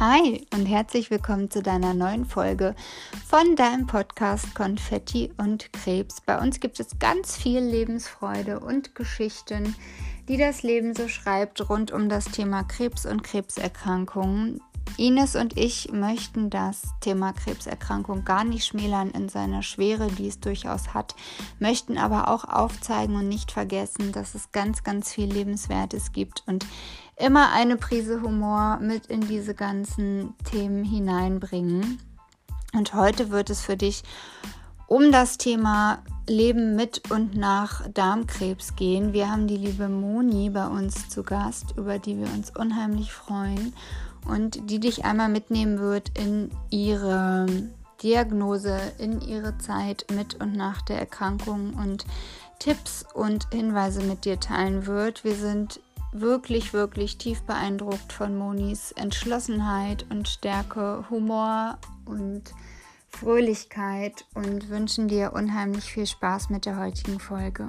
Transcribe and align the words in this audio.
Hi 0.00 0.46
und 0.54 0.64
herzlich 0.64 1.10
willkommen 1.10 1.50
zu 1.50 1.60
deiner 1.60 1.92
neuen 1.92 2.24
Folge 2.24 2.74
von 3.28 3.54
deinem 3.54 3.86
Podcast 3.86 4.54
Konfetti 4.54 5.30
und 5.36 5.74
Krebs. 5.74 6.22
Bei 6.22 6.40
uns 6.40 6.58
gibt 6.58 6.80
es 6.80 6.98
ganz 6.98 7.36
viel 7.36 7.60
Lebensfreude 7.60 8.60
und 8.60 8.94
Geschichten, 8.94 9.76
die 10.26 10.38
das 10.38 10.62
Leben 10.62 10.94
so 10.94 11.06
schreibt 11.06 11.68
rund 11.68 11.92
um 11.92 12.08
das 12.08 12.24
Thema 12.24 12.62
Krebs 12.62 13.04
und 13.04 13.22
Krebserkrankungen. 13.22 14.62
Ines 15.00 15.34
und 15.34 15.56
ich 15.56 15.90
möchten 15.92 16.50
das 16.50 16.82
Thema 17.00 17.32
Krebserkrankung 17.32 18.24
gar 18.24 18.44
nicht 18.44 18.66
schmälern 18.66 19.10
in 19.10 19.30
seiner 19.30 19.62
Schwere, 19.62 20.08
die 20.08 20.28
es 20.28 20.40
durchaus 20.40 20.92
hat, 20.92 21.14
möchten 21.58 21.96
aber 21.96 22.28
auch 22.28 22.44
aufzeigen 22.44 23.16
und 23.16 23.26
nicht 23.26 23.50
vergessen, 23.50 24.12
dass 24.12 24.34
es 24.34 24.52
ganz, 24.52 24.84
ganz 24.84 25.10
viel 25.10 25.32
Lebenswertes 25.32 26.12
gibt 26.12 26.42
und 26.46 26.66
immer 27.16 27.50
eine 27.52 27.76
Prise 27.76 28.20
Humor 28.20 28.78
mit 28.82 29.06
in 29.06 29.22
diese 29.22 29.54
ganzen 29.54 30.34
Themen 30.44 30.84
hineinbringen. 30.84 31.98
Und 32.74 32.92
heute 32.92 33.30
wird 33.30 33.48
es 33.48 33.62
für 33.62 33.78
dich 33.78 34.02
um 34.86 35.12
das 35.12 35.38
Thema 35.38 36.02
Leben 36.28 36.76
mit 36.76 37.10
und 37.10 37.36
nach 37.36 37.88
Darmkrebs 37.88 38.76
gehen. 38.76 39.12
Wir 39.12 39.30
haben 39.30 39.46
die 39.46 39.56
liebe 39.56 39.88
Moni 39.88 40.50
bei 40.50 40.66
uns 40.66 41.08
zu 41.08 41.22
Gast, 41.22 41.74
über 41.76 41.98
die 41.98 42.18
wir 42.18 42.26
uns 42.26 42.54
unheimlich 42.54 43.12
freuen 43.12 43.72
und 44.26 44.70
die 44.70 44.80
dich 44.80 45.04
einmal 45.04 45.28
mitnehmen 45.28 45.78
wird 45.78 46.10
in 46.18 46.50
ihre 46.70 47.46
Diagnose, 48.02 48.78
in 48.98 49.20
ihre 49.20 49.58
Zeit 49.58 50.06
mit 50.14 50.40
und 50.40 50.56
nach 50.56 50.82
der 50.82 50.98
Erkrankung 50.98 51.74
und 51.74 52.04
Tipps 52.58 53.04
und 53.14 53.46
Hinweise 53.52 54.02
mit 54.02 54.24
dir 54.24 54.40
teilen 54.40 54.86
wird. 54.86 55.24
Wir 55.24 55.34
sind 55.34 55.80
wirklich, 56.12 56.72
wirklich 56.72 57.18
tief 57.18 57.42
beeindruckt 57.42 58.12
von 58.12 58.36
Monis 58.36 58.92
Entschlossenheit 58.92 60.06
und 60.10 60.28
Stärke, 60.28 61.04
Humor 61.10 61.78
und 62.04 62.42
Fröhlichkeit 63.08 64.24
und 64.34 64.68
wünschen 64.68 65.08
dir 65.08 65.32
unheimlich 65.32 65.84
viel 65.84 66.06
Spaß 66.06 66.50
mit 66.50 66.66
der 66.66 66.78
heutigen 66.78 67.20
Folge. 67.20 67.68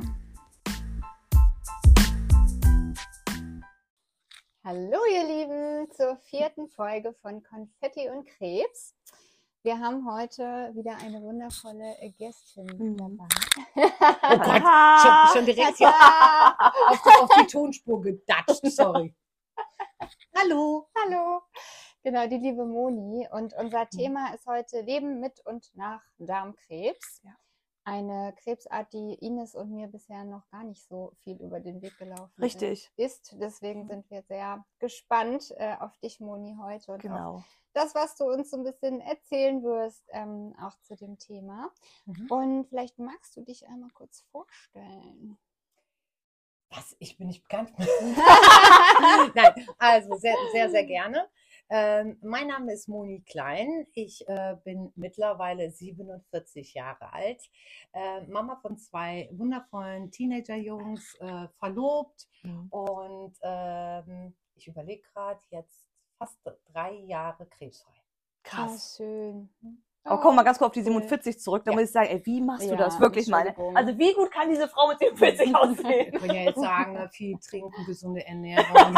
Hallo 4.63 4.99
ihr 5.11 5.23
Lieben 5.23 5.91
zur 5.91 6.17
vierten 6.17 6.67
Folge 6.67 7.15
von 7.23 7.41
Konfetti 7.41 8.07
und 8.11 8.27
Krebs. 8.27 8.95
Wir 9.63 9.79
haben 9.79 10.07
heute 10.07 10.43
wieder 10.75 10.97
eine 10.97 11.19
wundervolle 11.19 11.95
Gästin 12.19 12.67
mhm. 12.77 12.95
dabei. 12.95 13.27
Oh 13.73 14.37
Gott, 14.37 14.61
schon, 15.01 15.33
schon 15.33 15.45
direkt 15.47 15.77
hier 15.77 15.87
auf, 15.87 17.05
auf, 17.05 17.29
die 17.39 17.47
Tonspur 17.47 18.03
gedatscht, 18.03 18.63
sorry. 18.65 19.15
Hallo. 20.37 20.87
Hallo. 20.95 21.41
Genau, 22.03 22.27
die 22.27 22.37
liebe 22.37 22.63
Moni. 22.63 23.27
Und 23.31 23.55
unser 23.55 23.85
mhm. 23.85 23.97
Thema 23.97 24.31
ist 24.35 24.45
heute 24.45 24.81
Leben 24.81 25.19
mit 25.19 25.39
und 25.43 25.71
nach 25.73 26.03
Darmkrebs. 26.19 27.21
Ja. 27.23 27.31
Eine 27.83 28.33
Krebsart, 28.37 28.93
die 28.93 29.15
Ines 29.15 29.55
und 29.55 29.71
mir 29.71 29.87
bisher 29.87 30.23
noch 30.23 30.47
gar 30.49 30.63
nicht 30.63 30.87
so 30.87 31.13
viel 31.23 31.37
über 31.41 31.59
den 31.59 31.81
Weg 31.81 31.97
gelaufen 31.97 32.41
Richtig. 32.41 32.91
ist. 32.95 33.35
Deswegen 33.39 33.87
sind 33.87 34.09
wir 34.11 34.21
sehr 34.23 34.63
gespannt 34.79 35.53
äh, 35.57 35.75
auf 35.79 35.97
dich, 35.97 36.19
Moni, 36.19 36.55
heute. 36.59 36.91
Und 36.91 37.01
genau 37.01 37.43
das, 37.73 37.95
was 37.95 38.15
du 38.15 38.25
uns 38.25 38.51
so 38.51 38.57
ein 38.57 38.63
bisschen 38.63 39.01
erzählen 39.01 39.63
wirst, 39.63 40.03
ähm, 40.09 40.55
auch 40.61 40.77
zu 40.81 40.95
dem 40.95 41.17
Thema. 41.17 41.71
Mhm. 42.05 42.27
Und 42.29 42.67
vielleicht 42.67 42.99
magst 42.99 43.35
du 43.35 43.41
dich 43.41 43.67
einmal 43.67 43.89
kurz 43.91 44.25
vorstellen. 44.31 45.37
Was? 46.69 46.95
Ich 46.99 47.17
bin 47.17 47.27
nicht 47.27 47.43
bekannt. 47.43 47.73
Nein, 49.35 49.67
also 49.77 50.15
sehr, 50.15 50.35
sehr, 50.51 50.69
sehr 50.69 50.85
gerne. 50.85 51.29
Ähm, 51.73 52.17
mein 52.21 52.47
Name 52.47 52.73
ist 52.73 52.89
Moni 52.89 53.21
Klein. 53.21 53.87
Ich 53.93 54.27
äh, 54.27 54.57
bin 54.65 54.91
mittlerweile 54.95 55.71
47 55.71 56.73
Jahre 56.73 57.13
alt. 57.13 57.41
Äh, 57.93 58.27
Mama 58.27 58.57
von 58.61 58.77
zwei 58.77 59.29
wundervollen 59.31 60.11
Teenagerjungs, 60.11 61.15
äh, 61.21 61.47
verlobt. 61.59 62.27
Mhm. 62.43 62.67
Und 62.71 63.37
ähm, 63.41 64.35
ich 64.55 64.67
überlege 64.67 65.01
gerade 65.13 65.39
jetzt 65.49 65.87
fast 66.17 66.37
drei 66.73 66.91
Jahre 67.05 67.45
krebsfrei. 67.45 68.01
Krass. 68.43 68.97
schön. 68.97 69.49
Aber 70.03 70.19
komm 70.19 70.35
mal 70.35 70.41
ganz 70.41 70.57
kurz 70.57 70.69
auf 70.69 70.73
die 70.73 70.81
47 70.81 71.39
zurück, 71.39 71.63
da 71.63 71.71
ja. 71.71 71.77
muss 71.77 71.85
ich 71.85 71.91
sagen, 71.91 72.07
ey, 72.09 72.25
wie 72.25 72.41
machst 72.41 72.65
du 72.65 72.71
ja, 72.71 72.75
das 72.75 72.99
wirklich, 72.99 73.27
meine? 73.27 73.55
Also 73.75 73.95
wie 73.99 74.13
gut 74.13 74.31
kann 74.31 74.49
diese 74.49 74.67
Frau 74.67 74.87
mit 74.87 74.97
47 74.97 75.55
aussehen? 75.55 76.13
Ich 76.13 76.19
kann 76.19 76.35
ja 76.35 76.41
jetzt 76.41 76.59
sagen, 76.59 76.93
ne, 76.93 77.09
viel 77.11 77.37
trinken, 77.37 77.85
gesunde 77.85 78.25
Ernährung. 78.25 78.65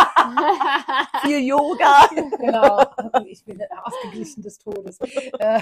viel 1.22 1.40
Yoga. 1.40 2.08
Genau. 2.40 2.86
Ich 3.26 3.44
bin 3.44 3.62
ausgeglichen 3.84 4.44
des 4.44 4.58
Todes. 4.60 4.98
Äh, 5.40 5.62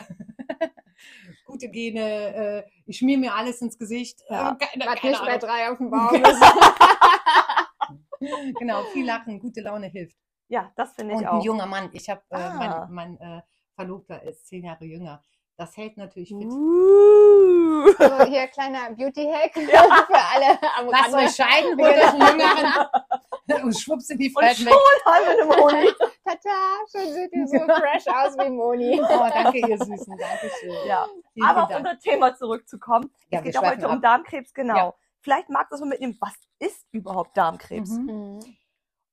gute 1.46 1.70
Gene, 1.70 2.36
äh, 2.36 2.64
ich 2.86 3.00
schmier 3.00 3.18
mir 3.18 3.34
alles 3.34 3.62
ins 3.62 3.80
Gesicht. 3.80 4.20
Ja. 4.30 4.52
Äh, 4.52 4.66
keine, 4.66 4.86
keine 4.96 5.12
nicht 5.12 5.26
bei 5.26 5.38
drei 5.40 5.72
auf 5.72 5.80
dem 5.80 5.90
Baum. 5.90 6.22
genau, 8.60 8.84
viel 8.94 9.08
lachen, 9.08 9.40
gute 9.40 9.62
Laune 9.62 9.88
hilft. 9.88 10.16
Ja, 10.50 10.72
das 10.76 10.94
finde 10.94 11.14
ich 11.14 11.20
und 11.20 11.26
auch. 11.26 11.34
Und 11.34 11.40
ein 11.40 11.46
junger 11.46 11.66
Mann. 11.66 11.90
Ich 11.94 12.10
habe, 12.10 12.22
äh, 12.30 12.36
ah. 12.36 12.88
mein, 12.90 13.18
mein 13.18 13.38
äh, 13.38 13.42
Verlobter 13.76 14.22
ist 14.24 14.48
zehn 14.48 14.66
Jahre 14.66 14.86
jünger. 14.86 15.24
Das 15.58 15.78
hält 15.78 15.98
natürlich 15.98 16.30
fit. 16.30 16.48
Uh. 16.48 17.88
So, 17.98 18.26
hier 18.26 18.48
kleiner 18.48 18.92
Beauty-Hack 18.96 19.56
ja. 19.58 19.84
für 20.08 20.16
alle 20.16 20.60
am 20.78 20.88
Lass 20.90 21.14
euch 21.14 21.36
scheiden, 21.36 21.80
holt 21.80 21.98
euch 21.98 22.14
einen 22.14 22.40
Jüngeren 22.40 23.64
und 23.64 23.78
schwupps 23.78 24.10
in 24.10 24.18
die 24.18 24.30
Falten 24.30 24.66
weg. 24.66 24.74
Halbe 25.06 25.46
Moni. 25.46 25.90
Tata, 26.26 26.50
schon 26.92 27.14
seht 27.14 27.32
ihr 27.34 27.48
so 27.48 27.60
fresh 27.60 28.08
aus 28.08 28.38
wie 28.38 28.50
Moni. 28.50 29.02
Oh, 29.02 29.30
danke, 29.32 29.60
ihr 29.60 29.78
Süßen. 29.78 30.18
Dankeschön. 30.18 30.88
Ja. 30.88 31.08
Vielen 31.34 31.48
Aber 31.48 31.64
auf 31.64 31.76
unser 31.76 32.00
Thema 32.00 32.36
zurückzukommen. 32.36 33.12
Ja, 33.30 33.40
es 33.40 33.46
geht 33.46 33.56
ja 33.56 33.62
heute 33.62 33.86
ab. 33.86 33.94
um 33.94 34.02
Darmkrebs, 34.02 34.54
genau. 34.54 34.76
Ja. 34.76 34.94
Vielleicht 35.20 35.50
magst 35.50 35.72
du 35.72 35.76
es 35.76 35.82
mal 35.82 35.90
mitnehmen. 35.90 36.18
Was 36.20 36.34
ist 36.60 36.88
überhaupt 36.92 37.38
Darmkrebs? 37.38 37.92
Mhm. 37.92 38.40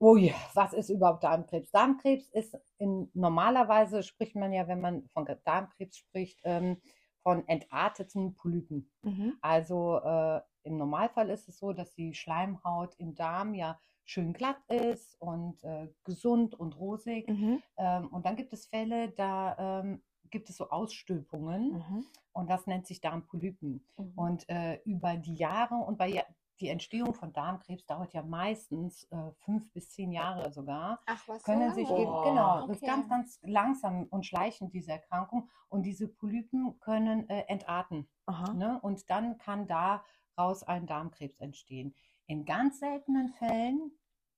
Oh 0.00 0.16
ja, 0.16 0.34
was 0.54 0.72
ist 0.74 0.90
überhaupt 0.90 1.24
Darmkrebs? 1.24 1.70
Darmkrebs 1.72 2.28
ist 2.30 2.56
in 2.78 3.10
normalerweise 3.14 4.02
spricht 4.02 4.36
man 4.36 4.52
ja, 4.52 4.68
wenn 4.68 4.80
man 4.80 5.08
von 5.08 5.26
Darmkrebs 5.44 5.96
spricht, 5.96 6.40
ähm, 6.44 6.80
von 7.22 7.46
entarteten 7.48 8.34
Polypen. 8.34 8.90
Mhm. 9.02 9.34
Also 9.40 9.98
äh, 9.98 10.40
im 10.62 10.76
Normalfall 10.76 11.30
ist 11.30 11.48
es 11.48 11.58
so, 11.58 11.72
dass 11.72 11.94
die 11.94 12.14
Schleimhaut 12.14 12.94
im 12.98 13.14
Darm 13.14 13.54
ja 13.54 13.78
schön 14.04 14.32
glatt 14.32 14.58
ist 14.68 15.20
und 15.20 15.62
äh, 15.64 15.88
gesund 16.04 16.54
und 16.54 16.78
rosig. 16.78 17.28
Mhm. 17.28 17.62
Ähm, 17.76 18.08
und 18.08 18.24
dann 18.24 18.36
gibt 18.36 18.52
es 18.52 18.66
Fälle, 18.66 19.10
da 19.10 19.80
ähm, 19.80 20.02
gibt 20.30 20.48
es 20.48 20.56
so 20.56 20.70
Ausstülpungen 20.70 21.72
mhm. 21.72 22.04
und 22.32 22.48
das 22.48 22.66
nennt 22.66 22.86
sich 22.86 23.00
Darmpolypen. 23.00 23.84
Mhm. 23.96 24.12
Und 24.16 24.48
äh, 24.48 24.80
über 24.84 25.16
die 25.16 25.34
Jahre 25.34 25.74
und 25.74 25.98
bei 25.98 26.24
die 26.60 26.68
Entstehung 26.68 27.14
von 27.14 27.32
Darmkrebs 27.32 27.86
dauert 27.86 28.12
ja 28.12 28.22
meistens 28.22 29.04
äh, 29.04 29.30
fünf 29.44 29.72
bis 29.72 29.90
zehn 29.90 30.12
Jahre 30.12 30.52
sogar. 30.52 31.00
Ach, 31.06 31.28
was 31.28 31.42
können 31.42 31.72
sich 31.74 31.88
oh. 31.88 32.22
genau, 32.24 32.64
okay. 32.64 32.86
ganz, 32.86 33.08
ganz 33.08 33.38
langsam 33.42 34.06
und 34.10 34.26
schleichend 34.26 34.72
diese 34.74 34.92
Erkrankung 34.92 35.48
und 35.68 35.82
diese 35.82 36.08
Polypen 36.08 36.78
können 36.80 37.28
äh, 37.28 37.44
entarten. 37.48 38.08
Ne? 38.54 38.78
Und 38.82 39.08
dann 39.10 39.38
kann 39.38 39.66
daraus 39.66 40.62
ein 40.62 40.86
Darmkrebs 40.86 41.38
entstehen. 41.38 41.94
In 42.26 42.44
ganz 42.44 42.80
seltenen 42.80 43.28
Fällen, 43.30 43.92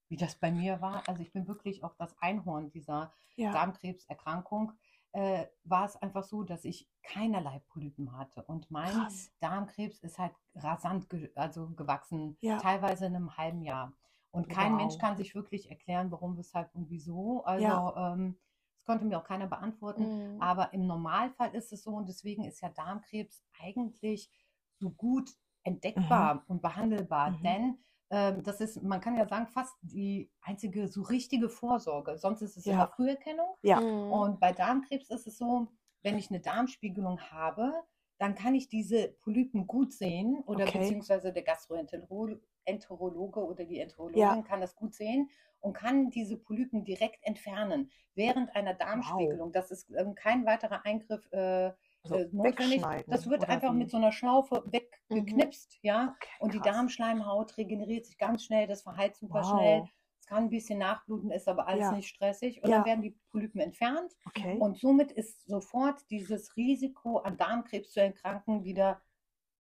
wie 0.09 0.17
das 0.17 0.37
bei 0.37 0.51
mir 0.51 0.81
war, 0.81 1.03
also 1.09 1.23
ich 1.23 1.33
bin 1.33 1.49
wirklich 1.49 1.83
auch 1.83 1.95
das 1.95 2.17
Einhorn 2.19 2.71
dieser 2.71 3.13
ja. 3.37 3.53
Darmkrebserkrankung, 3.53 4.73
äh, 5.13 5.47
war 5.65 5.87
es 5.87 5.97
einfach 5.97 6.25
so, 6.25 6.43
dass 6.43 6.65
ich 6.65 6.89
keinerlei 7.03 7.63
Polypen 7.69 8.17
hatte. 8.17 8.43
Und 8.45 8.71
mein 8.71 8.93
Krass. 8.93 9.33
Darmkrebs 9.41 9.99
ist 10.01 10.19
halt 10.19 10.35
rasant 10.55 11.09
ge 11.09 11.31
also 11.35 11.71
gewachsen, 11.71 12.37
ja. 12.41 12.59
teilweise 12.59 13.07
in 13.07 13.17
einem 13.17 13.37
halben 13.37 13.63
Jahr. 13.63 13.93
Und 14.31 14.49
kein 14.49 14.73
wow. 14.73 14.79
Mensch 14.79 14.99
kann 14.99 15.17
sich 15.17 15.35
wirklich 15.35 15.71
erklären, 15.71 16.11
warum, 16.13 16.37
weshalb 16.37 16.73
und 16.75 16.89
wieso. 16.89 17.43
Also 17.45 17.65
ja. 17.65 18.13
ähm, 18.13 18.39
das 18.77 18.85
konnte 18.85 19.05
mir 19.05 19.19
auch 19.19 19.25
keiner 19.25 19.49
beantworten. 19.49 20.35
Mhm. 20.35 20.43
Aber 20.43 20.73
im 20.73 20.87
Normalfall 20.87 21.55
ist 21.55 21.73
es 21.73 21.83
so 21.83 21.91
und 21.91 22.09
deswegen 22.09 22.45
ist 22.45 22.61
ja 22.61 22.69
Darmkrebs 22.69 23.45
eigentlich 23.61 24.31
so 24.79 24.91
gut 24.91 25.31
entdeckbar 25.65 26.35
mhm. 26.35 26.41
und 26.47 26.63
behandelbar. 26.63 27.33
Mhm. 27.33 27.43
Denn 27.43 27.79
das 28.11 28.61
ist, 28.61 28.83
man 28.83 29.01
kann 29.01 29.17
ja 29.17 29.27
sagen, 29.27 29.47
fast 29.47 29.75
die 29.83 30.31
einzige 30.43 30.89
so 30.89 31.03
richtige 31.03 31.49
Vorsorge. 31.49 32.19
Sonst 32.19 32.43
ist 32.43 32.57
es 32.57 32.65
ja 32.65 32.73
immer 32.73 32.89
Früherkennung. 32.89 33.55
Ja. 33.63 33.81
Mhm. 33.81 34.13
Und 34.13 34.41
bei 34.41 34.53
Darmkrebs 34.53 35.11
ist 35.11 35.29
es 35.29 35.39
so, 35.39 35.69
wenn 36.03 36.19
ich 36.19 36.31
eine 36.31 36.41
Darmspiegelung 36.41 37.21
habe, 37.21 37.73
dann 38.19 38.35
kann 38.35 38.55
ich 38.55 38.69
diese 38.69 39.15
Polypen 39.23 39.67
gut 39.67 39.93
sehen 39.93 40.43
oder 40.47 40.67
okay. 40.67 40.81
beziehungsweise 40.81 41.33
der 41.33 41.43
Gastroenterologe 41.43 43.45
oder 43.45 43.65
die 43.65 43.79
Enterologin 43.79 44.21
ja. 44.21 44.43
kann 44.43 44.61
das 44.61 44.75
gut 44.75 44.95
sehen 44.95 45.31
und 45.61 45.73
kann 45.73 46.11
diese 46.11 46.37
Polypen 46.37 46.85
direkt 46.85 47.25
entfernen 47.25 47.91
während 48.15 48.55
einer 48.57 48.75
Darmspiegelung. 48.75 49.49
Wow. 49.49 49.53
Das 49.53 49.71
ist 49.71 49.91
ähm, 49.97 50.15
kein 50.15 50.45
weiterer 50.45 50.85
Eingriff 50.85 51.31
äh, 51.33 51.71
also 52.03 52.17
äh, 52.17 52.29
notwendig. 52.33 52.83
Das 53.07 53.29
wird 53.29 53.49
einfach 53.49 53.73
wie? 53.73 53.79
mit 53.79 53.91
so 53.91 53.97
einer 53.97 54.13
Schlaufe 54.13 54.63
weggeknipst, 54.67 55.79
mhm. 55.83 55.87
ja. 55.87 56.17
Okay, 56.17 56.31
und 56.41 56.55
die 56.55 56.61
Darmschleimhaut 56.61 57.57
regeneriert 57.57 58.07
sich 58.07 58.19
ganz 58.19 58.45
schnell, 58.45 58.67
das 58.67 58.83
verheilt 58.83 59.17
super 59.17 59.43
wow. 59.43 59.51
schnell. 59.51 59.85
Es 60.19 60.27
kann 60.27 60.45
ein 60.45 60.51
bisschen 60.51 60.79
nachbluten, 60.79 61.31
ist 61.31 61.49
aber 61.49 61.67
alles 61.67 61.87
Ja. 61.87 61.93
nicht 61.93 62.09
stressig. 62.09 62.63
Und 62.63 62.71
Ja. 62.71 62.77
dann 62.77 62.87
werden 62.87 63.03
die 63.03 63.19
Polypen 63.31 63.61
entfernt. 63.61 64.15
Okay. 64.27 64.59
Und 64.59 64.79
somit 64.79 65.13
ist 65.13 65.47
sofort 65.47 66.09
dieses 66.11 66.57
Risiko, 66.57 67.19
an 67.19 67.37
Darmkrebs 67.37 67.93
zu 67.93 68.01
erkranken, 68.01 68.65
wieder 68.65 69.01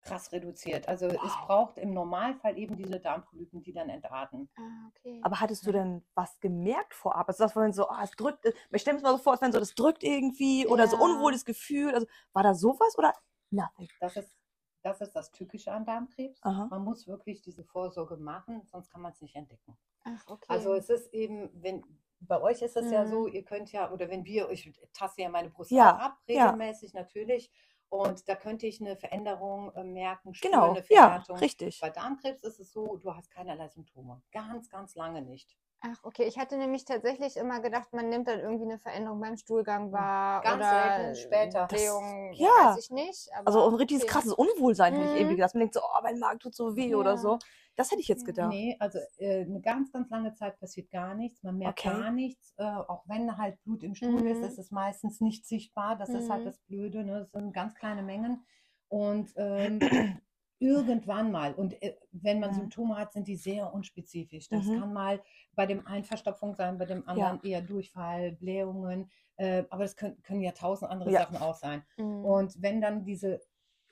krass 0.06 0.32
reduziert. 0.32 0.88
Also 0.88 1.08
es 1.08 1.16
Wow. 1.16 1.46
braucht 1.48 1.78
im 1.78 1.94
Normalfall 1.94 2.58
eben 2.58 2.78
diese 2.78 3.00
Darmpolypen, 3.00 3.62
die 3.62 3.74
dann 3.74 3.90
entarten. 3.90 4.50
Ah, 4.58 4.88
okay. 4.90 5.20
Aber 5.24 5.40
hattest 5.42 5.66
du 5.66 5.72
denn 5.72 6.06
was 6.14 6.40
gemerkt 6.40 6.94
vorab? 6.94 7.28
Also 7.28 7.44
das 7.44 7.56
war 7.56 7.72
so, 7.74 7.90
ah, 7.90 8.04
es 8.04 8.12
drückt, 8.12 8.46
ich 8.46 8.82
stelle 8.82 8.96
mir 8.98 9.02
das 9.02 9.12
mal 9.12 9.18
so 9.18 9.24
vor, 9.24 9.34
als 9.34 9.42
wenn 9.42 9.52
so 9.52 9.60
das 9.60 9.74
drückt 9.76 10.04
irgendwie 10.04 10.68
oder 10.68 10.88
so 10.88 10.96
Ja. 10.96 11.02
unwohles 11.04 11.44
Gefühl. 11.44 11.94
Also 11.94 12.08
war 12.34 12.44
da 12.44 12.54
sowas 12.54 12.98
oder 12.98 13.14
nothing? 13.50 13.90
Das 14.00 14.16
ist, 14.16 14.38
das 14.84 15.02
ist 15.02 15.14
das 15.14 15.32
Tückische 15.32 15.72
an 15.72 15.86
Darmkrebs. 15.86 16.40
Aha. 16.44 16.68
Man 16.70 16.84
muss 16.84 17.08
wirklich 17.08 17.42
diese 17.42 17.64
Vorsorge 17.64 18.18
machen, 18.18 18.62
sonst 18.72 18.92
kann 18.92 19.02
man 19.02 19.12
es 19.12 19.22
nicht 19.22 19.36
entdecken. 19.36 19.76
Ach, 20.04 20.28
okay. 20.28 20.46
Also 20.48 20.74
es 20.76 20.90
ist 20.90 21.14
eben, 21.14 21.50
wenn 21.62 21.84
bei 22.20 22.40
euch 22.42 22.62
ist 22.62 22.78
es 22.78 22.92
ja 22.92 23.04
Mhm. 23.04 23.10
so, 23.10 23.28
ihr 23.28 23.44
könnt 23.44 23.72
ja, 23.72 23.92
oder 23.92 24.10
wenn 24.10 24.24
wir, 24.24 24.50
ich 24.50 24.72
taste 24.94 25.22
ja 25.24 25.30
meine 25.30 25.50
Brust 25.50 25.72
Ja, 25.72 25.96
auch 25.96 26.00
ab, 26.00 26.18
ja. 26.28 26.46
regelmäßig 26.46 26.94
natürlich. 26.94 27.52
Und 27.90 28.28
da 28.28 28.36
könnte 28.36 28.68
ich 28.68 28.82
eine 28.82 28.96
Veränderung 28.98 29.72
äh, 29.76 29.84
merken, 29.84 30.34
spüren, 30.34 30.52
Genau, 30.52 30.70
eine 30.72 30.80
ja, 30.90 31.06
Verhärtung. 31.08 31.38
richtig. 31.38 31.80
Bei 31.82 31.90
Darmkrebs 31.90 32.44
ist 32.44 32.60
es 32.60 32.72
so, 32.74 32.98
du 32.98 33.14
hast 33.16 33.30
keinerlei 33.32 33.68
Symptome. 33.70 34.22
Ganz, 34.32 34.70
ganz 34.70 34.96
lange 34.96 35.22
nicht. 35.22 35.56
Ach, 35.82 35.98
okay. 36.04 36.24
Ich 36.24 36.40
hatte 36.40 36.58
nämlich 36.58 36.84
tatsächlich 36.86 37.38
immer 37.38 37.60
gedacht, 37.60 37.94
man 37.94 38.10
nimmt 38.10 38.28
dann 38.28 38.40
irgendwie 38.40 38.64
eine 38.66 38.80
Veränderung 38.80 39.20
beim 39.22 39.38
Stuhlgang 39.38 39.92
wahr 39.92 40.42
Ganz 40.42 40.56
oder 40.56 40.70
selten 40.98 41.16
später. 41.16 41.68
Das- 41.70 41.80
Blähung, 41.80 42.34
ja. 42.34 42.48
weiß 42.48 42.80
ich 42.80 42.90
nicht. 42.90 43.30
Aber 43.38 43.48
Also 43.48 43.68
ein 43.70 43.76
richtiges 43.76 44.04
okay. 44.04 44.12
krasses 44.12 44.34
Unwohlsein 44.34 44.94
hätte 44.94 45.06
ich 45.06 45.12
Mhm. 45.12 45.18
irgendwie 45.18 45.36
gedacht. 45.36 45.54
Man 45.54 45.60
denkt 45.60 45.76
so, 45.76 45.82
oh, 45.82 46.00
mein 46.02 46.18
Magen 46.18 46.40
tut 46.40 46.56
so 46.56 46.76
weh 46.76 46.96
oder 46.96 47.12
Ja. 47.12 47.18
so. 47.18 47.40
Das 47.76 47.92
hätte 47.92 48.02
ich 48.02 48.08
jetzt 48.08 48.26
gedacht. 48.26 48.50
Nee, 48.50 48.76
also 48.80 49.00
äh, 49.18 49.42
eine 49.42 49.60
ganz, 49.62 49.92
ganz 49.92 50.10
lange 50.10 50.34
Zeit 50.34 50.60
passiert 50.60 50.90
gar 50.92 51.14
nichts. 51.14 51.44
Man 51.44 51.58
merkt 51.58 51.80
Okay. 51.86 51.90
gar 51.90 52.12
nichts. 52.12 52.54
Äh, 52.58 52.64
auch 52.64 53.04
wenn 53.08 53.38
halt 53.38 53.62
Blut 53.64 53.84
im 53.84 53.96
Stuhl 53.96 54.26
ist, 54.28 54.40
Mhm. 54.42 54.48
ist 54.48 54.58
es 54.60 54.72
meistens 54.72 55.20
nicht 55.22 55.46
sichtbar. 55.46 55.98
Das 55.98 56.10
ist 56.10 56.30
halt 56.30 56.42
Mhm. 56.42 56.46
das 56.46 56.60
Blöde. 56.60 57.04
Ne? 57.04 57.20
Das 57.22 57.32
sind 57.32 57.54
ganz 57.54 57.76
kleine 57.76 58.02
Mengen. 58.04 58.46
Und 58.88 59.34
ähm, 59.36 59.80
irgendwann 60.60 61.32
mal, 61.32 61.54
und 61.54 61.82
äh, 61.82 61.98
wenn 62.12 62.40
man 62.40 62.52
Mhm. 62.52 62.56
Symptome 62.56 62.96
hat, 62.98 63.12
sind 63.12 63.28
die 63.28 63.36
sehr 63.36 63.74
unspezifisch. 63.74 64.48
Das 64.48 64.66
Mhm. 64.66 64.80
kann 64.80 64.94
mal 64.94 65.22
bei 65.54 65.66
dem 65.66 65.86
einen 65.86 66.06
Verstopfung 66.06 66.56
sein, 66.56 66.78
bei 66.78 66.86
dem 66.86 67.08
anderen 67.08 67.42
eher 67.44 67.62
Durchfall, 67.62 68.32
Blähungen. 68.34 69.10
Äh, 69.38 69.66
aber 69.70 69.84
das 69.84 69.98
können, 69.98 70.22
können 70.24 70.40
ja 70.42 70.52
tausend 70.54 70.90
andere 70.90 71.12
Ja. 71.12 71.22
Sachen 71.24 71.38
auch 71.38 71.56
sein. 71.56 71.84
Mhm. 71.98 72.24
Und 72.24 72.62
wenn 72.62 72.80
dann 72.80 73.04
diese 73.04 73.42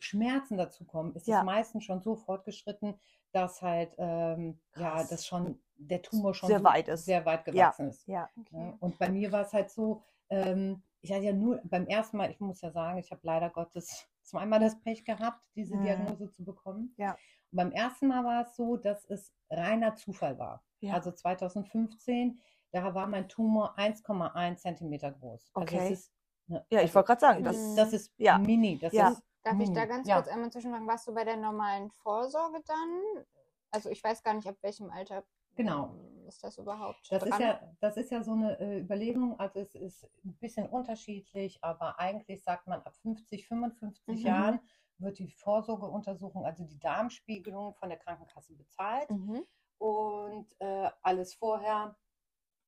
Schmerzen 0.03 0.57
dazu 0.57 0.83
kommen, 0.85 1.15
ist 1.15 1.27
Ja. 1.27 1.39
es 1.39 1.45
meistens 1.45 1.85
schon 1.85 2.01
so 2.01 2.15
fortgeschritten, 2.15 2.95
dass 3.31 3.61
halt 3.61 3.95
ähm, 3.97 4.59
ja, 4.75 4.91
Krass. 4.91 5.09
das 5.09 5.25
schon 5.25 5.59
der 5.75 6.01
Tumor 6.01 6.33
schon 6.33 6.47
Sehr 6.47 6.59
so 6.59 6.65
weit 6.65 6.87
ist. 6.87 7.05
sehr 7.05 7.25
weit 7.25 7.45
gewachsen 7.45 7.89
ist. 7.89 8.05
Ja. 8.07 8.29
okay. 8.39 8.55
Ne? 8.57 8.77
Und 8.79 8.99
bei 8.99 9.09
mir 9.09 9.31
war 9.31 9.41
es 9.41 9.53
halt 9.53 9.71
so, 9.71 10.03
ähm, 10.29 10.83
ich 11.01 11.11
hatte 11.11 11.23
ja 11.23 11.33
nur 11.33 11.59
beim 11.63 11.87
ersten 11.87 12.17
Mal, 12.17 12.29
ich 12.31 12.39
muss 12.39 12.61
ja 12.61 12.71
sagen, 12.71 12.99
ich 12.99 13.11
habe 13.11 13.21
leider 13.23 13.49
Gottes 13.49 14.05
zweimal 14.21 14.59
das 14.59 14.79
Pech 14.81 15.03
gehabt, 15.03 15.49
diese 15.55 15.75
Mhm. 15.75 15.83
Diagnose 15.83 16.29
zu 16.31 16.43
bekommen. 16.43 16.93
Ja. 16.97 17.11
Und 17.51 17.57
beim 17.57 17.71
ersten 17.71 18.07
Mal 18.07 18.23
war 18.23 18.43
es 18.43 18.55
so, 18.55 18.77
dass 18.77 19.05
es 19.09 19.33
reiner 19.49 19.95
Zufall 19.95 20.37
war. 20.37 20.63
Ja. 20.79 20.93
Also 20.93 21.11
2015, 21.11 22.39
da 22.71 22.93
war 22.93 23.07
mein 23.07 23.27
Tumor 23.29 23.77
1,1 23.77 24.57
Zentimeter 24.57 25.11
groß. 25.11 25.49
Also 25.53 25.75
Okay. 25.75 25.85
es 25.93 25.99
ist, 25.99 26.13
ne, 26.47 26.65
ja, 26.69 26.79
ich 26.79 26.83
also 26.85 26.95
wollte 26.95 27.07
gerade 27.07 27.21
sagen, 27.21 27.43
das, 27.43 27.55
das, 27.55 27.75
das 27.75 27.93
ist 27.93 28.13
Ja. 28.17 28.37
mini. 28.37 28.77
Das 28.79 28.93
Ja. 28.93 29.09
ist 29.09 29.21
Darf 29.43 29.59
ich 29.59 29.71
da 29.73 29.85
ganz 29.85 30.07
Ja. 30.07 30.15
kurz 30.15 30.29
einmal 30.29 30.51
zwischenfragen, 30.51 30.87
warst 30.87 31.07
du 31.07 31.13
bei 31.13 31.25
der 31.25 31.35
normalen 31.37 31.89
Vorsorge 31.91 32.61
dann? 32.65 33.25
Also 33.71 33.89
ich 33.89 34.01
weiß 34.03 34.23
gar 34.23 34.33
nicht, 34.33 34.47
ab 34.47 34.55
welchem 34.61 34.89
Alter 34.89 35.23
Genau. 35.55 35.87
ähm, 35.93 36.27
ist 36.27 36.43
das 36.43 36.57
überhaupt 36.57 37.11
Das 37.11 37.23
ist, 37.23 37.29
dran? 37.29 37.41
ja, 37.41 37.75
das 37.81 37.97
ist 37.97 38.09
ja 38.11 38.23
so 38.23 38.31
eine 38.31 38.57
äh, 38.59 38.79
Überlegung, 38.79 39.37
also 39.39 39.59
es 39.59 39.75
ist 39.75 40.05
ein 40.23 40.35
bisschen 40.39 40.67
unterschiedlich, 40.67 41.61
aber 41.63 41.99
eigentlich 41.99 42.41
sagt 42.43 42.67
man, 42.67 42.81
ab 42.81 42.95
50, 42.95 43.47
55 43.47 44.19
Mhm. 44.21 44.25
Jahren 44.25 44.59
wird 44.99 45.19
die 45.19 45.27
Vorsorgeuntersuchung, 45.27 46.45
also 46.45 46.63
die 46.63 46.79
Darmspiegelung 46.79 47.73
von 47.75 47.89
der 47.89 47.97
Krankenkasse 47.99 48.53
bezahlt 48.55 49.09
Mhm. 49.09 49.43
und 49.79 50.47
äh, 50.59 50.89
alles 51.01 51.33
vorher 51.33 51.97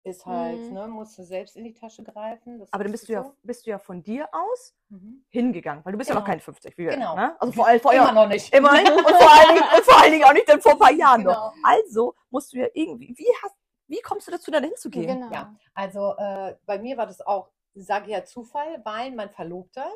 ist 0.06 0.26
halt, 0.26 0.62
Mhm. 0.68 0.74
ne, 0.74 0.88
musst 0.88 1.18
du 1.18 1.24
selbst 1.24 1.56
in 1.56 1.64
die 1.64 1.74
Tasche 1.74 2.04
greifen. 2.04 2.60
Das 2.60 2.72
aber 2.72 2.84
dann 2.84 2.94
ist 2.94 3.02
bist 3.02 3.10
du 3.10 3.14
ja, 3.14 3.24
so. 3.24 3.34
bist 3.42 3.66
du 3.66 3.72
ja 3.72 3.80
von 3.80 4.04
dir 4.04 4.30
aus 4.32 4.76
Mhm. 4.90 5.26
hingegangen, 5.30 5.84
weil 5.84 5.94
du 5.94 5.98
bist 5.98 6.10
ja 6.10 6.14
noch 6.16 6.22
Genau. 6.22 6.30
keine 6.32 6.42
50. 6.42 6.78
Wie 6.78 6.84
wir, 6.84 6.92
Genau. 6.92 7.16
Ne? 7.16 7.36
Also 7.42 7.52
vor 7.54 7.66
allem 7.68 7.80
vor 7.80 7.92
Immer 7.92 8.12
noch 8.12 8.28
nicht. 8.28 8.54
Immerhin 8.54 8.88
und 8.94 9.02
vor 9.02 9.32
allen 9.34 9.56
Dingen, 9.56 9.68
und 9.76 9.84
vor 9.84 10.02
allen 10.02 10.12
Dingen 10.12 10.24
auch 10.24 10.34
nicht 10.34 10.48
denn 10.48 10.62
vor 10.62 10.74
ein 10.74 10.80
paar 10.80 10.92
Jahren 10.94 11.24
noch. 11.24 11.54
Genau. 11.54 11.66
Also 11.68 12.16
musst 12.30 12.54
du 12.54 12.58
ja 12.58 12.68
irgendwie, 12.74 13.14
wie 13.18 13.28
hast, 13.42 13.56
wie 13.88 14.00
kommst 14.02 14.28
du 14.28 14.32
dazu, 14.32 14.52
da 14.52 14.60
hinzugehen? 14.60 15.08
Genau. 15.22 15.32
Ja, 15.34 15.56
also 15.74 16.16
äh, 16.18 16.56
bei 16.66 16.78
mir 16.78 16.98
war 16.98 17.08
das 17.08 17.22
auch, 17.22 17.50
sage 17.74 18.06
ich 18.06 18.12
ja 18.12 18.24
Zufall, 18.24 18.80
weil 18.86 19.12
mein 19.12 19.32
Verlobter 19.32 19.90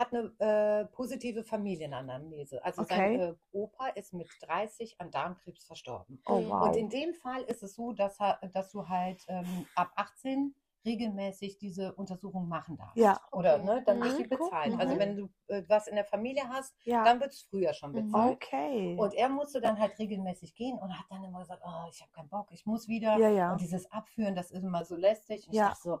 hat 0.00 0.12
eine 0.14 0.32
äh, 0.40 0.84
positive 0.96 1.44
Familienanamnese. 1.44 2.64
Also 2.64 2.82
sein 2.82 2.98
Okay. 2.98 3.16
äh, 3.16 3.34
Opa 3.52 3.88
ist 3.88 4.12
mit 4.14 4.28
30 4.40 5.00
an 5.00 5.10
Darmkrebs 5.10 5.64
verstorben. 5.64 6.20
Oh 6.26 6.34
Und 6.36 6.48
wow. 6.48 6.62
Und 6.68 6.76
in 6.76 6.88
dem 6.88 7.14
Fall 7.14 7.42
ist 7.42 7.62
es 7.62 7.74
so, 7.76 7.92
dass, 7.92 8.18
er, 8.18 8.40
dass 8.52 8.70
du 8.72 8.88
halt 8.88 9.22
ähm, 9.28 9.66
ab 9.74 9.92
18 9.96 10.54
regelmäßig 10.86 11.58
diese 11.58 11.92
Untersuchung 11.94 12.48
machen 12.48 12.78
darfst. 12.78 12.96
Ja. 12.96 13.20
Oder 13.32 13.58
ne, 13.58 13.82
dann 13.84 13.98
Mhm, 13.98 14.02
wird 14.04 14.18
die 14.18 14.28
guck, 14.30 14.38
bezahlt. 14.50 14.72
mhm. 14.72 14.80
Also 14.80 14.98
wenn 14.98 15.14
du 15.16 15.28
äh, 15.48 15.62
was 15.68 15.86
in 15.86 15.94
der 15.94 16.06
Familie 16.06 16.48
hast, 16.48 16.74
ja. 16.84 17.04
dann 17.04 17.20
wird 17.20 17.32
es 17.32 17.42
früher 17.42 17.74
schon 17.74 17.90
Mhm. 17.92 18.06
bezahlt. 18.06 18.36
okay. 18.36 18.96
Und 18.98 19.12
er 19.12 19.28
musste 19.28 19.60
dann 19.60 19.78
halt 19.78 19.98
regelmäßig 19.98 20.54
gehen 20.54 20.78
und 20.78 20.98
hat 20.98 21.04
dann 21.10 21.22
immer 21.22 21.40
gesagt, 21.40 21.62
oh, 21.66 21.86
ich 21.90 22.00
habe 22.00 22.10
keinen 22.12 22.30
Bock, 22.30 22.50
ich 22.52 22.64
muss 22.64 22.88
wieder. 22.88 23.18
ja, 23.18 23.28
ja. 23.28 23.52
Und 23.52 23.60
dieses 23.60 23.92
Abführen, 23.92 24.34
das 24.34 24.50
ist 24.50 24.62
immer 24.64 24.82
so 24.86 24.96
lästig. 24.96 25.46
Und 25.48 25.52
Ja. 25.54 25.64
ich 25.64 25.68
dachte 25.72 25.82
so, 25.82 26.00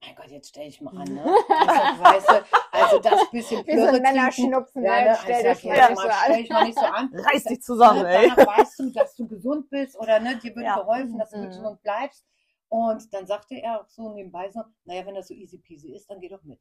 mein 0.00 0.14
Gott, 0.14 0.28
jetzt 0.28 0.48
stell 0.50 0.66
ich 0.68 0.80
mal 0.80 0.96
an, 0.96 1.14
ne? 1.14 1.24
Also, 1.48 2.02
weißt 2.02 2.28
du, 2.30 2.44
also 2.72 2.98
das 3.00 3.30
bisschen 3.30 3.66
Wie 3.66 3.76
so 3.76 3.86
ein 3.86 4.02
Männerschnupfen, 4.02 4.84
ja, 4.84 5.00
ne? 5.00 5.08
ne? 5.10 5.16
Stell 5.22 5.34
Also, 5.46 5.48
dich 5.48 5.64
ja, 5.64 5.74
mal 5.74 5.90
nicht 5.90 6.02
so 6.02 6.08
stell 6.24 6.42
dich 6.42 6.50
mal 6.50 6.64
nicht 6.64 6.78
so 6.78 6.86
an. 6.86 7.10
Reiß 7.14 7.44
dich 7.44 7.62
zusammen, 7.62 8.02
Ne? 8.02 8.08
ey. 8.08 8.28
Danach 8.28 8.58
weißt 8.58 8.78
du, 8.78 8.90
dass 8.90 9.14
du 9.16 9.26
gesund 9.26 9.70
bist 9.70 9.98
oder 9.98 10.20
ne, 10.20 10.36
dir 10.36 10.54
wird 10.54 10.64
Ja. 10.66 10.78
geholfen, 10.80 11.18
dass 11.18 11.30
du 11.30 11.38
Mhm. 11.38 11.46
gesund 11.48 11.82
bleibst. 11.82 12.26
Und 12.68 13.12
dann 13.14 13.26
sagte 13.26 13.54
er 13.56 13.80
auch 13.80 13.88
so 13.88 14.12
nebenbei 14.12 14.50
so, 14.50 14.62
naja, 14.84 15.04
wenn 15.06 15.14
das 15.14 15.28
so 15.28 15.34
easy 15.34 15.58
peasy 15.58 15.92
ist, 15.94 16.08
dann 16.10 16.20
geh 16.20 16.28
doch 16.28 16.42
mit. 16.44 16.60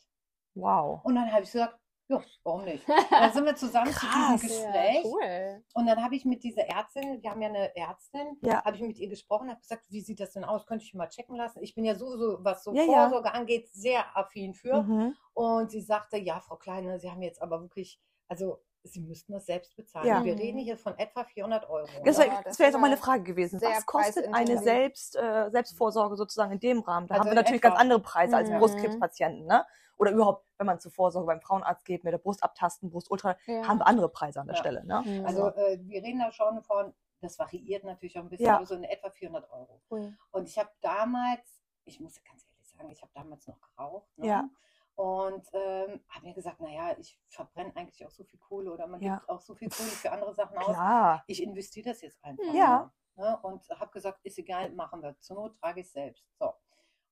Wow. 0.56 1.01
Und 1.04 1.16
dann 1.16 1.31
habe 1.31 1.44
ich 1.44 1.51
gesagt, 1.51 1.78
ja, 2.09 2.21
warum 2.44 2.63
nicht? 2.63 2.83
Dann 3.12 3.33
sind 3.33 3.45
wir 3.45 3.56
zusammen 3.56 3.92
zu 3.92 4.00
Krass. 4.06 4.42
diesem 4.42 4.63
Ja, 4.63 4.71
Gespräch. 4.71 5.06
cool. 5.06 5.63
Und 5.74 5.86
dann 5.88 6.04
habe 6.04 6.15
ich 6.15 6.25
mit 6.25 6.44
dieser 6.44 6.63
Ärztin, 6.68 7.21
wir 7.21 7.30
haben 7.31 7.42
ja 7.42 7.50
eine 7.50 7.75
Ärztin, 7.75 8.38
Ja. 8.42 8.63
habe 8.63 8.75
ich 8.77 8.81
mit 8.81 8.98
ihr 8.98 9.09
gesprochen, 9.09 9.50
habe 9.50 9.60
gesagt, 9.60 9.86
wie 9.89 10.01
sieht 10.01 10.20
das 10.20 10.31
denn 10.34 10.43
aus? 10.43 10.65
Könnte 10.65 10.86
ich 10.86 10.93
mal 10.93 11.08
checken 11.10 11.36
lassen? 11.36 11.62
Ich 11.62 11.75
bin 11.75 11.84
ja 11.86 11.96
sowieso, 11.96 12.38
was 12.43 12.63
so 12.63 12.74
Ja, 12.74 12.84
ja. 12.84 12.88
Vorsorge 13.10 13.34
angeht, 13.34 13.67
sehr 13.74 14.05
affin 14.17 14.53
für. 14.53 14.84
Mhm. 14.84 15.15
Und 15.34 15.72
sie 15.72 15.81
sagte, 15.81 16.17
ja, 16.17 16.39
Frau 16.39 16.55
Kleine, 16.55 17.00
Sie 17.00 17.12
haben 17.12 17.22
jetzt 17.22 17.41
aber 17.41 17.62
wirklich, 17.62 18.00
also 18.27 18.62
Sie 18.84 19.01
müssten 19.01 19.34
das 19.34 19.46
selbst 19.46 19.75
bezahlen. 19.75 20.08
Ja. 20.08 20.24
Wir 20.24 20.36
reden 20.38 20.60
hier 20.60 20.77
von 20.77 20.98
etwa 20.98 21.25
400 21.25 21.70
Euro. 21.70 21.88
Das 22.05 22.17
wäre 22.20 22.29
Ja, 22.29 22.41
das 22.41 22.58
wär 22.58 22.67
jetzt 22.67 22.75
auch 22.75 22.79
meine 22.79 22.96
Frage 22.96 23.24
gewesen. 23.24 23.60
Was 23.62 23.86
kostet 23.86 24.34
eine. 24.34 24.60
Selbst, 24.60 25.17
äh, 25.17 25.50
Selbstvorsorge 25.51 26.15
sozusagen 26.15 26.53
in 26.53 26.60
dem 26.62 26.79
Rahmen? 26.79 27.08
Da 27.08 27.15
Also 27.15 27.22
haben 27.22 27.27
wir 27.27 27.31
in 27.34 27.36
natürlich 27.43 27.62
etwa. 27.62 27.70
ganz 27.70 27.81
andere 27.81 28.00
Preise 28.00 28.38
als 28.38 28.50
Mhm. 28.50 28.60
Brustkrebspatienten, 28.60 29.46
ne? 29.46 29.65
Oder 29.98 30.12
überhaupt, 30.12 30.46
wenn 30.58 30.68
man 30.68 30.80
zur 30.80 30.92
Vorsorge 30.92 31.27
beim 31.27 31.42
Frauenarzt 31.42 31.86
geht, 31.86 32.04
mit 32.04 32.13
der 32.13 32.20
Brust 32.20 32.44
abtasten, 32.44 32.89
Brustultra, 32.89 33.36
Ja. 33.46 33.68
haben 33.68 33.80
wir 33.80 33.88
andere 33.88 34.10
Preise 34.10 34.39
an 34.39 34.48
der 34.48 34.56
Ja. 34.56 34.60
Stelle, 34.62 34.86
ne? 34.86 35.01
Mhm. 35.06 35.25
Also 35.25 35.48
äh, 35.56 35.80
wir 35.82 36.04
reden 36.04 36.20
da 36.20 36.32
schon 36.32 36.62
von, 36.63 36.94
das 37.22 37.39
variiert 37.39 37.84
natürlich 37.84 38.18
auch 38.18 38.24
ein 38.24 38.30
bisschen, 38.30 38.46
Ja. 38.48 38.63
so 38.66 38.75
in 38.75 38.84
etwa 38.84 39.10
400 39.10 39.50
Euro. 39.51 39.82
Ui. 39.89 40.13
Und 40.32 40.48
ich 40.48 40.58
habe 40.60 40.70
damals, 40.82 41.62
ich 41.86 42.00
muss 42.00 42.22
ganz 42.24 42.46
ehrlich 42.51 42.68
sagen, 42.70 42.89
ich 42.92 43.01
habe 43.01 43.12
damals 43.16 43.48
noch 43.48 43.60
geraucht. 43.60 44.08
Ne? 44.18 44.27
Ja. 44.27 44.50
Und 44.96 45.48
ähm, 45.54 46.04
habe 46.10 46.25
mir 46.25 46.34
gesagt, 46.34 46.60
naja, 46.60 46.96
ich 46.98 47.20
verbrenne 47.27 47.72
eigentlich 47.75 48.04
auch 48.06 48.10
so 48.10 48.24
viel 48.24 48.39
Kohle 48.39 48.72
oder 48.74 48.88
man 48.88 49.00
gibt 49.00 49.30
auch 49.30 49.42
so 49.42 49.54
viel 49.54 49.70
Kohle 49.70 49.89
für 49.89 50.12
andere 50.12 50.34
Sachen 50.34 50.58
aus. 50.58 50.66
Klar. 50.66 51.24
Ich 51.27 51.42
investiere 51.44 51.89
das 51.89 52.01
jetzt 52.01 52.24
einfach. 52.24 52.51
Ja. 52.54 52.92
Ne? 53.16 53.38
Und 53.44 53.68
habe 53.70 53.92
gesagt, 53.92 54.20
ist 54.24 54.38
egal, 54.39 54.72
machen 54.72 55.01
wir. 55.04 55.16
Zur 55.20 55.36
Not 55.38 55.56
trage 55.60 55.82
ich 55.82 55.92
selbst. 55.92 56.25
So. 56.39 56.51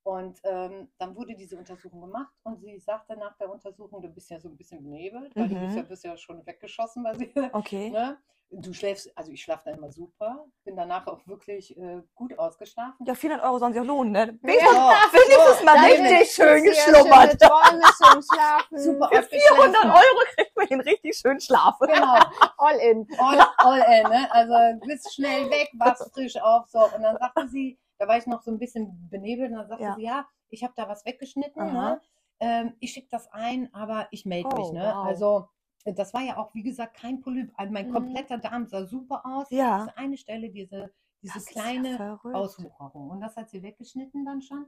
Und 0.05 0.39
ähm, 0.43 0.87
dann 0.99 1.15
wurde 1.15 1.33
diese 1.35 1.57
Untersuchung 1.57 1.99
gemacht 1.99 2.31
und 2.43 2.59
sie 2.61 2.77
sagte 2.77 3.17
nach 3.17 3.35
der 3.37 3.49
Untersuchung, 3.49 4.03
du 4.03 4.07
bist 4.07 4.29
ja 4.29 4.39
so 4.39 4.47
ein 4.49 4.55
bisschen 4.55 4.83
benebelt, 4.83 5.35
weil 5.35 5.47
du 5.49 5.55
bist 5.55 5.71
Mhm. 5.71 5.77
ja, 5.77 5.81
bist 5.83 6.03
ja 6.03 6.15
schon 6.15 6.45
weggeschossen 6.45 7.01
bei 7.03 7.15
sie. 7.15 7.33
Okay. 7.53 7.89
Ne? 7.89 8.15
Du 8.51 8.71
schläfst, 8.71 9.11
also 9.17 9.31
ich 9.31 9.41
schlafe 9.41 9.63
dann 9.71 9.79
immer 9.79 9.91
super, 9.91 10.45
bin 10.63 10.75
danach 10.75 11.07
auch 11.07 11.25
wirklich 11.25 11.75
äh, 11.75 12.03
gut 12.13 12.37
ausgeschlafen. 12.37 13.03
Ja, 13.03 13.15
400 13.15 13.43
Euro 13.43 13.57
sollen 13.57 13.73
sie 13.73 13.79
auch 13.79 13.83
lohnen, 13.85 14.11
ne? 14.11 14.37
Ja, 14.43 14.93
Wenigstens 15.11 15.63
mal 15.65 15.73
Dann 15.73 15.85
richtig 15.85 16.05
wenigstens 16.11 16.35
schön 16.35 16.63
geschlummert. 16.63 17.41
Träume, 17.41 17.81
schön 17.97 18.21
schlafen. 18.31 18.79
Super 18.79 19.09
Für 19.09 19.19
ausgeschlafen. 19.19 19.73
400 19.73 19.85
Euro 19.85 20.19
kriegt 20.35 20.55
man 20.55 20.67
den 20.67 20.81
richtig 20.81 21.17
schön 21.17 21.39
schlafen. 21.41 21.87
Genau, 21.87 22.19
All 22.59 22.77
in. 22.77 23.07
all, 23.17 23.39
all 23.57 23.79
in, 23.79 24.03
ne? 24.11 24.31
Also 24.31 24.79
bist 24.85 25.11
schnell 25.15 25.49
weg, 25.49 25.71
wachst 25.79 26.13
frisch 26.13 26.37
auf, 26.39 26.67
so. 26.67 26.85
Und 26.95 27.01
dann 27.01 27.17
sagte 27.17 27.47
sie, 27.49 27.79
da 27.97 28.07
war 28.07 28.17
ich 28.17 28.27
noch 28.27 28.41
so 28.41 28.51
ein 28.51 28.59
bisschen 28.59 29.09
benebelt, 29.09 29.51
und 29.51 29.57
dann 29.57 29.67
sagte 29.67 29.83
Ja. 29.83 29.95
sie, 29.95 30.03
ja, 30.03 30.27
ich 30.49 30.63
habe 30.63 30.73
da 30.75 30.87
was 30.87 31.05
weggeschnitten, 31.05 31.73
ne? 31.73 32.01
ähm, 32.39 32.73
ich 32.79 32.91
schicke 32.91 33.07
das 33.11 33.31
ein, 33.31 33.73
aber 33.73 34.07
ich 34.11 34.25
melde 34.25 34.49
Oh, 34.51 34.57
mich, 34.57 34.71
ne? 34.71 34.81
wow. 34.83 35.05
Also 35.05 35.49
das 35.85 36.13
war 36.13 36.21
ja 36.21 36.37
auch, 36.37 36.53
wie 36.53 36.63
gesagt, 36.63 36.95
kein 36.97 37.21
Polyp. 37.21 37.51
Also 37.55 37.71
mein 37.71 37.89
Mhm. 37.89 37.93
kompletter 37.93 38.37
Darm 38.37 38.65
sah 38.65 38.85
super 38.85 39.21
aus. 39.25 39.49
Ja. 39.51 39.79
Diese 39.85 39.97
eine 39.97 40.17
Stelle, 40.17 40.49
diese, 40.49 40.91
diese 41.21 41.39
kleine 41.45 41.97
ja 41.97 42.19
Auswucherung. 42.33 43.11
Und 43.11 43.21
das 43.21 43.35
hat 43.37 43.49
sie 43.49 43.61
weggeschnitten 43.61 44.25
dann 44.25 44.41
schon. 44.41 44.65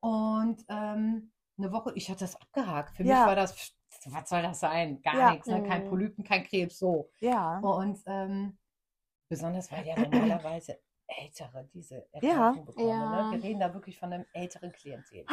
Und 0.00 0.64
ähm, 0.68 1.32
eine 1.56 1.72
Woche, 1.72 1.92
ich 1.94 2.08
hatte 2.10 2.20
das 2.20 2.36
abgehakt. 2.40 2.96
Für 2.96 3.04
ja. 3.04 3.18
mich 3.20 3.26
war 3.26 3.36
das, 3.36 3.72
was 4.06 4.28
soll 4.28 4.42
das 4.42 4.60
sein? 4.60 5.00
Gar 5.02 5.18
ja. 5.18 5.30
nichts, 5.32 5.46
ne? 5.46 5.62
kein 5.62 5.84
mhm. 5.84 5.90
Polypen, 5.90 6.24
kein 6.24 6.44
Krebs, 6.44 6.78
so. 6.78 7.10
Ja. 7.20 7.58
Und 7.60 8.00
ähm, 8.06 8.58
besonders, 9.28 9.70
weil 9.70 9.86
ja 9.86 9.98
normalerweise 9.98 10.78
Ältere 11.08 11.68
diese 11.72 12.06
Erkrankung 12.12 12.56
ja. 12.56 12.62
bekommen. 12.64 12.88
Ja. 12.88 13.30
Ne? 13.30 13.36
Wir 13.36 13.42
reden 13.42 13.60
da 13.60 13.72
wirklich 13.74 13.98
von 13.98 14.12
einem 14.12 14.26
älteren 14.32 14.72
Klientel. 14.72 15.24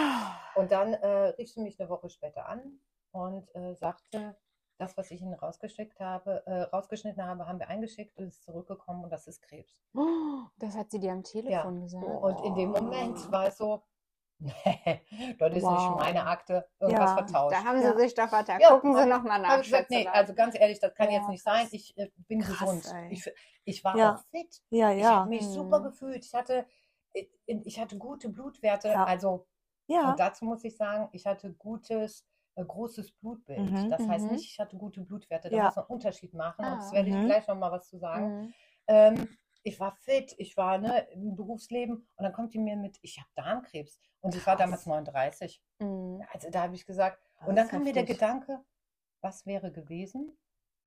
Und 0.55 0.71
dann 0.71 0.93
äh, 0.93 1.27
rief 1.37 1.51
sie 1.51 1.61
mich 1.61 1.79
eine 1.79 1.89
Woche 1.89 2.09
später 2.09 2.47
an 2.47 2.79
und 3.11 3.53
äh, 3.55 3.75
sagte, 3.75 4.35
das, 4.77 4.97
was 4.97 5.11
ich 5.11 5.21
Ihnen 5.21 5.33
rausgeschickt 5.33 5.99
habe, 5.99 6.45
äh, 6.45 6.63
rausgeschnitten 6.63 7.23
habe, 7.23 7.47
haben 7.47 7.59
wir 7.59 7.69
eingeschickt 7.69 8.17
und 8.17 8.27
ist 8.27 8.43
zurückgekommen 8.43 9.03
und 9.03 9.09
das 9.09 9.27
ist 9.27 9.41
Krebs. 9.41 9.77
das 10.57 10.75
hat 10.75 10.91
sie 10.91 10.99
dir 10.99 11.13
am 11.13 11.23
Telefon 11.23 11.75
ja. 11.75 11.81
gesagt. 11.81 12.05
Und 12.05 12.43
in 12.45 12.55
dem 12.55 12.69
Moment 12.71 13.31
war 13.31 13.47
es 13.47 13.57
so, 13.57 13.83
nee, 14.45 15.01
dort 15.39 15.53
ist 15.55 15.63
wow. 15.63 15.73
nicht 15.77 15.99
meine 15.99 16.25
Akte, 16.25 16.67
irgendwas 16.79 17.09
ja. 17.09 17.15
vertauscht. 17.15 17.55
Da 17.55 17.63
haben 17.63 17.79
sie 17.79 17.87
ja. 17.87 17.97
sich 17.97 18.13
doch 18.13 18.29
vertan. 18.29 18.59
Ja, 18.59 18.69
Gucken 18.69 18.95
Sie 18.95 19.05
nochmal 19.05 19.41
nach. 19.41 19.61
Gesagt, 19.61 19.89
nee, 19.89 20.07
also 20.07 20.33
ganz 20.33 20.57
ehrlich, 20.59 20.79
das 20.79 20.93
kann 20.93 21.11
jetzt 21.11 21.29
nicht 21.29 21.43
sein. 21.43 21.67
Ich 21.71 21.97
äh, 21.97 22.09
bin 22.27 22.41
Krass, 22.41 22.59
gesund. 22.59 23.11
Ich, 23.11 23.31
ich, 23.63 23.83
war 23.83 23.95
auch 23.95 24.23
fit. 24.29 24.61
Ja, 24.69 24.91
ja. 24.91 24.97
Ich 24.97 25.05
habe 25.05 25.29
mich 25.29 25.41
hm. 25.41 25.51
super 25.51 25.81
gefühlt. 25.81 26.23
Ich 26.25 26.33
hatte, 26.33 26.65
äh, 27.13 27.25
ich 27.45 27.79
hatte 27.79 27.97
gute 27.97 28.29
Blutwerte. 28.29 28.97
Also, 28.97 29.47
ja. 29.87 30.11
und 30.11 30.19
dazu 30.19 30.45
muss 30.45 30.63
ich 30.63 30.75
sagen, 30.77 31.09
ich 31.11 31.25
hatte 31.25 31.53
gutes 31.53 32.25
äh, 32.55 32.63
großes 32.63 33.11
Blutbild. 33.13 33.69
Mhm, 33.69 33.89
das 33.89 34.07
heißt 34.07 34.25
mhm. 34.25 34.31
nicht, 34.31 34.45
ich 34.45 34.59
hatte 34.59 34.77
gute 34.77 35.01
Blutwerte. 35.01 35.49
Da 35.49 35.63
muss 35.63 35.75
man 35.75 35.85
einen 35.85 35.93
Unterschied 35.93 36.33
machen. 36.33 36.63
Ah, 36.63 36.73
und 36.73 36.77
das 36.79 36.91
werde 36.93 37.09
ich 37.09 37.15
mhm. 37.15 37.25
gleich 37.25 37.47
noch 37.47 37.57
mal 37.57 37.71
was 37.71 37.89
zu 37.89 37.97
sagen. 37.97 38.41
Mhm. 38.41 38.53
Ähm, 38.87 39.37
ich 39.65 39.79
war 39.79 39.95
fit, 39.95 40.35
ich 40.37 40.55
war 40.57 40.77
ne, 40.77 41.07
im 41.11 41.35
Berufsleben 41.35 41.95
und 41.95 42.23
dann 42.23 42.33
kommt 42.33 42.53
die 42.53 42.59
mir 42.59 42.75
mit, 42.75 42.99
ich 43.01 43.17
habe 43.17 43.29
Darmkrebs. 43.33 43.99
Und 44.21 44.35
ich 44.35 44.45
war 44.45 44.55
damals 44.55 44.85
39. 44.85 45.61
Mhm. 45.79 46.23
Also 46.31 46.51
da 46.51 46.63
habe 46.63 46.75
ich 46.75 46.85
gesagt, 46.85 47.19
das 47.39 47.47
und 47.47 47.55
dann 47.55 47.67
kam 47.67 47.83
mir 47.83 47.93
der 47.93 48.03
Gedanke, 48.03 48.63
was 49.21 49.45
wäre 49.47 49.71
gewesen, 49.71 50.37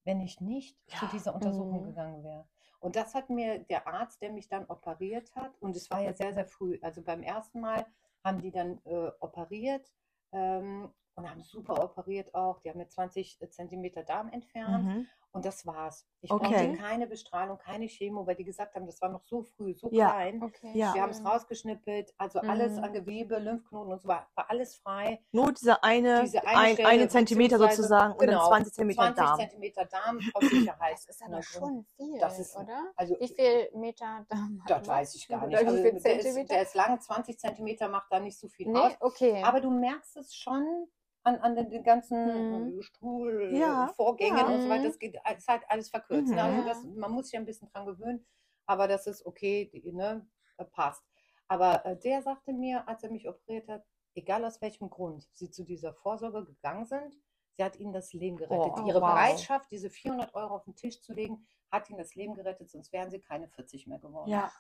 wenn 0.04 0.20
ich 0.20 0.40
nicht 0.40 0.78
ja. 0.86 0.98
zu 1.00 1.06
dieser 1.08 1.34
Untersuchung 1.34 1.82
mhm. 1.82 1.86
gegangen 1.86 2.22
wäre. 2.22 2.48
Und 2.78 2.94
das 2.94 3.16
hat 3.16 3.30
mir 3.30 3.58
der 3.58 3.88
Arzt, 3.88 4.22
der 4.22 4.30
mich 4.30 4.48
dann 4.48 4.64
operiert 4.66 5.34
hat, 5.34 5.60
und 5.60 5.74
es 5.74 5.90
war 5.90 6.00
ja 6.00 6.12
sehr, 6.12 6.32
sehr 6.32 6.46
früh. 6.46 6.78
Also 6.80 7.02
beim 7.02 7.24
ersten 7.24 7.60
Mal 7.60 7.84
haben 8.22 8.40
die 8.40 8.52
dann 8.52 8.80
äh, 8.84 9.10
operiert 9.18 9.92
ähm, 10.30 10.94
und 11.16 11.28
haben 11.28 11.42
super 11.42 11.82
operiert 11.82 12.32
auch. 12.32 12.60
Die 12.60 12.70
haben 12.70 12.78
mir 12.78 12.88
20 12.88 13.40
Zentimeter 13.50 14.04
Darm 14.04 14.28
entfernt. 14.30 14.84
Mhm. 14.84 15.06
Und 15.32 15.44
das 15.44 15.66
war's. 15.66 16.06
Ich 16.20 16.30
okay. 16.30 16.48
brauchte 16.48 16.72
keine 16.78 17.06
Bestrahlung, 17.06 17.58
keine 17.58 17.86
Chemo, 17.86 18.26
weil 18.26 18.34
die 18.34 18.44
gesagt 18.44 18.74
haben, 18.74 18.86
das 18.86 19.00
war 19.00 19.08
noch 19.10 19.22
so 19.24 19.42
früh, 19.42 19.74
so 19.74 19.88
ja. 19.92 20.10
klein. 20.10 20.42
Okay. 20.42 20.72
Ja. 20.74 20.94
Wir 20.94 21.02
haben 21.02 21.10
es 21.10 21.24
rausgeschnippelt, 21.24 22.12
also 22.16 22.40
mhm. 22.42 22.50
alles 22.50 22.78
an 22.78 22.92
Gewebe, 22.92 23.38
Lymphknoten 23.38 23.92
und 23.92 24.00
so 24.00 24.08
war, 24.08 24.26
war 24.34 24.50
alles 24.50 24.76
frei. 24.76 25.20
Nur 25.30 25.52
diese 25.52 25.82
eine, 25.84 26.22
diese 26.22 26.44
eine, 26.44 26.58
ein, 26.58 26.74
Stelle, 26.74 26.88
eine 26.88 27.08
Zentimeter 27.08 27.58
sozusagen 27.58 28.16
genau, 28.18 28.46
und 28.46 28.50
dann 28.50 28.64
20 28.64 28.74
Zentimeter 28.74 29.02
20 29.02 29.24
Darm. 29.24 29.38
Zentimeter 29.38 29.84
Darm 29.84 30.18
aus 30.34 30.44
Sicherheit. 30.48 30.92
Das 30.94 31.08
ist 31.08 31.22
aber 31.22 31.42
schon 31.42 31.84
viel, 31.96 32.18
das 32.18 32.38
ist, 32.38 32.56
oder? 32.56 32.92
Also, 32.96 33.16
wie 33.20 33.28
viel 33.28 33.70
Meter 33.74 34.26
Darm 34.28 34.62
hat 34.64 34.70
Das 34.70 34.88
weiß 34.88 35.14
ich 35.14 35.28
gar 35.28 35.46
nicht. 35.46 35.56
Also, 35.56 35.76
der, 35.76 35.92
ist, 35.94 36.50
der 36.50 36.62
ist 36.62 36.74
lang, 36.74 37.00
20 37.00 37.38
Zentimeter 37.38 37.88
macht 37.88 38.10
da 38.10 38.18
nicht 38.18 38.38
so 38.38 38.48
viel 38.48 38.68
nee? 38.68 38.78
aus. 38.78 38.92
Okay. 39.00 39.42
Aber 39.44 39.60
du 39.60 39.70
merkst 39.70 40.16
es 40.16 40.34
schon, 40.34 40.88
an, 41.24 41.36
an 41.36 41.56
den, 41.56 41.70
den 41.70 41.82
ganzen 41.82 42.74
mhm. 42.74 42.82
Stuhlvorgängen 42.82 44.38
ja, 44.38 44.46
und 44.46 44.62
so 44.62 44.68
weiter. 44.68 44.84
Das 44.84 44.98
geht, 44.98 45.16
ist 45.36 45.48
halt 45.48 45.62
alles 45.68 45.90
verkürzt. 45.90 46.32
Ne? 46.32 46.42
Mhm. 46.42 46.48
Also 46.48 46.68
das, 46.68 46.84
man 46.84 47.12
muss 47.12 47.28
sich 47.28 47.38
ein 47.38 47.44
bisschen 47.44 47.68
dran 47.68 47.86
gewöhnen, 47.86 48.26
aber 48.66 48.88
das 48.88 49.06
ist 49.06 49.24
okay, 49.26 49.70
die, 49.72 49.92
ne, 49.92 50.26
äh, 50.56 50.64
passt. 50.64 51.04
Aber 51.48 51.84
äh, 51.84 51.98
der 51.98 52.22
sagte 52.22 52.52
mir, 52.52 52.86
als 52.88 53.02
er 53.02 53.10
mich 53.10 53.28
operiert 53.28 53.68
hat, 53.68 53.84
egal 54.14 54.44
aus 54.44 54.60
welchem 54.60 54.90
Grund 54.90 55.28
sie 55.32 55.50
zu 55.50 55.64
dieser 55.64 55.94
Vorsorge 55.94 56.44
gegangen 56.44 56.86
sind, 56.86 57.16
sie 57.52 57.64
hat 57.64 57.76
ihnen 57.76 57.92
das 57.92 58.12
Leben 58.12 58.36
gerettet. 58.36 58.72
Oh, 58.76 58.86
Ihre 58.86 59.00
wow. 59.00 59.10
Bereitschaft, 59.10 59.70
diese 59.70 59.90
400 59.90 60.34
Euro 60.34 60.56
auf 60.56 60.64
den 60.64 60.76
Tisch 60.76 61.00
zu 61.00 61.12
legen, 61.12 61.46
hat 61.70 61.88
ihnen 61.90 61.98
das 61.98 62.14
Leben 62.14 62.34
gerettet, 62.34 62.70
sonst 62.70 62.92
wären 62.92 63.10
sie 63.10 63.20
keine 63.20 63.48
40 63.48 63.86
mehr 63.86 63.98
geworden. 63.98 64.30
Ja. 64.30 64.50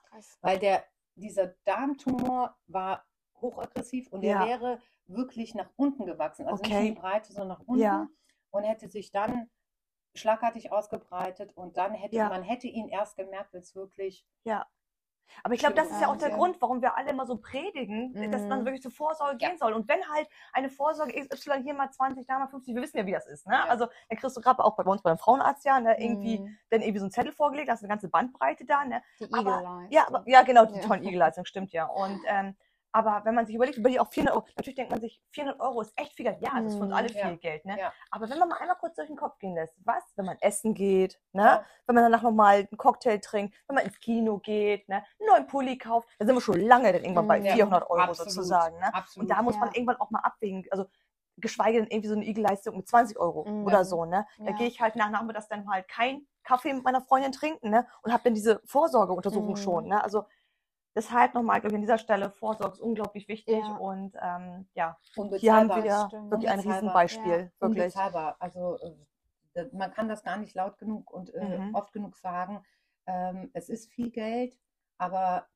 Weil 0.40 0.58
der, 0.58 0.84
dieser 1.14 1.54
Darmtumor 1.64 2.56
war 2.66 3.04
hochaggressiv 3.40 4.08
und 4.12 4.22
ja. 4.22 4.42
er 4.42 4.46
wäre 4.46 4.82
wirklich 5.08 5.54
nach 5.54 5.70
unten 5.76 6.06
gewachsen. 6.06 6.46
Also 6.46 6.60
okay. 6.60 6.74
nicht 6.74 6.88
in 6.88 6.94
die 6.94 7.00
Breite, 7.00 7.32
sondern 7.32 7.58
nach 7.58 7.66
unten. 7.66 7.82
Ja. 7.82 8.08
Und 8.50 8.64
hätte 8.64 8.88
sich 8.88 9.10
dann 9.10 9.50
schlagartig 10.14 10.72
ausgebreitet 10.72 11.56
und 11.56 11.76
dann 11.76 11.94
hätte 11.94 12.16
ja. 12.16 12.28
man 12.28 12.42
hätte 12.42 12.66
ihn 12.66 12.88
erst 12.88 13.16
gemerkt, 13.16 13.52
wenn 13.52 13.60
es 13.60 13.74
wirklich. 13.74 14.26
Ja. 14.44 14.66
Aber 15.42 15.54
ich 15.54 15.60
glaube, 15.60 15.74
das 15.74 15.90
ist 15.90 16.00
ja 16.00 16.08
auch 16.08 16.16
der 16.16 16.30
Grund, 16.30 16.60
warum 16.60 16.80
wir 16.80 16.96
alle 16.96 17.10
immer 17.10 17.26
so 17.26 17.36
predigen, 17.36 18.12
mhm. 18.12 18.32
dass 18.32 18.42
man 18.42 18.60
mhm. 18.60 18.64
wirklich 18.64 18.82
zur 18.82 18.90
Vorsorge 18.90 19.36
ja. 19.40 19.48
gehen 19.48 19.58
soll. 19.58 19.72
Und 19.72 19.88
wenn 19.88 20.00
halt 20.08 20.28
eine 20.52 20.70
Vorsorge 20.70 21.12
XY 21.12 21.62
hier 21.62 21.74
mal 21.74 21.90
20, 21.90 22.26
da 22.26 22.38
mal 22.38 22.48
50, 22.48 22.74
wir 22.74 22.82
wissen 22.82 22.96
ja, 22.96 23.06
wie 23.06 23.12
das 23.12 23.26
ist. 23.26 23.46
Ne? 23.46 23.54
Ja. 23.54 23.64
Also, 23.66 23.88
kriegst 24.08 24.36
du 24.36 24.40
gerade 24.40 24.64
auch 24.64 24.76
bei 24.76 24.84
uns 24.84 25.02
beim 25.02 25.18
Frauenarzt 25.18 25.64
ja, 25.64 25.80
ne, 25.80 26.00
irgendwie, 26.00 26.40
mhm. 26.40 26.56
dann 26.70 26.80
irgendwie 26.80 26.98
so 26.98 27.04
einen 27.04 27.12
Zettel 27.12 27.32
vorgelegt, 27.32 27.68
da 27.68 27.72
hast 27.72 27.82
eine 27.82 27.90
ganze 27.90 28.08
Bandbreite 28.08 28.64
da. 28.64 28.84
Ne? 28.84 29.02
Die 29.20 29.24
Eagle-Leistung. 29.24 29.86
Ja, 29.90 30.06
aber, 30.06 30.22
ja, 30.26 30.42
genau, 30.42 30.64
die 30.64 30.76
ja. 30.76 30.80
tollen 30.80 31.04
Eagle-Leistung, 31.04 31.44
stimmt 31.44 31.72
ja. 31.72 31.86
Und 31.86 32.20
ähm, 32.26 32.56
aber 32.92 33.22
wenn 33.24 33.34
man 33.34 33.46
sich 33.46 33.54
überlegt, 33.54 33.78
überlegt 33.78 34.00
auch 34.00 34.10
400 34.10 34.34
Euro, 34.36 34.46
natürlich 34.56 34.76
denkt 34.76 34.90
man 34.90 35.00
sich, 35.00 35.20
400 35.32 35.60
Euro 35.60 35.80
ist 35.82 35.92
echt 35.96 36.14
viel 36.14 36.24
Geld. 36.24 36.40
Ja, 36.40 36.50
das 36.60 36.72
ist 36.72 36.78
für 36.78 36.84
uns 36.84 36.94
alle 36.94 37.08
mhm, 37.08 37.12
viel 37.12 37.20
ja. 37.20 37.36
Geld. 37.36 37.64
Ne? 37.64 37.78
Ja. 37.78 37.92
Aber 38.10 38.28
wenn 38.30 38.38
man 38.38 38.48
mal 38.48 38.58
einmal 38.58 38.76
kurz 38.76 38.96
durch 38.96 39.08
den 39.08 39.16
Kopf 39.16 39.38
gehen 39.38 39.54
lässt, 39.54 39.74
was, 39.84 40.02
wenn 40.16 40.24
man 40.24 40.36
essen 40.40 40.74
geht, 40.74 41.20
ne? 41.32 41.42
Ja. 41.42 41.64
wenn 41.86 41.94
man 41.94 42.04
danach 42.04 42.22
nochmal 42.22 42.56
einen 42.56 42.78
Cocktail 42.78 43.18
trinkt, 43.18 43.54
wenn 43.66 43.76
man 43.76 43.84
ins 43.84 43.98
Kino 44.00 44.38
geht, 44.38 44.88
ne? 44.88 44.96
einen 44.96 45.28
neuen 45.28 45.46
Pulli 45.46 45.76
kauft, 45.76 46.08
dann 46.18 46.26
sind 46.26 46.36
wir 46.36 46.40
schon 46.40 46.60
lange 46.60 46.92
dann 46.92 47.02
irgendwann 47.02 47.28
bei 47.28 47.42
400 47.42 47.90
Euro 47.90 48.00
Absolut. 48.00 48.32
sozusagen. 48.32 48.78
Ne? 48.78 48.94
Absolut. 48.94 49.24
Und 49.24 49.36
da 49.36 49.42
muss 49.42 49.56
man 49.58 49.72
irgendwann 49.72 49.96
auch 49.96 50.10
mal 50.10 50.20
abwägen. 50.20 50.64
Also 50.70 50.86
geschweige 51.40 51.78
denn 51.78 51.90
irgendwie 51.90 52.08
so 52.08 52.14
eine 52.14 52.26
Igelleistung 52.26 52.76
mit 52.76 52.88
20 52.88 53.18
Euro 53.18 53.44
mhm. 53.48 53.64
oder 53.64 53.84
so. 53.84 54.04
Ne? 54.04 54.26
Da 54.38 54.52
gehe 54.52 54.66
ich 54.66 54.80
halt 54.80 54.96
nach 54.96 55.10
Nachmittags 55.10 55.48
dann 55.48 55.68
halt 55.70 55.88
kein 55.88 56.26
Kaffee 56.42 56.72
mit 56.72 56.84
meiner 56.84 57.00
Freundin 57.00 57.32
trinken 57.32 57.70
ne? 57.70 57.86
und 58.02 58.12
habe 58.12 58.24
dann 58.24 58.34
diese 58.34 58.60
Vorsorgeuntersuchung 58.64 59.50
mhm. 59.50 59.56
schon. 59.56 59.88
Ne? 59.88 60.02
Also 60.02 60.24
Deshalb 60.98 61.32
nochmal, 61.34 61.60
glaube 61.60 61.74
ich, 61.74 61.76
an 61.76 61.82
dieser 61.82 61.98
Stelle 61.98 62.28
Vorsorge 62.28 62.72
ist 62.72 62.80
unglaublich 62.80 63.28
wichtig 63.28 63.60
ja. 63.60 63.76
und 63.76 64.16
ähm, 64.20 64.66
ja, 64.74 64.98
hier 65.36 65.54
haben 65.54 65.68
wir 65.68 65.84
ja 65.84 66.10
wirklich 66.10 66.50
ein 66.50 66.58
Riesenbeispiel. 66.58 67.52
Ja. 67.60 67.68
Wirklich. 67.68 67.96
Also 67.96 68.78
äh, 69.54 69.66
man 69.70 69.92
kann 69.92 70.08
das 70.08 70.24
gar 70.24 70.38
nicht 70.38 70.56
laut 70.56 70.76
genug 70.76 71.08
und 71.12 71.32
äh, 71.34 71.58
mhm. 71.58 71.72
oft 71.76 71.92
genug 71.92 72.16
sagen. 72.16 72.64
Ähm, 73.06 73.48
es 73.52 73.68
ist 73.68 73.92
viel 73.92 74.10
Geld, 74.10 74.58
aber 74.96 75.46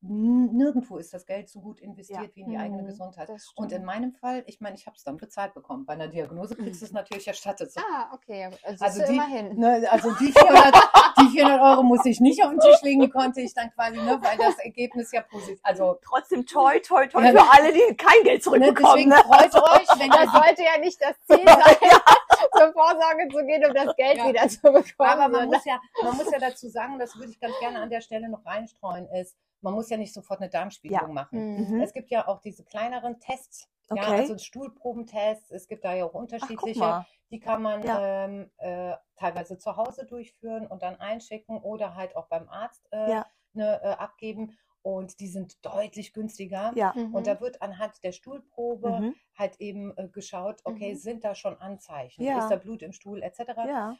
nirgendwo 0.00 0.98
ist 0.98 1.12
das 1.12 1.26
Geld 1.26 1.48
so 1.48 1.60
gut 1.60 1.80
investiert 1.80 2.22
ja. 2.22 2.30
wie 2.34 2.40
in 2.42 2.50
die 2.50 2.56
eigene 2.56 2.82
mhm, 2.82 2.86
Gesundheit. 2.86 3.28
Und 3.56 3.72
in 3.72 3.84
meinem 3.84 4.12
Fall, 4.12 4.44
ich 4.46 4.60
meine, 4.60 4.76
ich 4.76 4.86
habe 4.86 4.96
es 4.96 5.02
dann 5.02 5.16
bezahlt 5.16 5.54
bekommen. 5.54 5.86
Bei 5.86 5.94
einer 5.94 6.06
Diagnose 6.06 6.54
kriegst 6.54 6.82
du 6.82 6.86
es 6.86 6.92
natürlich 6.92 7.26
erstattet. 7.26 7.72
So. 7.72 7.80
Ah, 7.80 8.10
okay. 8.14 8.48
Also, 8.62 8.84
also 8.84 9.06
die, 9.06 9.14
immerhin. 9.14 9.58
Ne, 9.58 9.88
also 9.90 10.12
die 10.12 10.32
400, 10.32 10.74
die 11.20 11.28
400 11.30 11.60
Euro 11.60 11.82
muss 11.82 12.04
ich 12.06 12.20
nicht 12.20 12.44
auf 12.44 12.50
den 12.50 12.60
Tisch 12.60 12.80
legen, 12.82 13.00
die 13.00 13.10
konnte 13.10 13.40
ich 13.40 13.52
dann 13.54 13.70
quasi, 13.72 13.96
ne, 13.96 14.18
weil 14.22 14.36
das 14.38 14.58
Ergebnis 14.58 15.10
ja 15.10 15.22
positiv 15.22 15.58
Also 15.64 15.98
trotzdem 16.04 16.46
toi, 16.46 16.78
toi, 16.78 17.06
toi 17.08 17.24
ja, 17.24 17.32
für 17.32 17.50
alle, 17.50 17.72
die 17.72 17.96
kein 17.96 18.22
Geld 18.22 18.44
zurückbekommen. 18.44 19.08
Ne, 19.08 19.16
deswegen 19.16 19.48
ne? 19.48 19.50
freut 19.50 19.54
euch, 19.54 20.00
wenn 20.00 20.10
das 20.10 20.30
sollte 20.30 20.62
ja 20.62 20.78
nicht 20.78 21.00
das 21.00 21.16
Ziel 21.26 21.44
sein, 21.46 21.90
zur 22.56 22.72
Vorsorge 22.72 23.28
zu 23.32 23.44
gehen, 23.44 23.64
um 23.66 23.74
das 23.74 23.96
Geld 23.96 24.18
ja. 24.18 24.28
wieder 24.28 24.48
zu 24.48 24.60
bekommen. 24.62 24.84
Aber 24.98 25.28
man 25.28 25.48
muss, 25.48 25.64
ja, 25.64 25.80
man 26.04 26.16
muss 26.16 26.30
ja 26.30 26.38
dazu 26.38 26.68
sagen, 26.68 27.00
das 27.00 27.16
würde 27.18 27.32
ich 27.32 27.40
ganz 27.40 27.58
gerne 27.58 27.80
an 27.80 27.90
der 27.90 28.00
Stelle 28.00 28.28
noch 28.28 28.46
reinstreuen, 28.46 29.08
ist, 29.10 29.36
man 29.60 29.74
muss 29.74 29.90
ja 29.90 29.96
nicht 29.96 30.14
sofort 30.14 30.40
eine 30.40 30.50
Darmspiegelung 30.50 31.08
ja. 31.08 31.14
machen. 31.14 31.68
Mhm. 31.68 31.80
Es 31.80 31.92
gibt 31.92 32.10
ja 32.10 32.28
auch 32.28 32.40
diese 32.40 32.64
kleineren 32.64 33.20
Tests, 33.20 33.68
okay. 33.88 34.00
ja, 34.00 34.08
also 34.08 34.38
Stuhlprobentests. 34.38 35.50
Es 35.50 35.68
gibt 35.68 35.84
da 35.84 35.94
ja 35.94 36.04
auch 36.04 36.14
unterschiedliche. 36.14 36.84
Ach, 36.84 37.06
die 37.30 37.40
kann 37.40 37.62
man 37.62 37.82
ja. 37.82 38.24
ähm, 38.24 38.50
äh, 38.58 38.94
teilweise 39.16 39.58
zu 39.58 39.76
Hause 39.76 40.06
durchführen 40.06 40.66
und 40.66 40.82
dann 40.82 40.96
einschicken 40.96 41.58
oder 41.58 41.94
halt 41.94 42.16
auch 42.16 42.26
beim 42.28 42.48
Arzt 42.48 42.86
äh, 42.90 43.10
ja. 43.10 43.26
ne, 43.52 43.80
äh, 43.82 43.88
abgeben. 43.88 44.56
Und 44.80 45.20
die 45.20 45.26
sind 45.26 45.62
deutlich 45.66 46.14
günstiger. 46.14 46.72
Ja. 46.74 46.94
Mhm. 46.96 47.14
Und 47.14 47.26
da 47.26 47.40
wird 47.40 47.60
anhand 47.60 48.02
der 48.02 48.12
Stuhlprobe 48.12 49.00
mhm. 49.00 49.14
halt 49.36 49.60
eben 49.60 49.94
äh, 49.98 50.08
geschaut, 50.08 50.60
okay, 50.64 50.94
mhm. 50.94 50.96
sind 50.96 51.24
da 51.24 51.34
schon 51.34 51.60
Anzeichen? 51.60 52.22
Ist 52.38 52.48
da 52.48 52.56
Blut 52.56 52.82
im 52.82 52.92
Stuhl 52.92 53.22
etc.? 53.22 53.40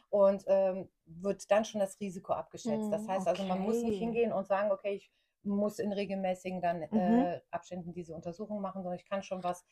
Und 0.09 0.45
ähm, 0.47 0.89
wird 1.05 1.51
dann 1.51 1.65
schon 1.65 1.81
das 1.81 1.99
Risiko 1.99 2.33
abgeschätzt. 2.33 2.91
Das 2.91 3.03
mhm, 3.03 3.07
heißt 3.09 3.27
okay. 3.27 3.29
also, 3.29 3.43
man 3.43 3.59
muss 3.59 3.83
nicht 3.83 3.99
hingehen 3.99 4.31
und 4.31 4.47
sagen, 4.47 4.71
okay, 4.71 4.93
ich 4.95 5.11
muss 5.49 5.79
in 5.79 5.91
regelmäßigen 5.91 6.61
dann 6.61 6.79
mhm. 6.91 6.97
äh, 6.97 7.41
Abständen 7.51 7.93
diese 7.93 8.15
Untersuchung 8.15 8.61
machen, 8.61 8.83
sondern 8.83 8.99
ich 8.99 9.05
kann 9.05 9.23
schon 9.23 9.43
was, 9.43 9.65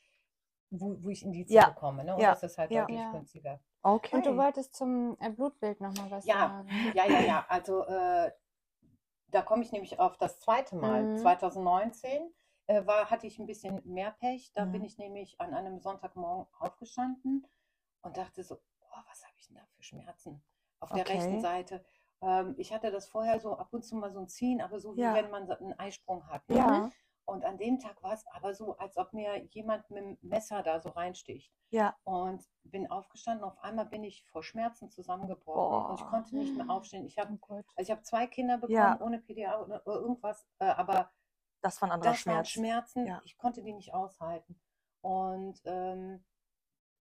wo, 0.70 0.98
wo 1.02 1.10
ich 1.10 1.24
Indizien 1.24 1.62
ja. 1.62 1.70
bekomme. 1.70 2.04
Ne? 2.04 2.16
Und 2.16 2.22
ja. 2.22 2.32
das 2.32 2.44
ist 2.44 2.58
halt 2.58 2.72
ja. 2.72 2.82
deutlich 2.82 3.00
ja. 3.00 3.12
günstiger. 3.12 3.60
Okay. 3.82 4.16
Und 4.16 4.26
du 4.26 4.36
wolltest 4.36 4.76
zum 4.76 5.18
äh, 5.20 5.30
Blutbild 5.30 5.80
nochmal 5.80 6.12
was 6.12 6.26
ja. 6.26 6.36
sagen. 6.36 6.70
Ja, 6.94 7.06
ja, 7.06 7.20
ja. 7.22 7.46
Also 7.48 7.86
äh, 7.86 8.32
da 9.30 9.42
komme 9.42 9.64
ich 9.64 9.72
nämlich 9.72 10.00
auf 10.00 10.18
das 10.18 10.40
zweite 10.40 10.76
Mal. 10.76 11.04
Mhm. 11.04 11.18
2019 11.18 12.34
äh, 12.68 12.86
war, 12.86 13.10
hatte 13.10 13.28
ich 13.28 13.40
ein 13.40 13.46
bisschen 13.46 13.82
mehr 13.86 14.12
Pech. 14.12 14.52
Da 14.54 14.66
mhm. 14.66 14.72
bin 14.74 14.84
ich 14.84 14.98
nämlich 14.98 15.40
an 15.40 15.54
einem 15.54 15.80
Sonntagmorgen 15.80 16.48
aufgestanden 16.60 17.48
und 18.02 18.18
dachte 18.18 18.44
so, 18.44 18.56
oh, 18.56 19.00
was 19.10 19.24
habe 19.24 19.34
ich 19.38 19.48
denn 19.48 19.58
da 19.58 19.66
für 19.76 19.84
Schmerzen 19.84 20.44
auf 20.80 20.92
der 20.92 21.02
okay. 21.02 21.14
rechten 21.14 21.42
Seite? 21.42 21.84
Ähm, 22.22 22.56
ich 22.58 22.74
hatte 22.74 22.92
das 22.92 23.08
vorher 23.08 23.40
so 23.40 23.58
ab 23.58 23.70
und 23.72 23.84
zu 23.84 23.96
mal 23.96 24.12
so 24.12 24.20
ein 24.20 24.28
Ziehen, 24.28 24.62
aber 24.62 24.80
so 24.80 24.96
wie 24.96 25.02
Ja. 25.02 25.14
wenn 25.14 25.30
man 25.30 25.50
einen 25.52 25.78
Eisprung 25.80 26.28
hat. 26.28 26.48
Ne? 26.50 26.56
Ja, 26.58 26.92
Und 27.26 27.44
an 27.44 27.58
dem 27.58 27.78
Tag 27.80 28.02
war 28.02 28.14
es 28.14 28.26
aber 28.28 28.54
so, 28.56 28.78
als 28.78 28.96
ob 28.98 29.12
mir 29.14 29.44
jemand 29.52 29.90
mit 29.90 30.02
dem 30.04 30.18
Messer 30.22 30.64
da 30.64 30.80
so 30.80 30.90
reinsticht. 30.90 31.52
ja. 31.72 31.96
Und 32.06 32.44
bin 32.64 32.90
aufgestanden, 32.90 33.44
auf 33.44 33.60
einmal 33.62 33.86
bin 33.86 34.04
ich 34.04 34.26
vor 34.28 34.42
Schmerzen 34.44 34.90
zusammengebrochen 34.90 35.90
und 35.90 35.96
ich 35.96 36.02
Boah. 36.02 36.10
konnte 36.10 36.38
nicht 36.38 36.56
mehr 36.56 36.70
aufstehen. 36.70 37.06
Ich 37.06 37.18
habe 37.18 37.38
Oh 37.50 37.56
also 37.56 37.66
ich 37.80 37.92
habe 37.92 38.02
zwei 38.04 38.28
Kinder 38.28 38.56
bekommen 38.58 38.74
Ja. 38.74 39.02
ohne 39.02 39.20
PDA 39.20 39.60
oder 39.62 39.86
irgendwas, 39.86 40.48
äh, 40.60 40.66
aber 40.66 41.12
Das 41.62 41.82
war 41.82 41.90
ein 41.90 41.92
anderer 41.94 42.12
das 42.14 42.26
waren 42.26 42.46
Schmerz. 42.46 42.50
Schmerzen, 42.50 43.06
Ja. 43.08 43.22
ich 43.26 43.38
konnte 43.38 43.62
die 43.64 43.74
nicht 43.74 43.94
aushalten. 43.94 44.60
Und 45.02 45.60
ähm, 45.66 46.24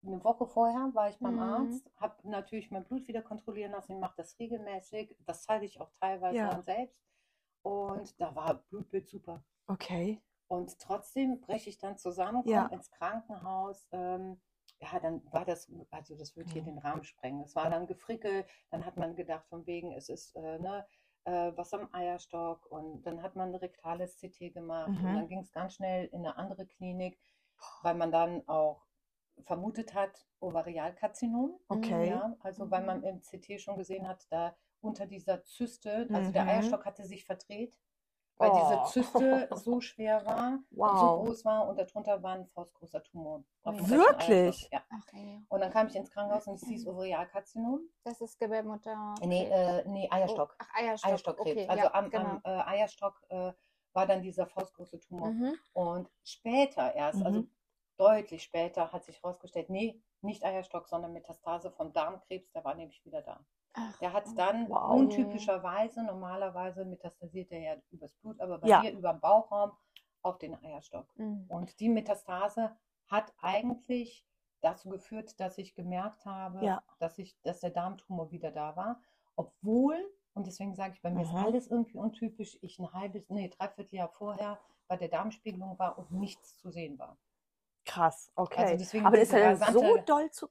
eine 0.03 0.23
Woche 0.23 0.47
vorher 0.47 0.89
war 0.93 1.09
ich 1.09 1.19
beim 1.19 1.35
Mhm. 1.35 1.41
Arzt, 1.41 1.91
habe 1.97 2.15
natürlich 2.29 2.71
mein 2.71 2.85
Blut 2.85 3.07
wieder 3.07 3.21
kontrollieren 3.21 3.71
lassen, 3.71 3.93
ich 3.93 3.99
mache 3.99 4.15
das 4.17 4.37
regelmäßig, 4.39 5.15
das 5.25 5.43
zeige 5.43 5.65
ich 5.65 5.79
auch 5.81 5.91
teilweise 5.99 6.37
Ja. 6.37 6.49
an 6.49 6.63
selbst. 6.63 6.99
Und 7.61 8.19
da 8.19 8.33
war 8.35 8.53
Blutbild 8.69 9.09
super. 9.09 9.43
Okay. 9.67 10.21
Und 10.47 10.79
trotzdem 10.79 11.41
breche 11.41 11.69
ich 11.69 11.77
dann 11.77 11.97
zusammen, 11.97 12.43
Ja. 12.45 12.63
komme 12.63 12.75
ins 12.75 12.89
Krankenhaus. 12.91 13.87
Ähm, 13.91 14.41
ja, 14.79 14.99
dann 14.99 15.21
war 15.31 15.45
das, 15.45 15.69
also 15.91 16.15
das 16.15 16.35
wird 16.35 16.49
hier 16.49 16.61
Mhm. 16.61 16.67
den 16.67 16.77
Rahmen 16.79 17.03
sprengen. 17.03 17.41
Es 17.43 17.55
war 17.55 17.69
dann 17.69 17.85
Gefrickel, 17.85 18.45
dann 18.71 18.85
hat 18.85 18.95
man 18.97 19.15
gedacht, 19.15 19.45
von 19.49 19.65
wegen, 19.67 19.91
es 19.91 20.09
ist 20.09 20.35
äh, 20.35 20.57
ne, 20.57 20.87
äh, 21.25 21.51
was 21.55 21.73
am 21.73 21.93
Eierstock 21.93 22.65
und 22.71 23.03
dann 23.03 23.21
hat 23.21 23.35
man 23.35 23.49
ein 23.49 23.55
rektales 23.55 24.17
CT 24.17 24.53
gemacht 24.53 24.89
und 25.03 25.13
Mhm. 25.13 25.15
dann 25.15 25.27
ging 25.27 25.39
es 25.41 25.51
ganz 25.51 25.73
schnell 25.75 26.05
in 26.07 26.19
eine 26.25 26.37
andere 26.37 26.65
Klinik, 26.65 27.19
weil 27.83 27.95
man 27.95 28.11
dann 28.11 28.47
auch 28.47 28.85
vermutet 29.43 29.93
hat, 29.93 30.25
Ovarialkarzinom. 30.39 31.59
Okay. 31.67 32.09
Ja, 32.09 32.35
also 32.41 32.69
weil 32.71 32.83
man 32.85 33.03
im 33.03 33.21
CT 33.21 33.59
schon 33.61 33.77
gesehen 33.77 34.07
hat, 34.07 34.25
da 34.29 34.55
unter 34.81 35.05
dieser 35.05 35.43
Zyste, 35.43 36.07
also 36.11 36.29
Mhm. 36.29 36.33
der 36.33 36.47
Eierstock 36.47 36.85
hatte 36.85 37.03
sich 37.05 37.25
verdreht, 37.25 37.77
weil 38.37 38.51
Oh. 38.51 38.55
diese 38.57 38.83
Zyste 38.85 39.49
so 39.65 39.81
schwer 39.81 40.25
war 40.25 40.59
und 40.69 40.97
so 40.97 41.05
Wow. 41.07 41.25
groß 41.25 41.43
war 41.45 41.67
und 41.67 41.77
darunter 41.77 42.23
war 42.23 42.35
ein 42.35 42.47
faustgroßer 42.47 43.03
Tumor. 43.03 43.43
Wirklich? 43.65 44.69
Ja. 44.71 44.81
Ey. 45.13 45.45
Und 45.49 45.59
dann 45.59 45.71
kam 45.71 45.87
ich 45.87 45.95
ins 45.95 46.09
Krankenhaus 46.11 46.47
und 46.47 46.55
es 46.55 46.67
hieß 46.67 46.87
Ovarialkarzinom. 46.87 47.81
Das 48.05 48.21
ist 48.21 48.39
Gebärmutter. 48.39 49.15
Nee, 49.21 49.45
äh, 49.49 49.83
nee, 49.87 50.07
Eierstock. 50.09 50.55
Oh, 50.57 50.63
ach, 50.63 50.69
Eierstock. 50.75 51.09
Eierstockkrebs. 51.11 51.51
Okay, 51.51 51.67
also 51.67 51.83
ja, 51.83 51.93
am, 51.93 52.09
genau. 52.09 52.23
am 52.23 52.41
äh, 52.45 52.49
Eierstock 52.49 53.21
äh, 53.29 53.51
war 53.93 54.05
dann 54.05 54.21
dieser 54.21 54.47
faustgroße 54.47 54.99
Tumor. 55.01 55.31
Mhm. 55.31 55.55
Und 55.73 56.09
später 56.23 56.95
erst, 56.95 57.21
also 57.25 57.41
Mhm. 57.41 57.51
Deutlich 57.99 58.43
später, 58.43 58.91
hat 58.91 59.03
sich 59.05 59.21
herausgestellt, 59.21 59.69
nee, 59.69 60.01
nicht 60.21 60.43
Eierstock, 60.43 60.87
sondern 60.87 61.13
Metastase 61.13 61.71
von 61.71 61.93
Darmkrebs, 61.93 62.51
der 62.51 62.63
war 62.63 62.75
nämlich 62.75 63.03
wieder 63.05 63.21
da. 63.21 63.45
Ach, 63.73 63.99
Der 63.99 64.13
hat 64.13 64.37
dann 64.37 64.67
Wow. 64.67 64.87
untypischerweise, 64.87 66.03
normalerweise 66.03 66.85
metastasiert 66.85 67.51
er 67.51 67.59
ja 67.59 67.75
übers 67.91 68.13
Blut, 68.15 68.39
aber 68.39 68.57
bei 68.59 68.67
Ja. 68.69 68.81
mir 68.81 68.91
über 68.91 69.11
den 69.13 69.19
Bauchraum 69.19 69.71
auf 70.21 70.37
den 70.37 70.55
Eierstock. 70.63 71.07
mhm. 71.17 71.45
Und 71.49 71.79
die 71.79 71.89
Metastase 71.89 72.77
hat 73.07 73.33
eigentlich 73.41 74.25
dazu 74.61 74.89
geführt, 74.89 75.39
dass 75.39 75.57
ich 75.57 75.75
gemerkt 75.75 76.25
habe, 76.25 76.65
Ja. 76.65 76.83
dass, 76.99 77.17
ich, 77.17 77.39
dass 77.41 77.59
der 77.61 77.71
Darmtumor 77.71 78.31
wieder 78.31 78.51
da 78.51 78.75
war, 78.75 79.01
obwohl, 79.35 79.95
und 80.33 80.47
deswegen 80.47 80.75
sage 80.75 80.93
ich, 80.95 81.01
bei 81.01 81.09
mir 81.11 81.23
ist 81.23 81.31
Mhm. 81.31 81.37
alles 81.37 81.67
irgendwie 81.67 81.97
untypisch, 81.97 82.57
ich 82.61 82.79
ein 82.79 82.91
halbes, 82.93 83.29
nee, 83.29 83.49
dreiviertel 83.49 83.95
Jahr 83.95 84.09
vorher 84.09 84.59
bei 84.87 84.97
der 84.97 85.07
Darmspiegelung 85.09 85.77
war 85.79 85.97
und 85.97 86.11
nichts 86.11 86.57
zu 86.57 86.71
sehen 86.71 86.97
war. 86.99 87.17
Krass, 87.89 88.31
okay. 88.35 88.61
Also 88.61 88.77
deswegen 88.77 89.05
Aber 89.05 89.17
ist 89.19 89.33
er 89.33 89.55
denn 89.55 89.73
so 89.73 89.97
doll 90.05 90.29
zu, 90.31 90.47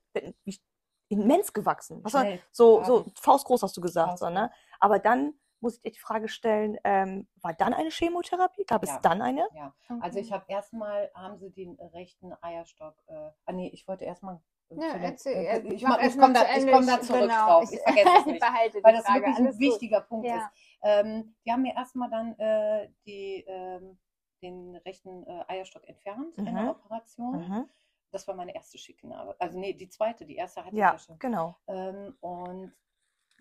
immens 1.09 1.53
gewachsen? 1.53 2.03
Was 2.05 2.15
war, 2.15 2.23
Schnell. 2.23 2.41
so, 2.51 2.83
so 2.85 3.07
faustgroß 3.21 3.63
hast 3.63 3.77
du 3.77 3.81
gesagt, 3.81 4.19
so, 4.19 4.29
ne? 4.29 4.51
Aber 4.81 4.99
dann 4.99 5.35
muss 5.61 5.77
ich 5.77 5.83
dir 5.83 5.91
die 5.93 5.99
Frage 5.99 6.29
stellen, 6.29 6.79
ähm, 6.85 7.29
war 7.41 7.53
dann 7.55 7.75
eine 7.75 7.91
Chemotherapie? 7.91 8.65
Gab 8.65 8.83
es 8.83 8.91
Ja. 8.91 9.01
dann 9.01 9.23
eine? 9.23 9.47
Ja, 9.55 9.75
also 10.01 10.19
ich 10.19 10.33
habe 10.33 10.45
erstmal, 10.49 11.11
haben 11.15 11.37
sie 11.39 11.51
den 11.51 11.79
rechten 11.95 12.33
Eierstock, 12.43 12.95
äh, 13.07 13.31
ah 13.47 13.53
nee, 13.53 13.69
ich 13.73 13.87
wollte 13.89 14.05
erstmal 14.05 14.41
Ja, 14.71 14.97
erzähl, 15.01 15.33
äh, 15.35 15.59
äh, 15.59 15.61
ich, 15.69 15.73
ich 15.75 15.83
mal 15.83 15.97
komme 16.11 16.35
da, 16.35 16.43
ich 16.57 16.71
komm 16.71 16.87
da 16.87 16.97
ich- 16.97 17.07
zurück 17.07 17.21
genau, 17.23 17.47
drauf. 17.47 17.63
ich- 17.65 17.73
Ich 17.79 17.81
vergesse 17.83 18.09
es 18.19 18.27
nicht. 18.27 18.41
behalte 18.41 18.79
die 18.79 18.85
weil 18.85 18.93
das 18.95 19.05
Frage, 19.07 19.21
wirklich 19.21 19.37
alles 19.37 19.55
ein 19.55 19.59
gut. 19.59 19.61
wichtiger 19.61 20.01
Punkt 20.03 20.27
Ja. 20.29 20.37
ist. 20.37 20.47
Ähm, 20.83 21.35
die 21.45 21.53
haben 21.53 21.63
mir 21.63 21.75
erstmal 21.75 22.11
dann 22.11 22.39
äh, 22.39 22.91
die, 23.07 23.45
ähm, 23.49 23.99
den 24.43 24.77
rechten 24.77 25.25
äh, 25.27 25.45
Eierstock 25.49 25.87
entfernt 25.89 26.37
in 26.39 26.45
Mhm. 26.45 26.55
der 26.57 26.71
Operation. 26.71 27.37
Mhm. 27.49 27.69
Das 28.11 28.27
war 28.27 28.35
meine 28.35 28.55
erste 28.55 28.79
Schickenarbe. 28.79 29.37
Also 29.39 29.59
nee, 29.59 29.75
die 29.75 29.89
zweite, 29.89 30.25
die 30.25 30.37
erste 30.37 30.65
hatte 30.65 30.77
Ja, 30.77 30.89
ich 30.89 30.93
ja 30.93 30.99
schon. 30.99 31.19
genau. 31.19 31.57
Ähm, 31.67 32.17
und 32.21 32.73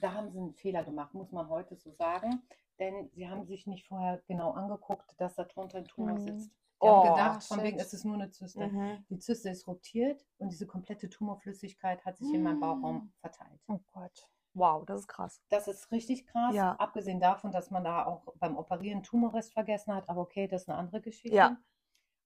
da 0.01 0.13
haben 0.13 0.29
sie 0.29 0.39
einen 0.39 0.53
Fehler 0.53 0.83
gemacht, 0.83 1.13
muss 1.13 1.31
man 1.31 1.47
heute 1.49 1.75
so 1.75 1.91
sagen. 1.91 2.41
Denn 2.79 3.09
sie 3.09 3.27
haben 3.27 3.45
sich 3.45 3.65
nicht 3.65 3.87
vorher 3.87 4.21
genau 4.27 4.51
angeguckt, 4.51 5.15
dass 5.19 5.35
da 5.35 5.45
drunter 5.45 5.79
ein 5.79 5.85
Tumor 5.85 6.13
Mhm. 6.15 6.19
sitzt. 6.19 6.51
Die 6.51 6.55
Oh. 6.81 6.89
haben 6.89 7.01
gedacht, 7.01 7.37
Ach, 7.41 7.47
von 7.47 7.63
wegen, 7.63 7.79
es 7.79 7.91
ist 7.93 8.03
nur 8.03 8.13
eine 8.15 8.29
Zyste. 8.29 8.67
Mhm. 8.67 9.03
Die 9.09 9.17
Zyste 9.17 9.49
ist 9.49 9.65
ruptiert 9.67 10.23
und 10.37 10.51
diese 10.51 10.67
komplette 10.67 11.09
Tumorflüssigkeit 11.09 12.05
hat 12.05 12.17
sich 12.17 12.31
in 12.31 12.43
meinem 12.43 12.59
Bauchraum 12.59 12.95
Mhm. 12.97 13.13
verteilt. 13.19 13.59
Oh 13.67 13.79
Gott. 13.93 14.29
Wow, 14.57 14.85
das 14.85 15.01
ist 15.01 15.07
krass. 15.07 15.41
Das 15.49 15.67
ist 15.67 15.91
richtig 15.91 16.25
krass, 16.25 16.55
Ja. 16.55 16.73
abgesehen 16.77 17.19
davon, 17.19 17.51
dass 17.51 17.69
man 17.71 17.83
da 17.83 18.05
auch 18.05 18.23
beim 18.35 18.57
Operieren 18.57 19.03
Tumorrest 19.03 19.53
vergessen 19.53 19.93
hat, 19.93 20.09
aber 20.09 20.21
okay, 20.21 20.47
das 20.47 20.63
ist 20.63 20.69
eine 20.69 20.77
andere 20.77 21.01
Geschichte. 21.01 21.35
Ja. 21.35 21.57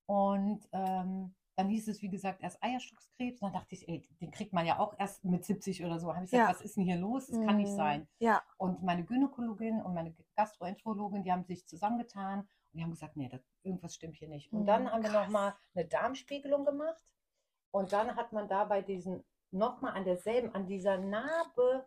Und 0.06 0.68
ähm, 0.72 1.36
dann 1.56 1.68
hieß 1.68 1.90
es, 1.90 2.02
wie 2.02 2.10
gesagt, 2.10 2.42
erst 2.42 2.62
Eierstockskrebs. 2.64 3.40
Dann 3.42 3.54
dachte 3.54 3.76
ich, 3.76 3.88
ey, 3.88 4.02
den 4.22 4.32
kriegt 4.32 4.54
man 4.54 4.66
ja 4.66 4.80
auch 4.80 4.96
erst 4.98 5.24
mit 5.26 5.46
70 5.46 5.84
oder 5.86 6.00
so. 6.00 6.14
Habe 6.14 6.26
ich 6.26 6.32
gesagt, 6.32 6.50
Ja. 6.50 6.54
was 6.56 6.62
ist 6.62 6.76
denn 6.78 6.86
hier 6.86 6.98
los? 6.98 7.28
Das 7.28 7.40
kann 7.42 7.58
nicht 7.58 7.72
Mhm. 7.72 7.76
sein. 7.76 8.08
Ja. 8.20 8.42
Und 8.58 8.82
meine 8.84 9.04
Gynäkologin 9.04 9.82
und 9.82 9.94
meine 9.94 10.14
Gastroenterologin, 10.36 11.24
die 11.24 11.32
haben 11.32 11.44
sich 11.44 11.68
zusammengetan 11.68 12.40
und 12.40 12.48
die 12.74 12.82
haben 12.84 12.92
gesagt, 12.92 13.16
nee, 13.18 13.30
das, 13.30 13.42
irgendwas 13.64 13.94
stimmt 13.96 14.16
hier 14.18 14.30
nicht. 14.30 14.52
Und 14.52 14.66
dann 14.66 14.84
Mhm, 14.84 14.92
haben 14.92 15.04
wir 15.04 15.10
krass. 15.12 15.26
nochmal 15.26 15.56
eine 15.76 15.86
Darmspiegelung 15.86 16.66
gemacht. 16.66 17.04
Und 17.72 17.92
dann 17.94 18.16
hat 18.16 18.32
man 18.34 18.48
da 18.48 18.64
bei 18.66 18.82
diesen, 18.82 19.24
nochmal 19.52 19.94
an 19.94 20.06
derselben, 20.06 20.54
an 20.56 20.66
dieser 20.66 20.98
Narbe 20.98 21.86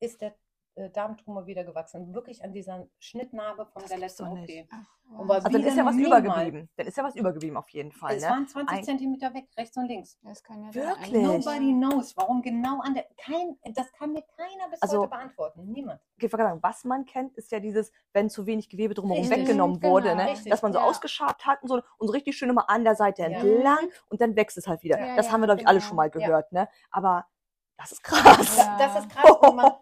ist 0.00 0.20
der 0.20 0.34
äh, 0.78 0.90
Darmtumor 0.90 1.46
wieder 1.46 1.64
gewachsen. 1.64 2.12
Wirklich 2.14 2.44
an 2.44 2.52
dieser 2.52 2.86
Schnittnarbe 2.98 3.64
von 3.64 3.80
Das 3.80 3.90
der 3.90 3.98
letzten 3.98 4.24
OP. 4.26 4.46
Ach, 4.70 5.26
war 5.26 5.36
Also 5.36 5.48
dann 5.48 5.62
ist 5.62 5.74
ja 5.74 5.86
was 5.86 5.94
mal. 5.94 6.04
übergeblieben. 6.04 6.68
Dann 6.76 6.86
ist 6.86 6.96
ja 6.98 7.04
was 7.04 7.16
übergeblieben 7.16 7.56
auf 7.56 7.70
jeden 7.70 7.92
Fall. 7.92 8.16
Es 8.16 8.22
Ne? 8.22 8.28
waren 8.28 8.46
20 8.46 8.76
Ein- 8.78 8.84
Zentimeter 8.84 9.32
weg, 9.32 9.46
rechts 9.56 9.74
und 9.78 9.86
links. 9.86 10.18
das 10.22 10.42
kann 10.42 10.62
ja 10.62 10.74
Wirklich? 10.74 11.12
Der 11.12 11.22
Nobody 11.22 11.72
knows, 11.72 12.14
warum 12.18 12.42
genau 12.42 12.80
an 12.82 12.92
der. 12.92 13.06
Kein, 13.16 13.56
das 13.72 13.90
kann 13.92 14.12
mir 14.12 14.22
keiner 14.36 14.68
bis 14.70 14.82
Also- 14.82 15.00
heute 15.00 15.08
beantworten. 15.10 15.64
Niemand. 15.72 15.98
ich 16.18 16.30
sagen, 16.30 16.58
was 16.62 16.84
man 16.84 17.06
kennt, 17.06 17.34
ist 17.38 17.50
ja 17.52 17.60
dieses, 17.60 17.90
wenn 18.12 18.28
zu 18.28 18.44
wenig 18.46 18.68
Gewebe 18.68 18.92
drumherum 18.92 19.22
Richtig. 19.24 19.44
weggenommen 19.46 19.80
Genau, 19.80 19.94
wurde, 19.94 20.14
ne? 20.14 20.26
richtig, 20.26 20.50
dass 20.50 20.60
man 20.60 20.74
so 20.74 20.78
ja. 20.78 20.84
ausgeschabt 20.84 21.46
hat 21.46 21.62
und 21.62 21.68
so, 21.68 21.76
und 21.76 22.06
so 22.08 22.12
richtig 22.12 22.36
schön 22.36 22.50
immer 22.50 22.68
an 22.68 22.84
der 22.84 22.96
Seite 22.96 23.22
Ja. 23.22 23.28
entlang 23.28 23.88
und 24.10 24.20
dann 24.20 24.36
wächst 24.36 24.58
es 24.58 24.66
halt 24.68 24.82
wieder. 24.82 24.98
Ja, 25.00 25.16
das 25.16 25.26
ja, 25.26 25.32
haben 25.32 25.40
wir, 25.40 25.46
glaube 25.46 25.62
ich, 25.62 25.66
alle 25.66 25.78
genau. 25.78 25.88
schon 25.88 25.96
mal 25.96 26.06
Ja. 26.08 26.10
gehört. 26.10 26.52
Ne? 26.52 26.68
Aber 26.90 27.26
das 27.78 27.92
ist 27.92 28.02
krass. 28.02 28.56
Ja. 28.56 28.78
Das 28.78 29.04
ist 29.04 29.10
krass. 29.10 29.30
Und, 29.40 29.56
man, 29.56 29.72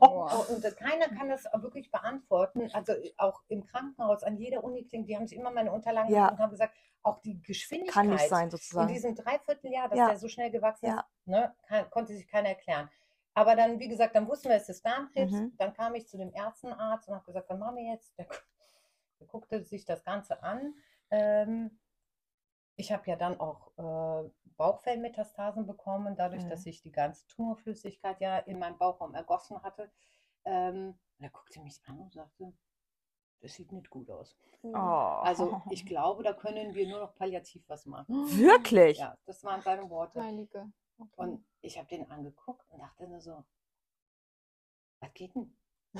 und 0.49 0.65
das- 0.65 0.77
keiner 0.77 1.09
kann 1.09 1.29
das 1.29 1.45
wirklich 1.55 1.91
beantworten. 1.91 2.69
Also 2.73 2.93
auch 3.19 3.43
im 3.49 3.65
Krankenhaus, 3.65 4.23
an 4.23 4.37
jeder 4.37 4.65
Uniklinik, 4.65 5.07
die 5.07 5.17
haben 5.17 5.27
sich 5.27 5.39
immer 5.39 5.51
meine 5.51 5.73
Unterlagen 5.73 6.13
Ja. 6.13 6.29
und 6.29 6.39
haben 6.39 6.51
gesagt, 6.51 6.75
auch 7.03 7.19
die 7.21 7.41
Geschwindigkeit 7.43 7.95
Kann 7.95 8.11
nicht 8.11 8.29
sein, 8.29 8.45
in 8.47 8.51
sozusagen. 8.51 8.89
diesem 8.89 9.15
Dreivierteljahr, 9.15 9.89
dass 9.89 9.99
Ja. 9.99 10.09
der 10.09 10.19
so 10.19 10.29
schnell 10.29 10.51
gewachsen 10.51 10.87
Ja. 10.87 11.01
ist, 11.01 11.27
ne, 11.27 11.55
kann, 11.67 11.89
konnte 11.91 12.15
sich 12.15 12.27
keiner 12.27 12.49
erklären. 12.51 12.91
Aber 13.35 13.57
dann, 13.57 13.79
wie 13.79 13.89
gesagt, 13.89 14.15
dann 14.17 14.29
wussten 14.29 14.49
wir, 14.49 14.57
es 14.57 14.69
ist 14.69 14.85
Darmkrebs. 14.87 15.33
Mhm. 15.33 15.57
Dann 15.57 15.75
kam 15.75 15.95
ich 15.95 16.07
zu 16.09 16.17
dem 16.17 16.33
Ärztenarzt 16.33 17.09
und 17.09 17.15
habe 17.15 17.25
gesagt, 17.25 17.49
was 17.51 17.59
machen 17.59 17.77
wir 17.77 17.93
jetzt? 17.93 18.17
Der, 18.19 18.27
der 19.21 19.27
guckte 19.27 19.63
sich 19.65 19.85
das 19.85 20.05
Ganze 20.05 20.43
an. 20.43 20.75
Ähm, 21.11 21.79
ich 22.77 22.91
habe 22.93 23.03
ja 23.11 23.17
dann 23.17 23.39
auch 23.41 23.71
äh, 23.77 24.31
Bauchfellmetastasen 24.57 25.67
bekommen, 25.67 26.17
dadurch, 26.17 26.45
Mhm. 26.45 26.51
dass 26.51 26.67
ich 26.67 26.81
die 26.83 26.93
ganze 26.93 27.27
Tumorflüssigkeit 27.29 28.21
ja 28.21 28.39
in 28.39 28.59
meinem 28.59 28.79
Bauchraum 28.79 29.15
ergossen 29.15 29.63
hatte. 29.63 29.91
Ähm, 30.45 30.99
und 31.19 31.25
er 31.25 31.31
guckte 31.31 31.61
mich 31.61 31.81
an 31.87 31.99
und 32.01 32.13
sagte, 32.13 32.53
das 33.41 33.55
sieht 33.55 33.73
nicht 33.73 33.91
gut 33.91 34.11
aus. 34.11 34.37
Oh. 34.63 34.75
Also 34.75 35.61
ich 35.71 35.85
glaube, 35.87 36.23
da 36.23 36.33
können 36.33 36.75
wir 36.75 36.89
nur 36.89 37.01
noch 37.01 37.15
palliativ 37.15 37.63
was 37.69 37.87
machen. 37.87 38.15
Wirklich? 38.39 38.99
Ja, 38.99 39.17
das 39.27 39.43
waren 39.45 39.61
seine 39.63 39.89
Worte. 39.91 40.23
Heilige. 40.23 40.71
Okay. 40.99 41.11
Und 41.17 41.45
ich 41.61 41.77
habe 41.79 41.89
den 41.89 42.11
angeguckt 42.11 42.71
und 42.71 42.79
dachte 42.81 43.07
nur 43.09 43.21
so, 43.21 43.45
was 45.01 45.13
geht 45.15 45.35
denn? 45.35 45.57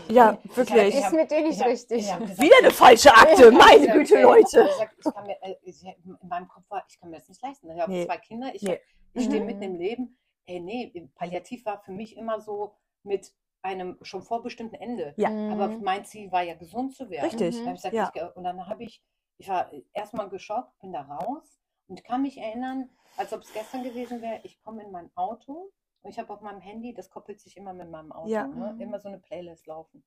Ja, 0.09 0.39
wirklich. 0.55 0.89
ich 0.95 1.01
ist 1.01 1.13
mit 1.13 1.31
dir 1.31 1.43
nicht 1.43 1.57
ich 1.57 1.61
hab- 1.61 1.69
richtig. 1.69 1.99
gesagt, 1.99 2.41
Wieder 2.41 2.57
eine 2.61 2.71
falsche 2.71 3.15
Akte, 3.15 3.51
meine 3.53 3.87
Güte, 3.93 4.21
Leute. 4.23 4.65
gesagt, 4.65 4.97
ich 4.99 5.15
kann 5.15 5.27
mir, 5.27 5.37
äh, 5.43 5.55
ich, 5.63 5.85
in 5.85 6.19
meinem 6.29 6.49
Kopf 6.49 6.65
war, 6.69 6.85
ich 6.89 6.99
kann 6.99 7.11
mir 7.11 7.17
das 7.19 7.29
nicht 7.29 7.41
leisten. 7.43 7.71
Ich 7.71 7.81
habe 7.81 7.93
Nee. 7.93 8.05
zwei 8.07 8.17
Kinder, 8.19 8.55
ich, 8.55 8.63
Nee. 8.63 8.73
hab- 8.73 8.81
ich 9.15 9.25
stehe 9.25 9.41
Mhm. 9.41 9.47
mitten 9.47 9.63
im 9.63 9.77
Leben. 9.77 10.19
Hey, 10.47 10.61
nee, 10.61 11.09
Palliativ 11.15 11.65
war 11.65 11.81
für 11.83 11.93
mich 11.93 12.17
immer 12.17 12.41
so 12.41 12.75
mit 13.05 13.33
einem 13.63 13.97
schon 14.03 14.23
vorbestimmten 14.23 14.79
Ende. 14.81 15.15
Ja. 15.17 15.29
Aber 15.29 15.69
Mhm. 15.69 15.83
mein 15.85 16.05
Ziel 16.05 16.31
war 16.33 16.43
ja 16.43 16.55
gesund 16.55 16.95
zu 16.95 17.09
werden. 17.09 17.25
Richtig. 17.31 17.57
Mhm. 17.65 17.73
Gesagt, 17.75 17.95
Ja. 17.95 18.11
ich, 18.15 18.37
und 18.37 18.45
dann 18.45 18.67
habe 18.69 18.83
ich, 18.85 19.03
ich 19.39 19.49
war 19.49 19.71
erstmal 19.93 20.29
geschockt, 20.29 20.77
bin 20.81 20.93
da 20.93 21.03
raus 21.03 21.61
und 21.89 22.03
kann 22.05 22.23
mich 22.23 22.37
erinnern, 22.37 22.91
als 23.17 23.33
ob 23.33 23.41
es 23.43 23.53
gestern 23.53 23.85
gewesen 23.85 24.21
wäre, 24.21 24.41
ich 24.43 24.61
komme 24.63 24.83
in 24.83 24.91
mein 24.91 25.11
Auto 25.15 25.71
ich 26.11 26.19
habe 26.19 26.33
auf 26.33 26.41
meinem 26.41 26.61
Handy, 26.61 26.93
das 26.95 27.11
koppelt 27.11 27.41
sich 27.41 27.57
immer 27.57 27.73
mit 27.73 27.91
meinem 27.91 28.13
Auto, 28.13 28.29
Ja. 28.29 28.47
ne, 28.47 28.73
Mhm. 28.75 28.81
immer 28.81 29.01
so 29.01 29.09
eine 29.09 29.19
Playlist 29.19 29.67
laufen. 29.67 30.05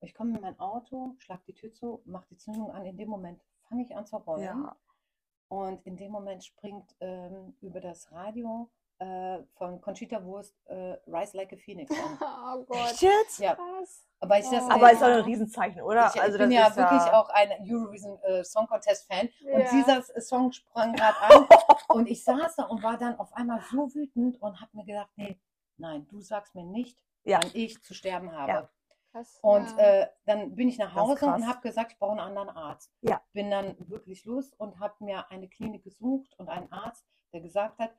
Ich 0.00 0.14
komme 0.14 0.34
in 0.36 0.40
mein 0.42 0.58
Auto, 0.58 1.14
schlag 1.18 1.44
die 1.44 1.54
Tür 1.54 1.72
zu, 1.72 2.02
mache 2.04 2.26
die 2.30 2.36
Zündung 2.36 2.70
an. 2.70 2.84
In 2.84 2.96
dem 2.96 3.08
Moment 3.08 3.42
fange 3.68 3.82
ich 3.82 3.96
an 3.96 4.06
zu 4.06 4.16
rollen. 4.16 4.42
Ja. 4.44 4.76
Und 5.48 5.84
in 5.86 5.96
dem 5.96 6.12
Moment 6.12 6.44
springt 6.44 6.94
ähm, 7.00 7.56
über 7.60 7.80
das 7.80 8.10
Radio 8.12 8.70
äh, 8.98 9.38
von 9.56 9.80
Conchita 9.80 10.22
Wurst 10.24 10.54
äh, 10.66 10.96
Rise 11.06 11.36
Like 11.36 11.52
a 11.52 11.56
Phoenix 11.56 11.90
an. 11.90 12.18
oh 12.20 12.64
Gott. 12.64 13.00
Jetzt? 13.00 13.38
Ja. 13.38 13.56
Was? 13.58 14.06
Aber, 14.20 14.38
ich 14.38 14.48
das, 14.48 14.64
oh. 14.64 14.70
Aber 14.70 14.92
ist 14.92 15.02
doch 15.02 15.08
ein 15.08 15.20
Riesenzeichen, 15.20 15.82
oder? 15.82 16.10
Ich, 16.14 16.20
also 16.20 16.36
ich 16.36 16.42
bin 16.42 16.50
ja 16.50 16.74
wirklich 16.74 17.04
ja... 17.04 17.20
auch 17.20 17.28
ein 17.30 17.50
Eurovision 17.68 18.18
äh, 18.22 18.44
Song 18.44 18.66
Contest 18.66 19.06
Fan. 19.06 19.28
Ja. 19.40 19.56
Und 19.56 19.72
dieser 19.72 20.02
Song 20.20 20.52
sprang 20.52 20.94
gerade 20.94 21.16
an. 21.20 21.46
und 21.88 22.08
ich 22.08 22.24
saß 22.24 22.56
da 22.56 22.64
und 22.64 22.82
war 22.82 22.96
dann 22.96 23.18
auf 23.18 23.32
einmal 23.34 23.60
so 23.70 23.94
wütend 23.94 24.40
und 24.40 24.60
habe 24.60 24.70
mir 24.72 24.84
gedacht, 24.84 25.10
nee, 25.16 25.38
nein, 25.76 26.06
du 26.08 26.20
sagst 26.20 26.54
mir 26.54 26.64
nicht, 26.64 26.98
ja. 27.24 27.40
wann 27.42 27.50
ich 27.52 27.82
zu 27.82 27.94
sterben 27.94 28.32
habe. 28.32 28.52
Ja. 28.52 28.70
Krass, 29.12 29.38
und 29.42 29.70
ja. 29.76 29.78
äh, 29.78 30.08
dann 30.24 30.56
bin 30.56 30.68
ich 30.68 30.78
nach 30.78 30.94
Hause 30.94 31.26
und 31.26 31.46
habe 31.46 31.60
gesagt, 31.60 31.92
ich 31.92 31.98
brauche 31.98 32.12
einen 32.12 32.20
anderen 32.20 32.48
Arzt. 32.48 32.92
Ja. 33.02 33.22
Bin 33.32 33.50
dann 33.50 33.76
wirklich 33.88 34.24
los 34.24 34.52
und 34.54 34.80
habe 34.80 34.94
mir 35.04 35.30
eine 35.30 35.48
Klinik 35.48 35.84
gesucht 35.84 36.34
und 36.38 36.48
einen 36.48 36.72
Arzt, 36.72 37.04
der 37.32 37.40
gesagt 37.40 37.78
hat, 37.78 37.92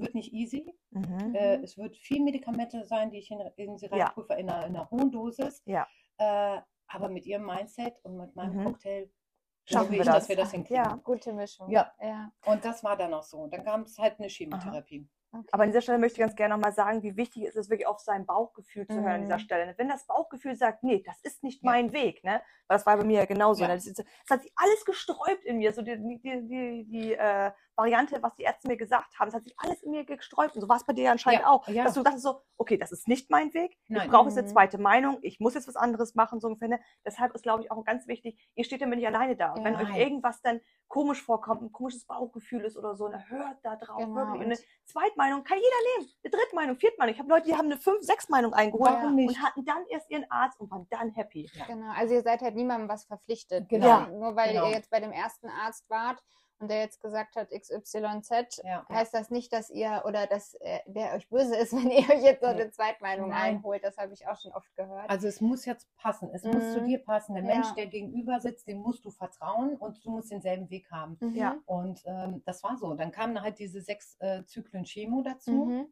wird 0.00 0.14
nicht 0.14 0.32
easy. 0.32 0.74
Mhm. 0.90 1.34
Äh, 1.34 1.56
es 1.62 1.76
wird 1.76 1.96
viel 1.96 2.22
Medikamente 2.22 2.84
sein, 2.84 3.10
die 3.10 3.18
ich 3.18 3.30
in, 3.30 3.40
in 3.56 3.78
sie 3.78 3.86
reinprüfe, 3.86 4.32
ja. 4.32 4.38
in, 4.38 4.48
einer, 4.48 4.66
in, 4.66 4.76
einer, 4.76 4.90
hohen 4.90 5.10
Dosis. 5.10 5.62
Ja. 5.66 5.86
Äh, 6.18 6.60
aber 6.88 7.08
mit 7.08 7.26
ihrem 7.26 7.46
Mindset 7.46 7.94
und 8.02 8.16
mit 8.16 8.34
meinem 8.34 8.56
mhm. 8.56 8.64
Cocktail 8.64 9.10
schaffen 9.64 9.92
wir 9.92 10.04
das. 10.04 10.14
dass 10.14 10.28
wir 10.28 10.36
das 10.36 10.50
hinkriegen. 10.50 10.84
Ja, 10.84 11.00
gute 11.02 11.32
Mischung. 11.32 11.70
Ja. 11.70 11.92
ja. 12.00 12.32
Und 12.46 12.64
das 12.64 12.82
war 12.82 12.96
dann 12.96 13.14
auch 13.14 13.22
so. 13.22 13.38
Und 13.38 13.52
dann 13.52 13.64
kam 13.64 13.82
es 13.82 13.98
halt 13.98 14.18
eine 14.18 14.28
Chemotherapie. 14.28 15.08
Okay. 15.32 15.48
Aber 15.52 15.62
an 15.62 15.68
dieser 15.68 15.80
Stelle 15.80 15.98
möchte 15.98 16.14
ich 16.14 16.26
ganz 16.26 16.34
gerne 16.34 16.54
nochmal 16.54 16.72
sagen, 16.72 17.04
wie 17.04 17.16
wichtig 17.16 17.44
ist 17.44 17.54
es 17.54 17.70
wirklich 17.70 17.86
auf 17.86 18.00
sein 18.00 18.26
Bauchgefühl 18.26 18.88
zu 18.88 18.96
hören 18.96 19.12
an 19.12 19.20
dieser 19.22 19.36
mhm. 19.36 19.42
Stelle. 19.42 19.74
Wenn 19.76 19.88
das 19.88 20.04
Bauchgefühl 20.06 20.56
sagt, 20.56 20.82
nee, 20.82 21.04
das 21.06 21.20
ist 21.22 21.44
nicht 21.44 21.62
ja. 21.62 21.70
mein 21.70 21.92
Weg, 21.92 22.24
ne? 22.24 22.42
Weil 22.66 22.78
das 22.78 22.86
war 22.86 22.96
bei 22.96 23.04
mir 23.04 23.20
ja 23.20 23.24
genauso. 23.26 23.62
Ja. 23.62 23.68
Ne? 23.68 23.74
Das, 23.74 23.84
das, 23.84 24.04
hat 24.28 24.42
sich 24.42 24.52
alles 24.56 24.84
gesträubt 24.84 25.44
in 25.44 25.58
mir. 25.58 25.72
So 25.72 25.82
die, 25.82 25.96
die, 25.96 26.20
die, 26.20 26.84
die 26.88 27.14
äh, 27.14 27.52
Variante, 27.80 28.22
was 28.22 28.34
die 28.36 28.42
Ärzte 28.42 28.68
mir 28.68 28.76
gesagt 28.76 29.18
haben, 29.18 29.28
das 29.28 29.34
hat 29.34 29.44
sich 29.44 29.54
alles 29.58 29.82
in 29.82 29.90
mir 29.90 30.04
gesträubt. 30.04 30.54
Und 30.54 30.60
so 30.60 30.68
war 30.68 30.76
es 30.76 30.84
bei 30.84 30.92
dir 30.92 31.10
anscheinend 31.10 31.42
ja. 31.42 31.48
auch. 31.48 31.66
Dass 31.66 31.94
du 31.94 32.02
dachtest 32.02 32.22
so, 32.22 32.42
okay, 32.58 32.76
das 32.76 32.92
ist 32.92 33.08
nicht 33.08 33.30
mein 33.30 33.54
Weg. 33.54 33.78
Nein. 33.88 34.04
Ich 34.04 34.10
brauche 34.10 34.28
jetzt 34.28 34.36
eine 34.36 34.46
mhm. 34.46 34.52
zweite 34.52 34.78
Meinung. 34.78 35.18
Ich 35.22 35.40
muss 35.40 35.54
jetzt 35.54 35.66
was 35.66 35.76
anderes 35.76 36.14
machen, 36.14 36.40
so 36.40 36.48
ungefähr. 36.48 36.68
Ne? 36.68 36.80
Deshalb 37.06 37.34
ist, 37.34 37.42
glaube 37.42 37.62
ich, 37.62 37.70
auch 37.70 37.82
ganz 37.84 38.06
wichtig, 38.06 38.38
ihr 38.54 38.64
steht 38.64 38.82
damit 38.82 38.98
nicht 38.98 39.08
alleine 39.08 39.34
da. 39.34 39.52
Und 39.52 39.64
wenn 39.64 39.76
euch 39.76 39.96
irgendwas 39.96 40.42
dann 40.42 40.60
komisch 40.88 41.22
vorkommt, 41.22 41.62
ein 41.62 41.72
komisches 41.72 42.04
Bauchgefühl 42.04 42.62
ist 42.62 42.76
oder 42.76 42.96
so, 42.96 43.08
dann 43.08 43.28
hört 43.30 43.58
da 43.62 43.76
drauf 43.76 43.98
genau. 43.98 44.14
wirklich. 44.14 44.40
Und 44.40 44.46
eine 44.46 44.58
Zweitmeinung 44.84 45.44
kann 45.44 45.56
jeder 45.56 45.98
nehmen. 45.98 46.12
Eine 46.22 46.30
Drittmeinung, 46.30 46.76
Viertmeinung. 46.76 47.14
Ich 47.14 47.18
habe 47.18 47.30
Leute, 47.30 47.46
die 47.46 47.54
haben 47.54 47.66
eine 47.66 47.78
Fünf-, 47.78 48.02
Sechs-Meinung 48.02 48.52
eingeholt 48.52 48.90
ja. 48.90 49.06
und 49.06 49.42
hatten 49.42 49.64
dann 49.64 49.86
erst 49.88 50.10
ihren 50.10 50.30
Arzt 50.30 50.60
und 50.60 50.70
waren 50.70 50.86
dann 50.90 51.10
happy. 51.10 51.48
Ja. 51.54 51.64
Genau, 51.66 51.92
also 51.96 52.14
ihr 52.14 52.22
seid 52.22 52.42
halt 52.42 52.56
niemandem 52.56 52.88
was 52.88 53.04
verpflichtet. 53.04 53.68
Genau. 53.68 53.86
Ja. 53.86 54.08
Nur 54.08 54.36
weil 54.36 54.52
genau. 54.52 54.66
ihr 54.66 54.72
jetzt 54.72 54.90
bei 54.90 55.00
dem 55.00 55.12
ersten 55.12 55.48
Arzt 55.48 55.88
wart 55.88 56.22
und 56.60 56.70
der 56.70 56.80
jetzt 56.80 57.00
gesagt 57.00 57.36
hat 57.36 57.50
XYZ, 57.50 58.62
ja. 58.64 58.86
heißt 58.90 59.14
das 59.14 59.30
nicht, 59.30 59.50
dass 59.50 59.70
ihr 59.70 60.02
oder 60.04 60.26
dass 60.26 60.54
äh, 60.60 60.80
der 60.86 61.14
euch 61.14 61.26
böse 61.30 61.56
ist, 61.56 61.72
wenn 61.76 61.90
ihr 61.90 62.08
euch 62.08 62.22
jetzt 62.22 62.42
so 62.42 62.48
eine 62.48 62.70
Zweitmeinung 62.70 63.30
Nein. 63.30 63.56
einholt. 63.56 63.82
Das 63.82 63.96
habe 63.96 64.12
ich 64.12 64.28
auch 64.28 64.38
schon 64.38 64.52
oft 64.52 64.74
gehört. 64.76 65.08
Also 65.08 65.26
es 65.26 65.40
muss 65.40 65.64
jetzt 65.64 65.88
passen. 65.96 66.28
Es 66.34 66.44
mhm. 66.44 66.52
muss 66.52 66.72
zu 66.74 66.82
mhm. 66.82 66.86
dir 66.86 66.98
passen. 66.98 67.34
Der 67.34 67.44
ja. 67.44 67.54
Mensch, 67.54 67.72
der 67.74 67.86
gegenüber 67.86 68.40
sitzt, 68.40 68.68
dem 68.68 68.78
musst 68.78 69.04
du 69.06 69.10
vertrauen 69.10 69.76
und 69.76 70.04
du 70.04 70.10
musst 70.10 70.30
denselben 70.30 70.68
Weg 70.68 70.90
haben. 70.90 71.16
Mhm. 71.20 71.34
Ja. 71.34 71.56
Und 71.64 72.02
ähm, 72.04 72.42
das 72.44 72.62
war 72.62 72.76
so. 72.76 72.92
Dann 72.94 73.10
kamen 73.10 73.40
halt 73.40 73.58
diese 73.58 73.80
sechs 73.80 74.16
äh, 74.20 74.44
Zyklen 74.44 74.84
Chemo 74.84 75.22
dazu. 75.22 75.64
Mhm. 75.64 75.86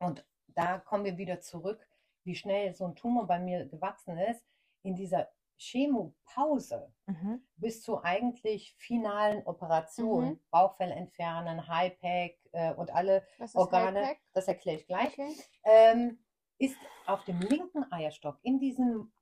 Und 0.00 0.26
da 0.48 0.78
kommen 0.78 1.04
wir 1.04 1.18
wieder 1.18 1.40
zurück, 1.40 1.86
wie 2.24 2.34
schnell 2.34 2.74
so 2.74 2.84
ein 2.84 2.96
Tumor 2.96 3.28
bei 3.28 3.38
mir 3.38 3.66
gewachsen 3.66 4.18
ist. 4.18 4.44
In 4.82 4.96
dieser 4.96 5.28
Chemopause 5.60 6.90
mhm. 7.06 7.46
bis 7.56 7.82
zur 7.82 8.04
eigentlich 8.04 8.74
finalen 8.78 9.46
Operation, 9.46 10.24
mhm. 10.24 10.40
Bauchfell 10.50 10.90
entfernen, 10.90 11.68
Highpack 11.68 12.38
äh, 12.52 12.72
und 12.74 12.90
alle 12.90 13.26
Organe, 13.52 14.00
Highpack? 14.00 14.20
das 14.32 14.48
erkläre 14.48 14.78
ich 14.78 14.86
gleich, 14.86 15.12
okay. 15.12 15.36
ähm, 15.64 16.18
ist 16.58 16.78
auf 17.06 17.24
dem 17.24 17.40
linken 17.40 17.90
Eierstock 17.92 18.38
in 18.42 18.58
diesen 18.58 19.12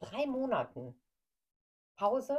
drei 0.00 0.26
Monaten 0.26 1.00
Pause 1.96 2.36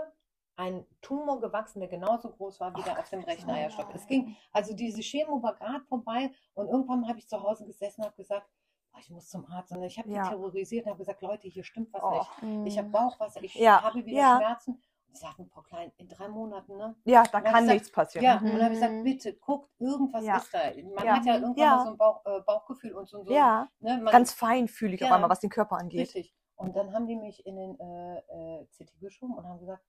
ein 0.57 0.85
Tumor 1.01 1.39
gewachsen, 1.39 1.79
der 1.79 1.89
genauso 1.89 2.29
groß 2.31 2.59
war 2.59 2.75
wie 2.75 2.83
der 2.83 2.99
auf 2.99 3.09
dem 3.09 3.23
rechten 3.23 3.49
Eierstock. 3.49 3.95
Es 3.95 4.05
ging, 4.07 4.35
also 4.51 4.73
diese 4.75 5.01
Chemo 5.01 5.41
war 5.41 5.55
gerade 5.55 5.83
vorbei 5.85 6.31
und 6.53 6.67
irgendwann 6.67 7.07
habe 7.07 7.19
ich 7.19 7.29
zu 7.29 7.41
Hause 7.41 7.65
gesessen 7.65 8.01
und 8.01 8.07
habe 8.07 8.17
gesagt, 8.17 8.49
ich 8.99 9.09
muss 9.09 9.29
zum 9.29 9.45
Arzt. 9.45 9.71
Und 9.71 9.83
ich 9.83 9.97
habe 9.97 10.09
ja. 10.09 10.23
die 10.23 10.29
terrorisiert 10.29 10.85
und 10.85 10.91
habe 10.91 10.99
gesagt, 10.99 11.21
Leute, 11.21 11.47
hier 11.47 11.63
stimmt 11.63 11.93
was 11.93 12.03
oh. 12.03 12.45
nicht. 12.45 12.73
Ich 12.73 12.77
habe 12.77 12.87
mhm. 12.87 12.91
Bauchwasser, 12.91 13.43
ich 13.43 13.55
ja. 13.55 13.81
habe 13.81 14.05
wieder 14.05 14.17
ja. 14.17 14.37
Schmerzen. 14.37 14.81
Und 15.07 15.17
sie 15.17 15.21
sagten, 15.21 15.45
Frau 15.47 15.61
Klein, 15.61 15.91
in 15.97 16.07
drei 16.07 16.29
Monaten, 16.29 16.77
ne? 16.77 16.95
Ja, 17.03 17.23
da 17.23 17.41
kann 17.41 17.65
nichts 17.65 17.89
gesagt, 17.89 17.95
passieren. 17.95 18.23
Ja, 18.23 18.39
mhm. 18.39 18.45
und 18.45 18.51
dann 18.53 18.63
habe 18.63 18.73
ich 18.73 18.79
gesagt, 18.79 19.03
bitte, 19.03 19.33
guckt, 19.35 19.69
irgendwas 19.79 20.23
ist 20.23 20.53
da. 20.53 20.59
Man 20.95 21.09
hat 21.09 21.25
ja 21.25 21.33
irgendwann 21.35 21.69
mal 21.69 21.83
so 21.83 21.89
ein 21.91 21.97
Bauch, 21.97 22.25
äh, 22.25 22.41
Bauchgefühl 22.41 22.93
und 22.93 23.09
so. 23.09 23.23
so 23.23 23.33
ja, 23.33 23.67
ne? 23.79 23.97
Man, 23.97 24.11
ganz 24.11 24.33
feinfühlig 24.33 25.03
auf 25.03 25.11
einmal, 25.11 25.29
was 25.29 25.41
den 25.41 25.49
Körper 25.49 25.77
angeht. 25.77 25.99
Richtig. 25.99 26.33
Und 26.55 26.75
dann 26.75 26.93
haben 26.93 27.07
die 27.07 27.15
mich 27.15 27.45
in 27.45 27.55
den 27.55 27.79
äh, 27.79 28.17
äh, 28.19 28.65
CT 28.67 28.99
geschoben 28.99 29.35
und 29.35 29.45
haben 29.45 29.59
gesagt, 29.59 29.83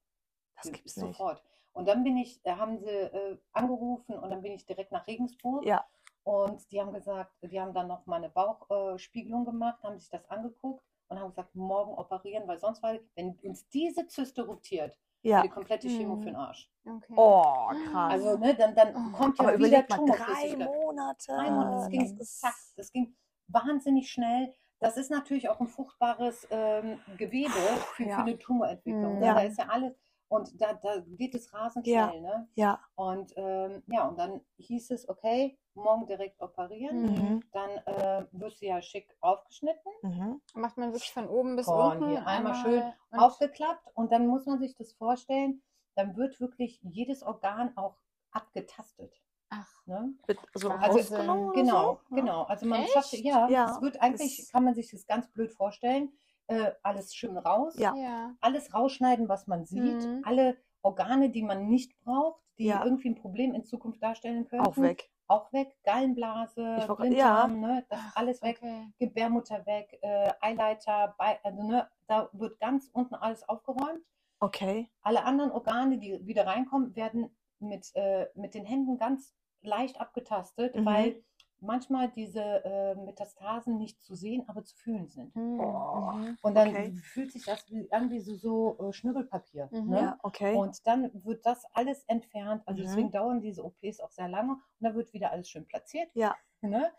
das 0.57 0.73
gibt's 0.73 0.95
sofort. 0.95 1.43
Nicht. 1.43 1.53
Und 1.75 1.87
dann 1.87 2.05
bin 2.05 2.17
ich, 2.17 2.43
da 2.43 2.57
haben 2.57 2.79
sie 2.79 2.89
äh, 2.89 3.39
angerufen 3.53 4.19
und 4.19 4.31
dann 4.31 4.43
bin 4.43 4.53
ich 4.53 4.67
direkt 4.67 4.93
nach 4.93 5.07
Regensburg. 5.07 5.65
Ja. 5.65 5.85
Und 6.25 6.71
die 6.71 6.81
haben 6.81 6.93
gesagt, 6.93 7.33
die 7.43 7.61
haben 7.61 7.75
dann 7.75 7.89
noch 7.89 8.07
mal 8.07 8.17
eine 8.17 8.31
Bauchspiegelung 8.31 9.45
gemacht, 9.45 9.83
haben 9.83 9.99
sich 9.99 10.09
das 10.09 10.25
angeguckt 10.31 10.85
und 11.09 11.19
haben 11.19 11.31
gesagt, 11.31 11.55
morgen 11.55 11.95
operieren, 11.95 12.47
weil 12.47 12.59
sonst, 12.59 12.83
weil, 12.83 13.01
wenn 13.15 13.39
uns 13.43 13.69
diese 13.69 14.07
Zyste 14.07 14.47
ruptiert, 14.47 14.97
ja. 15.23 15.43
die 15.43 15.49
komplette 15.49 15.89
Chemo 15.89 16.17
mhm. 16.17 16.21
für 16.21 16.27
den 16.27 16.37
Arsch. 16.37 16.71
Okay. 16.85 17.15
Oh, 17.17 17.69
krass. 17.91 18.13
Also, 18.13 18.39
ne, 18.39 18.55
dann, 18.55 18.75
dann 18.75 18.95
oh. 18.95 19.17
kommt 19.17 19.39
ja 19.39 19.49
Aber 19.49 19.59
wieder 19.59 19.87
Tumor. 19.87 20.17
Drei 20.17 20.57
Monate. 20.57 21.33
Drei 21.33 21.51
Monate. 21.51 21.77
Das 21.77 21.89
ging, 21.89 22.25
zack, 22.25 22.55
das 22.77 22.93
ging 22.93 23.17
wahnsinnig 23.49 24.11
schnell. 24.11 24.55
Das 24.81 24.97
ist 24.97 25.11
natürlich 25.11 25.49
auch 25.49 25.61
ein 25.61 25.69
fruchtbares 25.69 26.47
ähm, 26.51 26.99
Gewebe 27.17 27.53
für, 27.95 28.05
ja. 28.05 28.17
für 28.17 28.23
eine 28.23 28.39
Tumorentwicklung. 28.39 29.17
Mhm. 29.17 29.23
Ja. 29.23 29.35
Da 29.35 29.41
ist 29.43 29.59
ja 29.59 29.67
alles, 29.69 29.95
und 30.33 30.61
da, 30.61 30.73
da 30.73 31.03
geht 31.19 31.35
es 31.35 31.53
rasend 31.53 31.87
schnell, 31.87 31.95
ja. 31.95 32.21
ne? 32.21 32.49
Ja. 32.55 32.81
Und 32.95 33.35
ähm, 33.37 33.83
ja, 33.89 34.09
und 34.09 34.19
dann 34.19 34.41
hieß 34.57 34.91
es, 34.93 35.07
okay, 35.09 35.59
morgen 35.75 36.07
direkt 36.07 36.41
operieren. 36.41 37.03
Mhm. 37.03 37.43
Dann 37.53 37.71
äh, 37.85 38.25
wirst 38.33 38.63
du 38.63 38.67
ja 38.67 38.81
schick 38.81 39.15
aufgeschnitten. 39.21 39.93
Mhm. 40.01 40.41
Macht 40.55 40.79
man 40.79 40.93
wirklich 40.93 41.13
von 41.13 41.29
oben 41.29 41.57
bis 41.57 41.67
von 41.67 41.99
unten. 41.99 42.09
Hier 42.09 42.27
einmal, 42.27 42.55
schön 42.55 42.83
und 43.11 43.19
aufgeklappt. 43.19 43.87
Und 43.95 44.11
dann 44.11 44.27
muss 44.27 44.47
man 44.47 44.59
sich 44.59 44.75
das 44.75 44.95
vorstellen, 44.95 45.63
dann 45.97 46.17
wird 46.17 46.41
wirklich 46.41 46.81
jedes 46.83 47.23
Organ 47.23 47.77
auch 47.77 47.99
abgetastet. 48.31 49.13
Ach, 49.51 49.87
ne? 49.87 50.15
also, 50.55 50.71
also 50.71 51.51
genau, 51.53 52.01
so? 52.09 52.15
genau. 52.15 52.43
Also 52.45 52.65
man 52.65 52.87
schafft, 52.87 53.13
ja, 53.13 53.51
ja, 53.51 53.71
es 53.71 53.83
wird 53.83 54.01
eigentlich, 54.01 54.39
das 54.39 54.49
kann 54.49 54.65
man 54.65 54.75
sich 54.75 54.91
das 54.91 55.07
ganz 55.07 55.31
blöd 55.31 55.53
vorstellen 55.53 56.11
äh, 56.47 56.73
alles 56.83 57.15
schön 57.15 57.37
raus, 57.37 57.77
ja. 57.79 58.35
alles 58.41 58.75
rausschneiden, 58.75 59.29
was 59.29 59.47
man 59.47 59.65
sieht, 59.65 60.05
mhm. 60.05 60.23
alle 60.25 60.57
Organe, 60.83 61.31
die 61.31 61.43
man 61.43 61.69
nicht 61.69 61.99
braucht, 62.05 62.41
die 62.59 62.67
ja. 62.67 62.85
irgendwie 62.85 63.11
ein 63.11 63.15
Problem 63.15 63.55
in 63.55 63.65
Zukunft 63.65 64.03
darstellen 64.03 64.47
können. 64.49 64.67
Auch 64.67 64.77
weg. 64.77 65.09
Auch 65.29 65.53
weg, 65.53 65.79
Gallenblase, 65.85 66.87
Blinddarm, 66.97 67.63
ja. 67.63 67.69
ne, 67.69 67.87
das 67.89 68.01
alles 68.15 68.43
weg, 68.43 68.59
okay. 68.61 68.89
Gebärmutter 68.99 69.65
weg, 69.65 69.99
äh, 70.03 70.31
Eileiter, 70.41 71.15
bei, 71.17 71.39
also 71.43 71.63
ne, 71.63 71.89
da 72.07 72.29
wird 72.33 72.61
ganz 72.61 72.91
unten 72.93 73.15
alles 73.15 73.49
aufgeräumt. 73.49 74.05
Okay. 74.41 74.91
Alle 75.01 75.25
anderen 75.25 75.53
Organe, 75.53 75.99
die 75.99 76.27
wieder 76.27 76.47
reinkommen, 76.47 76.95
werden 76.97 77.35
mit, 77.61 77.95
äh, 77.95 78.27
mit 78.35 78.55
den 78.55 78.67
Händen 78.67 78.99
ganz 78.99 79.33
leicht 79.63 80.01
abgetastet, 80.01 80.75
mhm. 80.75 80.85
weil 80.85 81.25
manchmal 81.63 82.11
diese 82.11 82.43
äh, 82.43 82.95
Metastasen 82.97 83.79
nicht 83.79 84.03
zu 84.03 84.15
sehen, 84.15 84.45
aber 84.49 84.65
zu 84.65 84.77
fühlen 84.77 85.09
sind. 85.09 85.35
Mhm. 85.35 85.61
Oh, 85.61 86.13
und 86.43 86.55
dann 86.55 86.69
okay. 86.69 86.93
fühlt 87.03 87.33
sich 87.33 87.45
das 87.45 87.65
an 87.91 88.11
wie 88.11 88.21
so, 88.21 88.35
so 88.35 88.89
äh, 88.89 88.93
Schnüggelpapier. 88.93 89.69
Mhm. 89.73 89.89
Ne? 89.89 90.01
Ja, 90.01 90.19
okay. 90.23 90.55
Und 90.55 90.87
dann 90.87 91.11
wird 91.25 91.47
das 91.47 91.65
alles 91.73 92.05
entfernt. 92.05 92.63
Also 92.67 92.81
mhm. 92.81 92.87
deswegen 92.87 93.11
dauern 93.11 93.41
diese 93.41 93.65
OPs 93.65 94.01
auch 94.01 94.11
sehr 94.11 94.29
lange 94.29 94.53
und 94.53 94.61
dann 94.81 94.95
wird 94.95 95.13
wieder 95.13 95.31
alles 95.31 95.49
schön 95.49 95.67
platziert. 95.67 96.11
Ja. 96.15 96.37
Ne? 96.61 96.91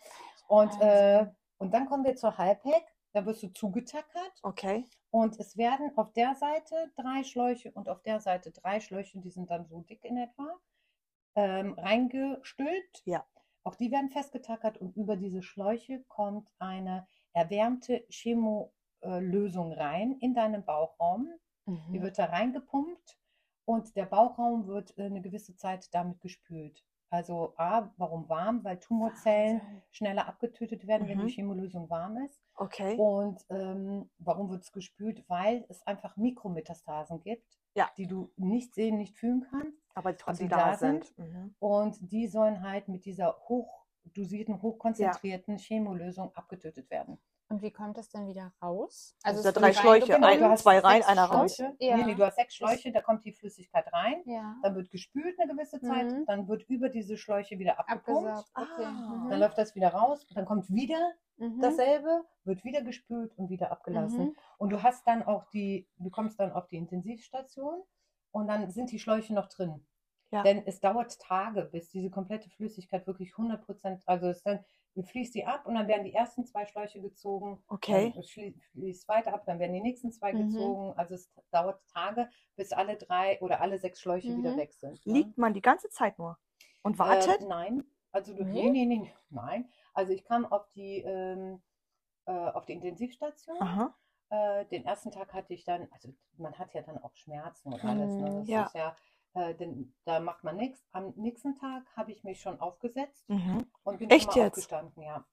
Und, 0.48 0.72
äh, 0.82 1.28
und 1.58 1.74
dann 1.74 1.86
kommen 1.86 2.04
wir 2.04 2.16
zur 2.16 2.38
Halbheck. 2.38 2.86
Da 3.14 3.26
wirst 3.28 3.44
du 3.44 3.48
zugetackert. 3.50 4.34
Okay. 4.42 4.86
Und 5.12 5.40
es 5.40 5.56
werden 5.56 5.96
auf 5.96 6.12
der 6.14 6.34
Seite 6.34 6.92
drei 6.96 7.24
Schläuche 7.24 7.72
und 7.72 7.88
auf 7.88 8.02
der 8.02 8.20
Seite 8.20 8.52
drei 8.52 8.80
Schläuche, 8.80 9.20
die 9.20 9.30
sind 9.30 9.52
dann 9.52 9.68
so 9.68 9.82
dick 9.82 10.04
in 10.04 10.18
etwa, 10.18 10.60
ähm, 11.36 11.74
reingestülpt. 11.74 13.04
Ja. 13.06 13.24
Auch 13.64 13.76
die 13.76 13.92
werden 13.92 14.10
festgetackert 14.10 14.78
und 14.78 14.96
über 14.96 15.16
diese 15.16 15.42
Schläuche 15.42 16.04
kommt 16.08 16.50
eine 16.60 17.08
erwärmte 17.32 18.06
Chemolösung 18.10 19.74
rein 19.74 20.18
in 20.20 20.34
deinen 20.34 20.66
Bauchraum. 20.66 21.30
Mhm. 21.66 21.94
Die 21.94 22.02
wird 22.02 22.20
da 22.20 22.26
reingepumpt 22.26 23.18
und 23.66 23.96
der 23.96 24.06
Bauchraum 24.06 24.68
wird 24.68 24.98
äh, 24.98 25.04
eine 25.06 25.22
gewisse 25.22 25.56
Zeit 25.56 25.94
damit 25.94 26.20
gespült. 26.20 26.84
Also 27.10 27.54
A, 27.58 27.94
warum 27.98 28.28
warm? 28.28 28.64
Weil 28.64 28.80
Tumorzellen 28.80 29.62
schneller 29.92 30.28
abgetötet 30.28 30.88
werden, 30.88 31.04
mhm. 31.04 31.10
wenn 31.10 31.18
die 31.20 31.26
mhm. 31.26 31.30
Chemolösung 31.30 31.90
warm 31.90 32.18
ist. 32.18 32.42
Okay. 32.56 32.96
Und 32.98 33.46
ähm, 33.50 34.10
warum 34.18 34.50
wird 34.50 34.64
es 34.64 34.72
gespült? 34.72 35.24
Weil 35.30 35.64
es 35.70 35.86
einfach 35.86 36.18
Mikrometastasen 36.18 37.22
gibt, 37.22 37.60
ja. 37.76 37.88
die 37.98 38.08
du 38.08 38.32
nicht 38.36 38.74
sehen, 38.74 38.98
nicht 38.98 39.16
fühlen 39.16 39.46
kannst. 39.50 39.83
Aber 39.94 40.12
die 40.12 40.18
trotzdem 40.18 40.50
da, 40.50 40.72
da, 40.72 40.78
sind. 40.78 41.06
sind. 41.06 41.20
Mhm. 41.20 41.56
Und 41.60 42.12
die 42.12 42.28
sollen 42.28 42.62
halt 42.62 42.88
mit 42.88 43.06
dieser 43.06 43.36
hochdosierten, 43.48 44.62
hochkonzentrierten 44.62 45.58
ja. 45.58 45.64
Chemolösung 45.64 46.36
abgetötet 46.36 46.90
werden. 46.90 47.20
Und 47.50 47.62
wie 47.62 47.72
kommt 47.72 47.98
das 47.98 48.10
dann 48.10 48.26
wieder 48.28 48.52
raus? 48.64 49.16
Also, 49.22 49.48
also 49.48 49.60
drei 49.60 49.74
Schläuche, 49.74 50.16
ein, 50.16 50.58
zwei 50.58 50.80
rein, 50.80 51.04
einer 51.04 51.26
raus. 51.26 51.60
Ja. 51.60 51.98
Nee, 51.98 52.04
nee, 52.04 52.16
du 52.16 52.26
hast 52.26 52.36
sechs 52.36 52.56
Schläuche, 52.56 52.92
da 52.92 53.02
kommt 53.02 53.26
die 53.26 53.32
Flüssigkeit 53.32 53.86
rein, 53.94 54.24
ja. 54.26 54.56
dann 54.64 54.76
wird 54.76 54.90
gespült 54.90 55.40
eine 55.40 55.54
gewisse 55.54 55.80
Zeit, 55.80 56.12
mhm. 56.12 56.26
dann 56.26 56.48
wird 56.48 56.64
über 56.64 56.90
diese 56.90 57.16
Schläuche 57.16 57.60
wieder 57.60 57.80
abgepumpt, 57.80 58.46
okay. 58.56 58.88
mhm. 58.88 59.30
dann 59.30 59.40
läuft 59.40 59.58
das 59.60 59.76
wieder 59.76 59.90
raus, 59.90 60.26
dann 60.34 60.46
kommt 60.46 60.68
wieder 60.74 61.12
mhm. 61.38 61.62
dasselbe, 61.62 62.24
wird 62.44 62.64
wieder 62.64 62.82
gespült 62.82 63.38
und 63.38 63.52
wieder 63.52 63.72
abgelassen. 63.72 64.30
Mhm. 64.30 64.36
Und 64.58 64.72
du 64.72 64.82
hast 64.82 65.06
dann 65.06 65.22
auch 65.22 65.46
die, 65.52 65.88
du 65.98 66.10
kommst 66.10 66.40
dann 66.40 66.52
auf 66.52 66.66
die 66.68 66.78
Intensivstation 66.78 67.84
und 68.34 68.48
dann 68.48 68.70
sind 68.72 68.92
die 68.92 69.00
Schläuche 69.00 69.34
noch 69.34 69.48
drin. 69.48 69.86
Ja. 70.32 70.42
Denn 70.42 70.64
es 70.66 70.80
dauert 70.80 71.20
Tage, 71.20 71.64
bis 71.66 71.90
diese 71.90 72.10
komplette 72.10 72.50
Flüssigkeit 72.50 73.06
wirklich 73.06 73.32
100 73.38 73.64
Prozent, 73.64 74.02
also 74.08 74.28
es 74.28 74.42
dann 74.42 74.66
fließt 75.02 75.34
die 75.34 75.46
ab 75.46 75.66
und 75.66 75.76
dann 75.76 75.88
werden 75.88 76.04
die 76.04 76.14
ersten 76.14 76.46
zwei 76.46 76.66
Schläuche 76.66 77.02
gezogen. 77.02 77.64
Okay. 77.68 78.12
Dann 78.14 78.24
fließt 78.24 79.08
weiter 79.08 79.34
ab, 79.34 79.44
dann 79.46 79.60
werden 79.60 79.74
die 79.74 79.82
nächsten 79.82 80.12
zwei 80.12 80.34
mhm. 80.34 80.50
gezogen. 80.50 80.94
Also 80.98 81.16
es 81.16 81.32
dauert 81.52 81.82
Tage, 81.88 82.30
bis 82.56 82.72
alle 82.72 82.98
drei 82.98 83.40
oder 83.42 83.62
alle 83.62 83.78
sechs 83.78 84.02
Schläuche 84.02 84.30
mhm. 84.30 84.40
wieder 84.40 84.58
weg 84.58 84.74
sind. 84.74 85.06
Ne? 85.06 85.14
Liegt 85.14 85.38
man 85.38 85.54
die 85.54 85.62
ganze 85.62 85.90
Zeit 85.90 86.18
nur 86.20 86.38
und 86.82 87.00
wartet? 87.00 87.42
Äh, 87.42 87.46
nein. 87.46 87.84
Also 88.12 88.34
du, 88.36 88.44
nee? 88.44 88.70
nee, 88.70 88.86
nee, 88.86 89.12
nein. 89.30 89.70
Also 89.94 90.14
ich 90.14 90.24
kam 90.24 90.46
auf 90.46 90.70
die, 90.72 91.00
ähm, 91.00 91.62
äh, 92.26 92.32
auf 92.32 92.66
die 92.66 92.74
Intensivstation. 92.74 93.58
Aha. 93.60 93.96
Äh, 94.34 94.66
den 94.66 94.84
ersten 94.84 95.12
Tag 95.12 95.32
hatte 95.34 95.54
ich 95.54 95.64
dann, 95.64 95.88
also 95.92 96.10
man 96.38 96.58
hat 96.58 96.74
ja 96.74 96.82
dann 96.82 96.98
auch 96.98 97.16
Schmerzen 97.16 97.72
und 97.72 97.86
alles. 97.86 98.16
Ne? 98.16 98.40
Das 98.40 98.48
ja. 98.48 98.64
ist 98.64 98.74
ja 98.74 98.96
äh, 99.36 99.54
denn 99.54 99.94
da 100.06 100.20
macht 100.20 100.44
man 100.44 100.58
nichts. 100.58 100.84
Am 100.92 101.14
nächsten 101.16 101.56
Tag 101.60 101.84
habe 101.96 102.12
ich 102.12 102.24
mich 102.24 102.42
schon 102.42 102.60
aufgesetzt 102.60 103.30
mhm. 103.30 103.66
und 103.84 104.00
bin 104.00 104.10
Echt 104.10 104.36
jetzt? 104.36 104.58
aufgestanden, 104.58 105.04
ja. 105.04 105.24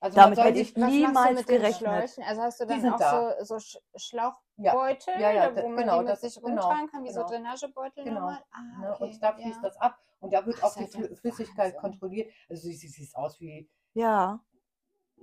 Also 0.00 0.14
Damit 0.14 0.38
hätte 0.38 0.60
ich 0.60 0.76
niemals 0.76 1.44
gerechnet. 1.44 2.18
Also 2.24 2.42
hast 2.42 2.60
du 2.60 2.66
dann 2.66 2.92
auch 2.92 2.98
da. 2.98 3.44
so, 3.44 3.58
so 3.58 3.78
Schlauchbeutel, 3.96 5.20
ja. 5.20 5.32
Ja, 5.32 5.56
wo 5.56 5.68
man 5.68 5.78
genau, 5.78 6.02
die 6.02 6.08
mit 6.08 6.20
sich 6.20 6.34
genau, 6.36 6.48
rumtragen 6.48 6.88
kann, 6.88 7.04
wie 7.04 7.08
genau. 7.08 7.20
so 7.20 7.28
Drainagebeutel 7.28 8.04
genau. 8.04 8.20
normal? 8.20 8.44
Ah, 8.52 8.80
ne, 8.80 8.92
okay. 8.92 9.04
Und 9.04 9.22
da 9.22 9.32
fließt 9.32 9.62
das 9.62 9.76
ab 9.78 9.98
und 10.20 10.32
da 10.32 10.46
wird 10.46 10.56
Ach, 10.60 10.64
auch 10.64 10.76
die 10.76 10.86
Flüssigkeit 11.16 11.76
kontrolliert. 11.76 12.32
Also 12.48 12.68
sie 12.68 12.76
sieht 12.76 13.14
aus 13.16 13.40
wie 13.40 13.68
ja. 13.94 14.38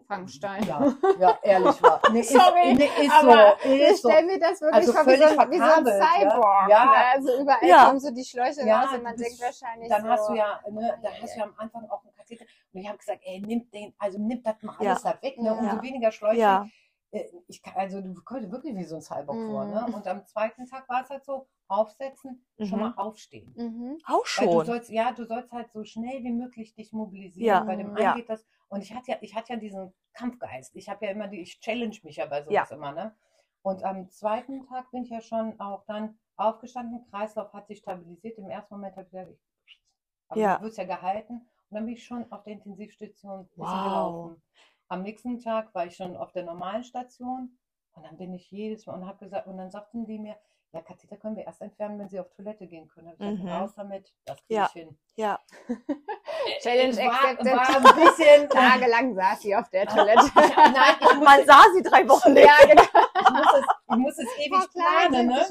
Frankenstein. 0.06 0.64
Ja, 0.64 0.94
ja, 1.20 1.40
ehrlich 1.42 1.82
war. 1.82 2.02
Nee, 2.12 2.22
Sorry, 2.24 2.72
ist, 2.72 2.78
nee, 2.78 3.06
ist 3.06 3.12
aber 3.12 3.58
so, 3.64 3.70
ist 3.70 3.92
ich 3.92 3.98
stelle 4.00 4.28
mir 4.28 4.40
das 4.40 4.62
wirklich 4.62 4.76
also 4.76 4.94
vor 4.94 5.06
wie 5.06 5.18
so, 5.18 5.24
ein, 5.24 5.52
wie 5.52 5.58
so 5.58 5.64
ein 5.64 5.86
Cyborg. 5.86 6.70
Ja. 6.70 6.86
Ne? 6.86 6.92
Also 7.14 7.42
überall 7.42 7.68
ja. 7.68 7.86
kommen 7.86 8.00
so 8.00 8.12
die 8.12 8.24
Schläuche 8.24 8.66
ja, 8.66 8.82
raus 8.82 8.94
und 8.94 9.04
man 9.04 9.16
denkt 9.16 9.42
wahrscheinlich 9.42 9.90
Dann 9.90 10.02
so, 10.04 10.08
hast 10.10 10.30
du 10.30 10.34
ja, 10.36 10.60
ne, 10.70 11.00
dann 11.02 11.14
hast 11.22 11.36
du 11.36 11.40
ja 11.40 11.46
am 11.46 11.54
Anfang 11.58 11.90
auch 11.90 12.04
einen 12.04 12.14
Katheter 12.14 12.46
und 12.74 12.80
ich 12.82 12.88
habe 12.88 12.98
gesagt, 12.98 13.22
ey, 13.24 13.42
nimm 13.42 13.70
den, 13.72 13.94
also 13.98 14.20
nimm 14.20 14.42
das 14.44 14.62
mal 14.62 14.76
alles 14.80 15.02
da 15.04 15.18
weg, 15.22 15.38
ne, 15.40 15.54
umso 15.54 15.82
weniger 15.82 16.12
Schläuche. 16.12 16.70
Äh, 17.12 17.26
ich 17.48 17.62
kann, 17.62 17.74
also 17.76 18.02
du 18.02 18.14
kommst 18.24 18.52
wirklich 18.52 18.76
wie 18.76 18.84
so 18.84 18.96
ein 18.96 19.02
Cyborg 19.02 19.38
mhm. 19.38 19.52
vor, 19.52 19.66
ne? 19.66 19.86
Und 19.94 20.08
am 20.08 20.26
zweiten 20.26 20.66
Tag 20.66 20.90
war 20.90 21.04
es 21.04 21.10
halt 21.10 21.24
so, 21.24 21.48
aufsetzen, 21.68 22.46
mhm. 22.58 22.66
schon 22.66 22.80
mal 22.80 22.94
aufstehen. 22.96 23.54
Mhm. 23.56 23.98
Auch 24.06 24.26
schon. 24.26 24.48
Weil 24.48 24.54
du 24.54 24.66
sollst, 24.66 24.90
ja, 24.90 25.12
du 25.12 25.26
sollst 25.26 25.52
halt 25.52 25.72
so 25.72 25.84
schnell 25.84 26.24
wie 26.24 26.32
möglich 26.32 26.76
dich 26.76 26.92
mobilisieren. 26.94 27.48
Ja. 27.48 27.64
Bei 27.64 27.76
dem 27.76 27.90
einen 27.90 27.98
ja. 27.98 28.16
geht 28.16 28.30
das. 28.30 28.46
Und 28.68 28.82
ich 28.82 28.94
hatte 28.94 29.12
ja, 29.12 29.18
ich 29.22 29.36
hatte 29.36 29.54
ja 29.54 29.60
diesen 29.60 29.94
Kampfgeist. 30.14 30.76
Ich 30.76 30.90
habe 30.90 31.06
ja 31.06 31.12
immer 31.12 31.28
die, 31.28 31.42
ich 31.42 31.60
challenge 31.60 31.98
mich 32.04 32.18
ja 32.18 32.26
bei 32.26 32.42
sowas 32.42 32.70
ja. 32.70 32.76
immer, 32.76 32.92
ne? 32.92 33.16
Und 33.62 33.84
am 33.84 34.10
zweiten 34.10 34.68
Tag 34.68 34.92
bin 34.92 35.04
ich 35.04 35.10
ja 35.10 35.22
schon 35.22 35.60
auch 35.60 35.86
dann 35.86 36.20
aufgestanden, 36.36 37.06
Kreislauf 37.10 37.52
hat 37.54 37.68
sich 37.68 37.80
stabilisiert. 37.80 38.38
Im 38.38 38.50
ersten 38.50 38.76
Moment 38.76 38.96
habe 38.96 39.06
ich 39.06 39.12
gesagt, 39.12 39.32
ich, 39.66 39.82
aber 40.28 40.40
ja. 40.40 40.58
du 40.58 40.66
wirst 40.66 40.78
ja 40.78 40.84
gehalten. 40.84 41.34
Und 41.70 41.76
dann 41.76 41.86
bin 41.86 41.96
ich 41.96 42.06
schon 42.06 42.32
auf 42.32 42.44
der 42.44 42.54
Intensivstation 42.54 43.50
wow. 43.56 43.84
gelaufen. 43.84 44.44
Am 44.88 45.02
nächsten 45.02 45.40
Tag 45.40 45.74
war 45.74 45.88
ich 45.88 45.96
schon 45.96 46.16
auf 46.16 46.32
der 46.32 46.44
normalen 46.44 46.84
Station 46.84 47.58
und 47.94 48.06
dann 48.06 48.18
bin 48.18 48.34
ich 48.34 48.52
jedes 48.52 48.86
Mal 48.86 48.94
und 48.94 49.08
habe 49.08 49.18
gesagt, 49.18 49.48
und 49.48 49.58
dann 49.58 49.72
sagten 49.72 50.06
die 50.06 50.20
mir, 50.20 50.38
ja, 50.76 50.82
Katheter 50.82 51.16
können 51.16 51.38
wir 51.38 51.46
erst 51.46 51.62
entfernen, 51.62 51.98
wenn 51.98 52.10
sie 52.10 52.20
auf 52.20 52.30
Toilette 52.32 52.68
gehen 52.68 52.86
können. 52.90 53.08
Ich 53.14 53.18
gesagt, 53.18 53.40
mhm. 53.40 53.48
raus 53.48 53.72
damit, 53.78 54.14
das 54.26 54.38
kriege 54.46 54.60
ja. 54.60 54.66
ich 54.66 54.74
hin. 54.74 54.98
Ja. 55.16 55.40
Challenge 56.62 56.98
war, 56.98 57.30
accepted. 57.30 57.56
War 57.56 57.78
ein 57.78 58.06
bisschen 58.06 58.50
tagelang 58.50 59.16
saß 59.16 59.42
sie 59.42 59.56
auf 59.56 59.70
der 59.70 59.86
Toilette. 59.88 60.30
Nein, 60.36 60.96
ich 61.00 61.20
man 61.22 61.46
sah 61.46 61.64
sie 61.74 61.82
drei 61.82 62.08
Wochen 62.10 62.34
nicht. 62.34 62.46
Ja, 62.46 62.68
genau. 62.68 62.84
Ich 62.84 63.30
muss 63.30 63.54
es, 63.54 63.66
ich 63.88 63.98
muss 63.98 64.18
es 64.18 64.28
ewig 64.40 64.54
Frau 64.54 64.68
planen. 64.74 65.28
Ne? 65.28 65.46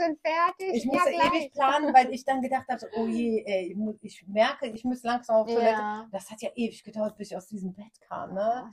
Ich 0.72 0.86
muss 0.86 0.98
ja, 1.04 1.26
ewig 1.28 1.52
planen, 1.52 1.94
weil 1.94 2.12
ich 2.12 2.24
dann 2.24 2.42
gedacht 2.42 2.66
habe, 2.68 2.80
oh 2.96 3.06
je, 3.06 3.44
ey, 3.46 3.76
ich 4.00 4.26
merke, 4.26 4.66
ich 4.66 4.84
muss 4.84 5.02
langsam 5.02 5.36
auf 5.36 5.46
Toilette. 5.46 5.70
Ja. 5.70 6.08
Das 6.10 6.30
hat 6.30 6.42
ja 6.42 6.50
ewig 6.54 6.82
gedauert, 6.82 7.16
bis 7.16 7.30
ich 7.30 7.36
aus 7.36 7.46
diesem 7.46 7.74
Bett 7.74 8.00
kam. 8.08 8.34
Ne? 8.34 8.70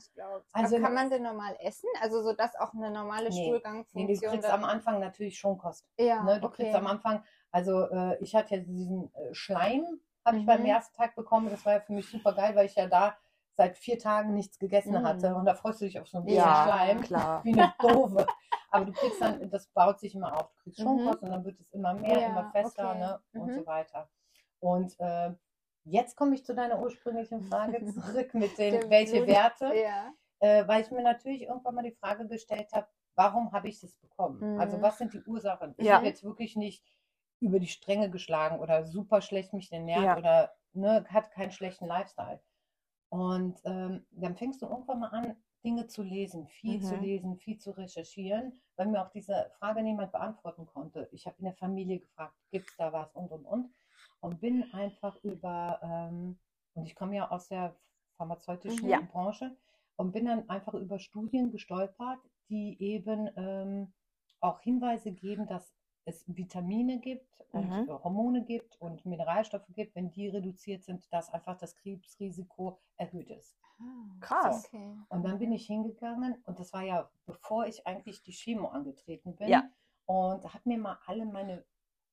Also 0.52 0.80
kann 0.80 0.94
man 0.94 1.10
denn 1.10 1.22
normal 1.22 1.56
essen? 1.60 1.88
Also 2.00 2.22
so, 2.22 2.32
dass 2.32 2.56
auch 2.56 2.74
eine 2.74 2.90
normale 2.90 3.28
nee, 3.30 3.44
Stuhlgangfunktion... 3.44 4.06
Nee, 4.06 4.14
du 4.14 4.30
kriegst 4.30 4.50
am 4.50 4.64
Anfang 4.64 4.98
natürlich 5.00 5.38
schon 5.38 5.58
Kost. 5.58 5.86
Ja, 5.98 6.22
ne? 6.22 6.40
Du 6.40 6.48
okay. 6.48 6.64
kriegst 6.64 6.74
am 6.74 6.86
Anfang, 6.86 7.22
also 7.50 7.88
äh, 7.88 8.16
ich 8.20 8.34
hatte 8.34 8.56
ja 8.56 8.62
diesen 8.62 9.12
äh, 9.14 9.32
Schleim, 9.32 9.84
habe 10.24 10.38
ich 10.38 10.46
beim 10.46 10.60
mhm. 10.60 10.66
ersten 10.66 10.96
Tag 10.96 11.14
bekommen. 11.14 11.50
Das 11.50 11.64
war 11.66 11.74
ja 11.74 11.80
für 11.80 11.92
mich 11.92 12.08
super 12.08 12.32
geil, 12.32 12.54
weil 12.54 12.66
ich 12.66 12.74
ja 12.74 12.86
da 12.86 13.16
seit 13.54 13.76
vier 13.76 13.98
Tagen 13.98 14.34
nichts 14.34 14.58
gegessen 14.58 14.92
mhm. 14.92 15.04
hatte. 15.04 15.34
Und 15.34 15.44
da 15.44 15.54
freust 15.54 15.80
du 15.80 15.84
dich 15.84 15.98
auf 16.00 16.08
so 16.08 16.18
ein 16.18 16.24
bisschen 16.24 16.40
ja, 16.40 16.64
Schleim. 16.64 17.00
Klar. 17.02 17.44
Wie 17.44 17.52
eine 17.52 17.72
Dove. 17.80 18.26
Aber 18.70 18.86
du 18.86 18.92
kriegst 18.92 19.20
dann, 19.20 19.50
das 19.50 19.68
baut 19.68 20.00
sich 20.00 20.14
immer 20.14 20.34
auf. 20.34 20.50
Du 20.50 20.62
kriegst 20.62 20.80
schon 20.80 21.02
mhm. 21.02 21.06
was 21.06 21.16
und 21.16 21.30
dann 21.30 21.44
wird 21.44 21.60
es 21.60 21.70
immer 21.72 21.92
mehr, 21.94 22.20
ja, 22.20 22.28
immer 22.28 22.50
fester 22.50 22.90
okay. 22.90 22.98
ne? 22.98 23.20
und 23.34 23.46
mhm. 23.48 23.54
so 23.54 23.66
weiter. 23.66 24.08
Und 24.60 24.98
äh, 24.98 25.32
jetzt 25.84 26.16
komme 26.16 26.34
ich 26.34 26.44
zu 26.44 26.54
deiner 26.54 26.80
ursprünglichen 26.80 27.42
Frage 27.42 27.84
zurück 27.92 28.32
mit 28.34 28.56
den, 28.56 28.88
welche 28.88 29.26
Werte. 29.26 29.72
Ja. 29.74 30.12
Äh, 30.38 30.66
weil 30.66 30.82
ich 30.82 30.90
mir 30.90 31.02
natürlich 31.02 31.42
irgendwann 31.42 31.74
mal 31.74 31.82
die 31.82 31.92
Frage 31.92 32.26
gestellt 32.26 32.72
habe, 32.72 32.88
warum 33.14 33.52
habe 33.52 33.68
ich 33.68 33.80
das 33.80 33.94
bekommen? 33.96 34.58
Also 34.58 34.78
mhm. 34.78 34.82
was 34.82 34.98
sind 34.98 35.12
die 35.12 35.22
Ursachen? 35.22 35.74
Ich 35.76 35.86
ja. 35.86 35.96
habe 35.96 36.06
jetzt 36.06 36.24
wirklich 36.24 36.56
nicht 36.56 36.82
über 37.40 37.60
die 37.60 37.68
Stränge 37.68 38.08
geschlagen 38.08 38.58
oder 38.60 38.84
super 38.84 39.20
schlecht 39.20 39.52
mich 39.52 39.70
ernährt 39.70 40.02
ja. 40.02 40.16
oder 40.16 40.52
ne, 40.72 41.04
hat 41.08 41.30
keinen 41.32 41.50
schlechten 41.50 41.86
Lifestyle. 41.86 42.40
Und 43.12 43.60
ähm, 43.64 44.06
dann 44.12 44.36
fängst 44.36 44.62
du 44.62 44.66
irgendwann 44.66 45.00
mal 45.00 45.08
an, 45.08 45.36
Dinge 45.62 45.86
zu 45.86 46.02
lesen, 46.02 46.48
viel 46.48 46.78
mhm. 46.78 46.82
zu 46.82 46.96
lesen, 46.96 47.36
viel 47.36 47.58
zu 47.58 47.72
recherchieren, 47.72 48.58
weil 48.76 48.86
mir 48.86 49.04
auch 49.04 49.10
diese 49.10 49.50
Frage 49.58 49.82
niemand 49.82 50.12
beantworten 50.12 50.64
konnte. 50.64 51.10
Ich 51.12 51.26
habe 51.26 51.36
in 51.36 51.44
der 51.44 51.52
Familie 51.52 52.00
gefragt, 52.00 52.34
gibt 52.50 52.70
es 52.70 52.76
da 52.78 52.90
was 52.90 53.14
und 53.14 53.30
und 53.30 53.44
und. 53.44 53.74
Und 54.20 54.40
bin 54.40 54.64
einfach 54.72 55.14
über, 55.24 55.78
ähm, 55.82 56.38
und 56.72 56.86
ich 56.86 56.94
komme 56.94 57.16
ja 57.16 57.30
aus 57.30 57.48
der 57.48 57.76
pharmazeutischen 58.16 58.88
ja. 58.88 59.02
Branche, 59.02 59.58
und 59.96 60.12
bin 60.12 60.24
dann 60.24 60.48
einfach 60.48 60.72
über 60.72 60.98
Studien 60.98 61.50
gestolpert, 61.50 62.18
die 62.48 62.80
eben 62.80 63.28
ähm, 63.36 63.92
auch 64.40 64.60
Hinweise 64.62 65.12
geben, 65.12 65.46
dass 65.46 65.74
es 66.04 66.24
Vitamine 66.26 66.98
gibt 66.98 67.32
und 67.52 67.68
mhm. 67.68 67.88
Hormone 68.02 68.44
gibt 68.44 68.80
und 68.80 69.04
Mineralstoffe 69.04 69.68
gibt, 69.74 69.94
wenn 69.94 70.10
die 70.10 70.28
reduziert 70.28 70.82
sind, 70.82 71.12
dass 71.12 71.30
einfach 71.30 71.56
das 71.56 71.76
Krebsrisiko 71.76 72.78
erhöht 72.96 73.30
ist. 73.30 73.56
Ah, 73.78 74.16
krass. 74.20 74.62
So. 74.62 74.78
Okay. 74.78 74.96
Und 75.08 75.24
dann 75.24 75.38
bin 75.38 75.52
ich 75.52 75.66
hingegangen 75.66 76.42
und 76.46 76.58
das 76.58 76.72
war 76.72 76.82
ja, 76.82 77.10
bevor 77.26 77.66
ich 77.66 77.86
eigentlich 77.86 78.22
die 78.22 78.32
Chemo 78.32 78.68
angetreten 78.68 79.36
bin. 79.36 79.48
Ja. 79.48 79.68
Und 80.06 80.44
habe 80.44 80.68
mir 80.68 80.78
mal 80.78 80.98
alle 81.06 81.24
meine 81.26 81.64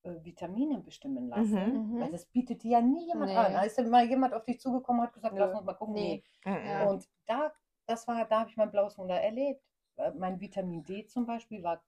äh, 0.04 0.24
Vitamine 0.24 0.80
bestimmen 0.80 1.28
lassen. 1.28 1.54
Mhm. 1.54 1.96
mhm. 1.96 2.02
Weil 2.02 2.12
das 2.12 2.26
bietet 2.26 2.64
ja 2.64 2.82
nie 2.82 3.08
jemand 3.08 3.32
nee. 3.32 3.38
an. 3.38 3.54
Da 3.54 3.64
ist 3.64 3.78
ja 3.78 3.84
mal 3.88 4.06
jemand 4.06 4.34
auf 4.34 4.46
dich 4.46 4.60
zugekommen 4.60 5.02
und 5.02 5.08
hat 5.08 5.14
gesagt, 5.14 5.34
Nö. 5.34 5.40
lass 5.42 5.54
uns 5.54 5.66
mal 5.66 5.74
gucken. 5.74 5.96
Nee. 5.96 6.24
nee. 6.46 6.86
Und 6.86 7.08
da, 7.26 7.52
das 7.86 8.08
war, 8.08 8.26
da 8.26 8.42
habe 8.42 8.50
ich 8.50 8.58
mein 8.58 8.72
blaues 8.72 8.98
Wunder 8.98 9.20
erlebt. 9.20 9.62
Äh, 9.98 10.12
mein 10.12 10.40
Vitamin 10.40 10.84
D 10.84 11.06
zum 11.06 11.26
Beispiel 11.26 11.64
war 11.64 11.82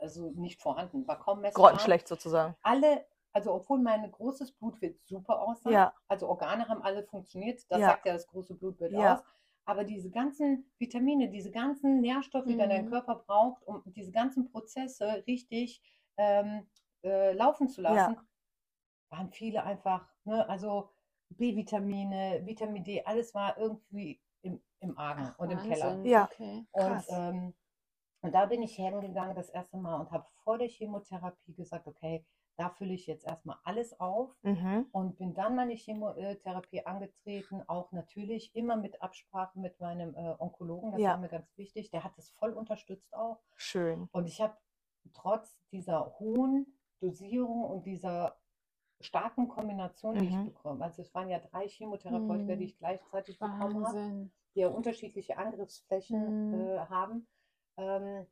also 0.00 0.30
nicht 0.32 0.60
vorhanden, 0.60 1.06
war 1.06 1.18
kaum 1.18 1.40
messbar. 1.40 1.70
Grottenschlecht 1.70 2.08
sozusagen. 2.08 2.54
Alle, 2.62 3.04
also 3.32 3.52
obwohl 3.54 3.80
mein 3.80 4.10
großes 4.10 4.52
Blutbild 4.52 5.00
super 5.04 5.40
aussah, 5.40 5.70
ja. 5.70 5.94
also 6.08 6.28
Organe 6.28 6.68
haben 6.68 6.82
alle 6.82 7.04
funktioniert, 7.04 7.60
das 7.68 7.80
ja. 7.80 7.88
sagt 7.88 8.06
ja 8.06 8.12
das 8.12 8.26
große 8.26 8.54
Blutbild 8.54 8.92
ja. 8.92 9.14
aus. 9.14 9.24
Aber 9.66 9.84
diese 9.84 10.10
ganzen 10.10 10.70
Vitamine, 10.78 11.30
diese 11.30 11.50
ganzen 11.50 12.00
Nährstoffe, 12.00 12.44
die 12.44 12.54
mhm. 12.54 12.58
dein 12.58 12.90
Körper 12.90 13.16
braucht, 13.16 13.66
um 13.66 13.82
diese 13.86 14.12
ganzen 14.12 14.50
Prozesse 14.50 15.24
richtig 15.26 15.82
ähm, 16.18 16.66
äh, 17.02 17.32
laufen 17.32 17.68
zu 17.68 17.80
lassen, 17.80 18.18
waren 19.10 19.30
viele 19.30 19.62
einfach, 19.64 20.06
ne, 20.24 20.46
also 20.48 20.90
B-Vitamine, 21.30 22.42
Vitamin 22.44 22.84
D, 22.84 23.02
alles 23.04 23.34
war 23.34 23.56
irgendwie 23.56 24.20
im, 24.42 24.62
im 24.80 24.98
Argen 24.98 25.30
Ach, 25.32 25.38
und 25.38 25.50
im 25.50 25.58
Keller. 25.58 26.04
Ja, 26.04 26.24
okay. 26.30 26.66
Und 26.72 27.04
ähm, 27.08 27.54
und 28.24 28.32
da 28.32 28.46
bin 28.46 28.62
ich 28.62 28.74
hingegangen 28.74 29.36
das 29.36 29.50
erste 29.50 29.76
Mal 29.76 30.00
und 30.00 30.10
habe 30.10 30.24
vor 30.42 30.56
der 30.56 30.68
Chemotherapie 30.68 31.52
gesagt, 31.52 31.86
okay, 31.86 32.24
da 32.56 32.70
fülle 32.70 32.94
ich 32.94 33.06
jetzt 33.06 33.26
erstmal 33.26 33.58
alles 33.64 34.00
auf 34.00 34.34
mhm. 34.42 34.86
und 34.92 35.18
bin 35.18 35.34
dann 35.34 35.56
meine 35.56 35.74
Chemotherapie 35.74 36.86
angetreten, 36.86 37.62
auch 37.66 37.92
natürlich 37.92 38.56
immer 38.56 38.76
mit 38.76 39.02
Absprache 39.02 39.58
mit 39.58 39.78
meinem 39.78 40.14
äh, 40.14 40.36
Onkologen, 40.38 40.92
das 40.92 41.02
ja. 41.02 41.10
war 41.10 41.18
mir 41.18 41.28
ganz 41.28 41.54
wichtig. 41.58 41.90
Der 41.90 42.02
hat 42.02 42.16
das 42.16 42.30
voll 42.30 42.52
unterstützt 42.52 43.12
auch. 43.14 43.42
Schön. 43.56 44.08
Und 44.12 44.26
ich 44.26 44.40
habe 44.40 44.56
trotz 45.12 45.58
dieser 45.70 46.18
hohen 46.18 46.78
Dosierung 47.00 47.64
und 47.64 47.84
dieser 47.84 48.38
starken 49.00 49.48
Kombination, 49.48 50.14
die 50.14 50.30
mhm. 50.30 50.40
ich 50.40 50.54
bekomme, 50.54 50.82
also 50.82 51.02
es 51.02 51.14
waren 51.14 51.28
ja 51.28 51.40
drei 51.40 51.68
Chemotherapeutika, 51.68 52.54
mhm. 52.54 52.58
die 52.58 52.64
ich 52.64 52.78
gleichzeitig 52.78 53.38
Wahnsinn. 53.38 53.58
bekommen 53.58 53.86
habe, 53.86 54.30
die 54.54 54.60
ja 54.60 54.68
unterschiedliche 54.68 55.36
Angriffsflächen 55.36 56.48
mhm. 56.48 56.54
äh, 56.54 56.78
haben, 56.86 57.26
ähm, 57.76 58.26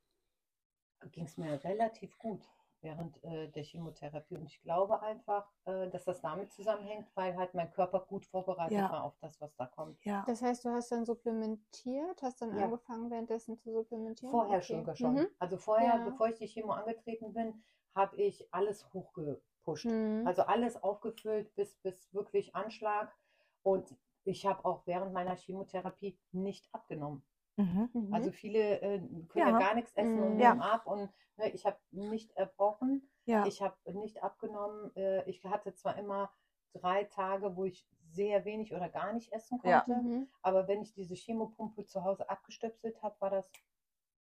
ging 1.10 1.24
es 1.24 1.36
mir 1.36 1.62
relativ 1.64 2.16
gut 2.18 2.48
während 2.82 3.22
äh, 3.24 3.48
der 3.48 3.62
Chemotherapie. 3.62 4.36
Und 4.36 4.46
ich 4.46 4.60
glaube 4.60 5.00
einfach, 5.02 5.48
äh, 5.64 5.88
dass 5.88 6.04
das 6.04 6.20
damit 6.20 6.52
zusammenhängt, 6.52 7.08
weil 7.14 7.36
halt 7.36 7.54
mein 7.54 7.70
Körper 7.72 8.00
gut 8.00 8.26
vorbereitet 8.26 8.76
ja. 8.76 8.90
war 8.90 9.04
auf 9.04 9.16
das, 9.20 9.40
was 9.40 9.54
da 9.56 9.66
kommt. 9.66 10.04
Ja. 10.04 10.24
Das 10.26 10.42
heißt, 10.42 10.64
du 10.64 10.70
hast 10.70 10.90
dann 10.90 11.04
supplementiert, 11.04 12.22
hast 12.22 12.42
dann 12.42 12.56
ja. 12.56 12.64
angefangen 12.64 13.10
währenddessen 13.10 13.56
zu 13.56 13.72
supplementieren? 13.72 14.30
Vorher 14.30 14.58
okay. 14.58 14.78
sogar 14.78 14.96
schon. 14.96 15.14
Mhm. 15.14 15.28
Also 15.38 15.56
vorher, 15.56 15.96
ja. 15.96 16.04
bevor 16.04 16.28
ich 16.28 16.38
die 16.38 16.48
Chemo 16.48 16.72
angetreten 16.72 17.32
bin, 17.32 17.62
habe 17.94 18.16
ich 18.16 18.52
alles 18.52 18.92
hochgepusht. 18.92 19.86
Mhm. 19.86 20.24
Also 20.26 20.42
alles 20.42 20.82
aufgefüllt 20.82 21.54
bis, 21.54 21.76
bis 21.82 22.12
wirklich 22.12 22.54
Anschlag. 22.54 23.14
Und 23.62 23.94
ich 24.24 24.44
habe 24.44 24.64
auch 24.64 24.86
während 24.86 25.12
meiner 25.12 25.36
Chemotherapie 25.36 26.18
nicht 26.32 26.68
abgenommen. 26.72 27.24
Mhm. 27.56 27.90
mhm. 27.92 28.14
Also 28.14 28.30
viele 28.30 28.80
äh, 28.80 28.98
können 29.28 29.48
ja. 29.48 29.58
gar 29.58 29.74
nichts 29.74 29.92
essen 29.94 30.20
und 30.22 30.32
mhm. 30.32 30.36
nehmen 30.36 30.60
ab 30.60 30.86
und 30.86 31.10
ne, 31.36 31.50
ich 31.50 31.66
habe 31.66 31.78
nicht 31.90 32.30
erbrochen, 32.36 33.08
ja. 33.24 33.46
ich 33.46 33.60
habe 33.62 33.76
nicht 33.92 34.22
abgenommen. 34.22 34.94
Äh, 34.96 35.28
ich 35.28 35.44
hatte 35.44 35.74
zwar 35.74 35.96
immer 35.96 36.30
drei 36.72 37.04
Tage, 37.04 37.56
wo 37.56 37.64
ich 37.64 37.86
sehr 38.10 38.44
wenig 38.44 38.74
oder 38.74 38.88
gar 38.88 39.12
nicht 39.12 39.32
essen 39.32 39.58
konnte, 39.58 39.90
ja. 39.90 39.98
mhm. 39.98 40.28
aber 40.42 40.68
wenn 40.68 40.82
ich 40.82 40.92
diese 40.92 41.14
Chemopumpe 41.14 41.84
zu 41.84 42.04
Hause 42.04 42.28
abgestöpselt 42.28 43.02
habe, 43.02 43.16
war 43.20 43.30
das 43.30 43.50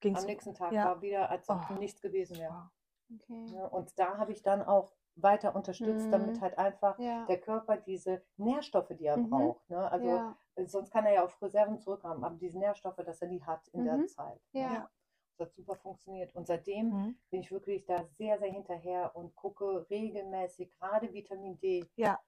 Ging's 0.00 0.20
am 0.20 0.26
nächsten 0.26 0.54
Tag 0.54 0.72
war 0.72 1.02
wieder, 1.02 1.30
als 1.30 1.48
ob 1.48 1.60
oh. 1.70 1.74
nichts 1.74 2.00
gewesen 2.00 2.38
wäre. 2.38 2.70
Okay. 3.12 3.58
und 3.72 3.98
da 3.98 4.18
habe 4.18 4.30
ich 4.30 4.42
dann 4.42 4.62
auch 4.62 4.92
weiter 5.16 5.54
unterstützt, 5.54 6.06
mhm. 6.06 6.12
damit 6.12 6.40
halt 6.40 6.58
einfach 6.58 6.98
ja. 6.98 7.26
der 7.26 7.40
Körper 7.40 7.76
diese 7.76 8.22
Nährstoffe, 8.36 8.92
die 8.98 9.06
er 9.06 9.16
mhm. 9.16 9.30
braucht. 9.30 9.68
Ne? 9.68 9.90
Also 9.90 10.08
ja. 10.08 10.36
Sonst 10.68 10.90
kann 10.90 11.06
er 11.06 11.12
ja 11.12 11.24
auf 11.24 11.40
Reserven 11.40 11.78
zurückhaben, 11.78 12.24
aber 12.24 12.36
diese 12.36 12.58
Nährstoffe, 12.58 12.96
dass 12.96 13.22
er 13.22 13.28
die 13.28 13.42
hat 13.42 13.66
in 13.68 13.82
mhm. 13.82 13.84
der 13.84 14.06
Zeit. 14.06 14.40
Ne? 14.52 14.60
Ja. 14.60 14.90
Das 15.36 15.48
hat 15.48 15.54
super 15.54 15.76
funktioniert. 15.76 16.34
Und 16.34 16.46
seitdem 16.46 16.90
mhm. 16.90 17.18
bin 17.30 17.40
ich 17.40 17.50
wirklich 17.50 17.86
da 17.86 18.04
sehr, 18.18 18.38
sehr 18.38 18.52
hinterher 18.52 19.14
und 19.16 19.34
gucke 19.34 19.86
regelmäßig, 19.88 20.72
gerade 20.74 21.12
Vitamin 21.12 21.58
D. 21.58 21.86
Ja. 21.96 22.20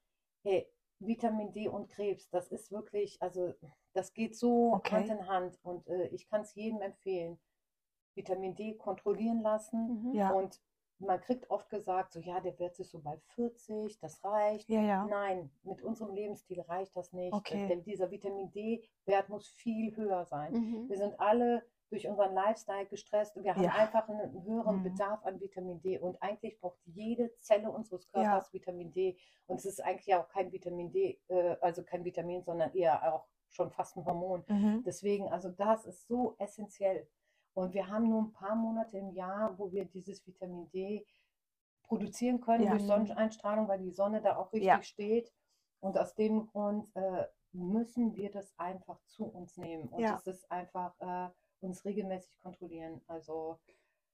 Hey, 0.42 0.66
Vitamin 0.99 1.53
D 1.53 1.68
und 1.68 1.88
Krebs, 1.88 2.31
das 2.31 2.49
ist 2.49 2.71
wirklich, 2.71 3.21
also 3.21 3.53
das 3.92 4.14
geht 4.14 4.37
so 4.37 4.75
okay. 4.75 4.95
Hand 4.95 5.11
in 5.11 5.27
Hand 5.27 5.59
und 5.62 5.87
äh, 5.88 6.07
ich 6.09 6.29
kann 6.29 6.42
es 6.42 6.55
jedem 6.55 6.81
empfehlen. 6.81 7.38
Vitamin 8.14 8.55
D 8.55 8.75
kontrollieren 8.75 9.42
lassen 9.42 10.11
mhm. 10.11 10.14
ja. 10.14 10.31
und 10.31 10.61
man 11.03 11.21
kriegt 11.21 11.51
oft 11.51 11.69
gesagt, 11.71 12.12
so 12.12 12.21
ja, 12.21 12.41
der 12.41 12.59
Wert 12.59 12.79
ist 12.79 12.91
so 12.91 13.01
bei 13.01 13.19
40, 13.35 13.99
das 14.01 14.23
reicht. 14.25 14.69
Ja, 14.69 14.81
ja. 14.81 15.07
Nein, 15.07 15.51
mit 15.62 15.83
unserem 15.83 16.15
Lebensstil 16.15 16.61
reicht 16.62 16.97
das 16.97 17.12
nicht. 17.12 17.33
Okay. 17.33 17.69
Denn 17.69 17.83
dieser 17.83 18.11
Vitamin 18.11 18.51
D-Wert 18.53 19.29
muss 19.29 19.49
viel 19.49 19.95
höher 19.97 20.25
sein. 20.25 20.53
Mhm. 20.53 20.88
Wir 20.88 20.97
sind 20.97 21.19
alle 21.19 21.62
durch 21.91 22.09
unseren 22.09 22.33
Lifestyle 22.35 22.87
gestresst 22.87 23.37
und 23.37 23.45
wir 23.45 23.55
haben 23.55 23.65
ja. 23.65 23.73
einfach 23.73 24.09
einen 24.09 24.43
höheren 24.45 24.79
mhm. 24.79 24.83
Bedarf 24.85 25.25
an 25.27 25.41
Vitamin 25.41 25.83
D. 25.83 25.99
Und 25.99 26.21
eigentlich 26.23 26.59
braucht 26.59 26.79
jede 26.87 27.37
Zelle 27.41 27.71
unseres 27.71 28.09
Körpers 28.09 28.47
ja. 28.47 28.53
Vitamin 28.53 28.93
D. 28.93 29.19
Und 29.47 29.57
es 29.57 29.67
ist 29.67 29.85
eigentlich 29.85 30.15
auch 30.15 30.29
kein 30.29 30.51
Vitamin 30.53 30.91
D, 30.91 31.21
äh, 31.29 31.57
also 31.61 31.85
kein 31.85 32.05
Vitamin, 32.05 32.43
sondern 32.43 32.73
eher 32.73 33.12
auch 33.12 33.27
schon 33.51 33.71
fast 33.71 33.97
ein 33.97 34.07
Hormon. 34.07 34.43
Mhm. 34.49 34.83
Deswegen, 34.87 35.29
also 35.29 35.51
das 35.51 35.85
ist 35.85 36.09
so 36.09 36.35
essentiell. 36.38 37.07
Und 37.55 37.75
wir 37.75 37.88
haben 37.88 38.09
nur 38.09 38.23
ein 38.23 38.33
paar 38.33 38.57
Monate 38.57 38.99
im 38.99 39.11
Jahr, 39.11 39.59
wo 39.59 39.73
wir 39.73 39.85
dieses 39.85 40.27
Vitamin 40.27 40.71
D 40.71 41.07
produzieren 41.83 42.41
können 42.41 42.65
ja. 42.65 42.71
durch 42.71 42.85
Sonneneinstrahlung, 42.85 43.69
weil 43.69 43.81
die 43.81 43.91
Sonne 43.91 44.23
da 44.23 44.37
auch 44.37 44.53
richtig 44.53 44.67
ja. 44.67 44.83
steht. 44.83 45.33
Und 45.81 45.99
aus 45.99 46.15
dem 46.15 46.47
Grund 46.47 46.88
äh, 46.95 47.27
müssen 47.53 48.15
wir 48.15 48.31
das 48.31 48.59
einfach 48.59 48.99
zu 49.05 49.25
uns 49.25 49.57
nehmen. 49.57 49.88
Und 49.88 50.01
ja. 50.01 50.12
das 50.12 50.27
ist 50.27 50.51
einfach 50.51 50.95
äh, 51.01 51.31
uns 51.61 51.85
regelmäßig 51.85 52.38
kontrollieren. 52.41 53.03
Also 53.07 53.59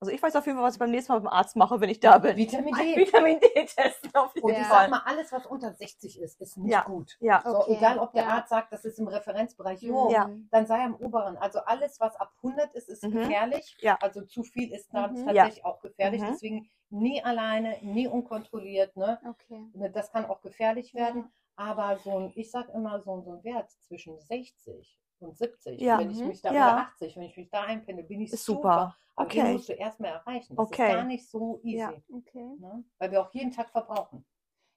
also 0.00 0.12
ich 0.12 0.22
weiß 0.22 0.37
auf 0.37 0.46
jeden 0.46 0.56
Fall, 0.56 0.66
was 0.66 0.74
ich 0.74 0.78
beim 0.78 0.92
nächsten 0.92 1.12
Mal 1.12 1.20
beim 1.20 1.32
Arzt 1.32 1.56
mache, 1.56 1.80
wenn 1.80 1.90
ich 1.90 1.98
da 1.98 2.18
bin. 2.18 2.37
Vitamin 2.37 2.72
D. 2.74 2.96
Vitamin 2.96 3.40
D 3.40 3.48
testen 3.66 4.14
auf 4.14 4.32
jeden 4.34 4.46
Und 4.46 4.52
ich 4.52 4.66
sag 4.66 4.88
mal, 4.90 5.02
alles, 5.04 5.32
was 5.32 5.44
unter 5.46 5.72
60 5.72 6.20
ist, 6.20 6.40
ist 6.40 6.56
nicht 6.56 6.72
ja. 6.72 6.82
gut. 6.82 7.16
Ja. 7.20 7.42
So, 7.44 7.58
okay. 7.58 7.74
Egal, 7.76 7.98
ob 7.98 8.12
der 8.12 8.22
ja. 8.22 8.28
Arzt 8.28 8.50
sagt, 8.50 8.72
das 8.72 8.84
ist 8.84 9.00
im 9.00 9.08
Referenzbereich 9.08 9.82
hoch, 9.90 10.12
ja. 10.12 10.30
dann 10.52 10.66
sei 10.66 10.84
am 10.84 10.94
oberen. 10.94 11.37
Also 11.37 11.58
alles, 11.61 11.98
was 11.98 12.14
ab 12.14 12.32
100 12.44 12.74
ist, 12.74 12.88
ist 12.88 13.02
mhm. 13.02 13.11
gefährlich. 13.12 13.76
Ja. 13.80 13.98
Also 14.00 14.22
zu 14.22 14.44
viel 14.44 14.72
ist 14.72 14.88
dann 14.94 15.14
mhm. 15.14 15.26
tatsächlich 15.26 15.64
auch 15.64 15.80
gefährlich. 15.80 16.22
Mhm. 16.22 16.26
Deswegen 16.26 16.70
nie 16.90 17.22
alleine, 17.22 17.78
nie 17.82 18.06
unkontrolliert. 18.06 18.96
Ne? 18.96 19.18
Okay. 19.28 19.66
Ne, 19.74 19.90
das 19.90 20.12
kann 20.12 20.26
auch 20.26 20.42
gefährlich 20.42 20.94
werden. 20.94 21.32
Aber 21.56 21.98
so 22.04 22.16
ein, 22.16 22.32
ich 22.37 22.52
sag 22.52 22.68
immer, 22.72 23.00
so, 23.00 23.20
so 23.20 23.32
ein 23.32 23.42
Wert 23.42 23.72
zwischen 23.80 24.20
60 24.20 24.96
und 25.20 25.37
70, 25.37 25.81
ja. 25.81 25.98
wenn 25.98 26.11
ich 26.11 26.20
mhm. 26.20 26.28
mich 26.28 26.42
da, 26.42 26.52
ja. 26.52 26.72
oder 26.72 26.83
80, 26.83 27.16
wenn 27.16 27.22
ich 27.24 27.37
mich 27.37 27.50
da 27.50 27.62
einpende, 27.62 28.02
bin 28.02 28.20
ich 28.20 28.33
ist 28.33 28.44
super. 28.44 28.61
super. 28.61 28.96
Aber 29.16 29.26
okay. 29.26 29.42
den 29.42 29.52
musst 29.54 29.68
du 29.68 29.72
erstmal 29.72 30.12
erreichen. 30.12 30.57
Das 30.57 30.66
okay. 30.66 30.88
ist 30.88 30.94
gar 30.94 31.04
nicht 31.04 31.28
so 31.28 31.61
easy. 31.64 31.78
Ja. 31.78 31.92
Okay. 32.12 32.57
Ne? 32.59 32.85
Weil 32.98 33.11
wir 33.11 33.20
auch 33.20 33.35
jeden 33.35 33.50
Tag 33.50 33.70
verbrauchen. 33.70 34.24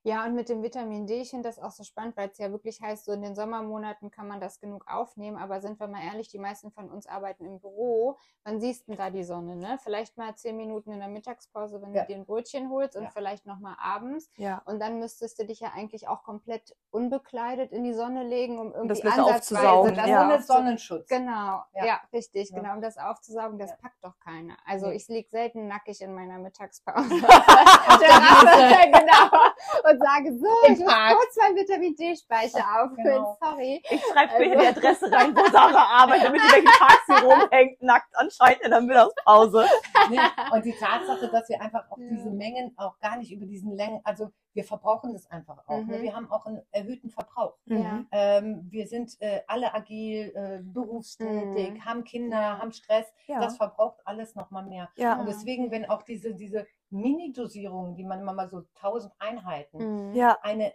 Ja, 0.03 0.25
und 0.25 0.33
mit 0.33 0.49
dem 0.49 0.63
Vitamin 0.63 1.05
D, 1.05 1.21
ich 1.21 1.29
finde 1.29 1.47
das 1.47 1.59
auch 1.59 1.69
so 1.69 1.83
spannend, 1.83 2.17
weil 2.17 2.29
es 2.29 2.39
ja 2.39 2.51
wirklich 2.51 2.81
heißt, 2.81 3.05
so 3.05 3.11
in 3.11 3.21
den 3.21 3.35
Sommermonaten 3.35 4.09
kann 4.09 4.27
man 4.27 4.39
das 4.39 4.59
genug 4.59 4.85
aufnehmen, 4.87 5.37
aber 5.37 5.61
sind 5.61 5.79
wir 5.79 5.87
mal 5.87 6.03
ehrlich, 6.03 6.27
die 6.29 6.39
meisten 6.39 6.71
von 6.71 6.89
uns 6.89 7.05
arbeiten 7.05 7.45
im 7.45 7.59
Büro. 7.59 8.17
Wann 8.43 8.59
siehst 8.59 8.87
du 8.87 8.95
da 8.95 9.11
die 9.11 9.23
Sonne, 9.23 9.55
ne? 9.55 9.77
Vielleicht 9.83 10.17
mal 10.17 10.35
zehn 10.35 10.57
Minuten 10.57 10.91
in 10.91 10.99
der 10.99 11.07
Mittagspause, 11.07 11.83
wenn 11.83 11.93
ja. 11.93 12.01
du 12.01 12.07
dir 12.07 12.15
ein 12.15 12.25
Brötchen 12.25 12.71
holst 12.71 12.95
und 12.95 13.03
ja. 13.03 13.09
vielleicht 13.11 13.45
nochmal 13.45 13.75
abends. 13.79 14.31
Ja. 14.37 14.63
Und 14.65 14.79
dann 14.79 14.97
müsstest 14.97 15.37
du 15.37 15.45
dich 15.45 15.59
ja 15.59 15.71
eigentlich 15.75 16.07
auch 16.07 16.23
komplett 16.23 16.75
unbekleidet 16.89 17.71
in 17.71 17.83
die 17.83 17.93
Sonne 17.93 18.23
legen, 18.23 18.57
um 18.57 18.73
irgendwie 18.73 19.01
das 19.01 19.19
aufzusaugen. 19.19 19.93
Das 19.93 20.07
ja. 20.07 20.25
ohne 20.25 20.41
Sonnenschutz. 20.41 21.09
Genau, 21.09 21.61
ja, 21.75 22.01
richtig, 22.11 22.51
genau, 22.51 22.73
um 22.73 22.81
das 22.81 22.97
aufzusaugen, 22.97 23.59
das 23.59 23.77
packt 23.77 24.03
doch 24.03 24.17
keiner. 24.19 24.57
Also 24.65 24.89
ich 24.89 25.07
liege 25.09 25.29
selten 25.29 25.67
nackig 25.67 26.01
in 26.01 26.15
meiner 26.15 26.39
Mittagspause. 26.39 27.07
genau 27.11 29.51
und 29.91 29.99
sage, 29.99 30.37
so, 30.37 30.47
ich 30.71 30.79
muss 30.79 30.93
kurz 30.93 31.37
meinen 31.37 31.55
Vitamin 31.55 31.95
D-Speicher 31.95 32.65
auffüllen, 32.75 33.03
genau. 33.03 33.37
sorry. 33.41 33.83
Ich 33.89 34.01
schreibe 34.01 34.33
also. 34.33 34.59
die 34.59 34.67
Adresse 34.67 35.11
rein, 35.11 35.35
wo 35.35 35.45
Sarah 35.49 36.03
arbeitet, 36.03 36.27
damit 36.27 36.41
sie 36.41 36.51
welchen 36.51 36.67
Tag 36.67 36.99
sie 37.07 37.25
rumhängt, 37.25 37.81
nackt 37.81 38.15
anscheinend 38.15 38.61
in 38.61 38.71
der 38.71 38.81
Mittagspause. 38.81 39.65
Nee, 40.09 40.19
und 40.51 40.65
die 40.65 40.73
Tatsache, 40.73 41.27
dass 41.29 41.49
wir 41.49 41.61
einfach 41.61 41.89
auch 41.89 41.97
ja. 41.97 42.07
diese 42.09 42.29
Mengen 42.29 42.73
auch 42.77 42.99
gar 42.99 43.17
nicht 43.17 43.31
über 43.31 43.45
diesen 43.45 43.75
Längen, 43.75 44.01
also 44.03 44.31
wir 44.53 44.63
verbrauchen 44.63 45.13
das 45.13 45.29
einfach 45.29 45.67
auch. 45.67 45.77
Ne? 45.77 45.83
Mhm. 45.83 45.89
Ne? 45.91 46.01
Wir 46.01 46.15
haben 46.15 46.31
auch 46.31 46.45
einen 46.45 46.61
erhöhten 46.71 47.09
Verbrauch. 47.09 47.57
Mhm. 47.65 48.07
Ähm, 48.11 48.67
wir 48.69 48.87
sind 48.87 49.15
äh, 49.21 49.41
alle 49.47 49.73
agil, 49.73 50.31
äh, 50.35 50.59
berufstätig, 50.61 51.73
mhm. 51.73 51.85
haben 51.85 52.03
Kinder, 52.03 52.59
haben 52.59 52.71
Stress. 52.71 53.11
Ja. 53.27 53.39
Das 53.39 53.57
verbraucht 53.57 53.99
alles 54.05 54.35
nochmal 54.35 54.65
mehr. 54.65 54.89
Ja. 54.95 55.19
Und 55.19 55.27
deswegen, 55.27 55.71
wenn 55.71 55.85
auch 55.85 56.03
diese, 56.03 56.35
diese 56.35 56.67
Mini-Dosierungen, 56.89 57.95
die 57.95 58.03
man 58.03 58.19
immer 58.19 58.33
mal 58.33 58.49
so 58.49 58.63
tausend 58.75 59.13
Einheiten, 59.19 60.09
mhm. 60.09 60.15
ja. 60.15 60.37
eine 60.41 60.73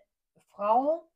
Frau, 0.48 1.08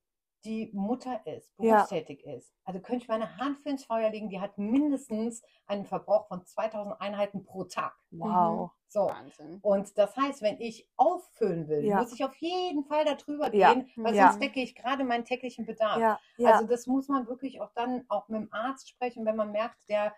die 0.45 0.71
Mutter 0.73 1.21
ist, 1.27 1.57
berufstätig 1.57 2.23
ja. 2.25 2.35
ist, 2.35 2.55
also 2.65 2.81
könnte 2.81 3.03
ich 3.03 3.09
meine 3.09 3.37
Hand 3.39 3.61
für 3.61 3.69
ins 3.69 3.85
Feuer 3.85 4.11
legen, 4.11 4.31
die 4.31 4.41
hat 4.41 4.57
mindestens 4.59 5.43
einen 5.67 5.85
Verbrauch 5.85 6.29
von 6.29 6.45
2000 6.45 7.01
Einheiten 7.01 7.45
pro 7.45 7.65
Tag. 7.65 7.95
Wow. 8.11 8.61
Mhm. 8.61 8.71
So. 8.89 9.01
Wahnsinn. 9.07 9.59
Und 9.63 9.97
das 9.99 10.17
heißt, 10.17 10.43
wenn 10.43 10.61
ich 10.61 10.89
auffüllen 10.97 11.69
will, 11.69 11.85
ja. 11.85 12.01
muss 12.01 12.13
ich 12.13 12.25
auf 12.25 12.35
jeden 12.37 12.85
Fall 12.85 13.05
darüber 13.05 13.51
gehen, 13.51 13.89
weil 13.97 14.15
sonst 14.15 14.41
decke 14.41 14.61
ich 14.61 14.75
gerade 14.75 15.05
meinen 15.05 15.25
täglichen 15.25 15.65
Bedarf. 15.67 16.19
Also 16.43 16.67
das 16.67 16.87
muss 16.87 17.09
man 17.09 17.27
wirklich 17.29 17.61
auch 17.61 17.71
dann 17.75 18.05
auch 18.09 18.29
mit 18.29 18.41
dem 18.41 18.53
Arzt 18.53 18.89
sprechen, 18.89 19.25
wenn 19.27 19.37
man 19.37 19.53
merkt, 19.53 19.89
der 19.89 20.13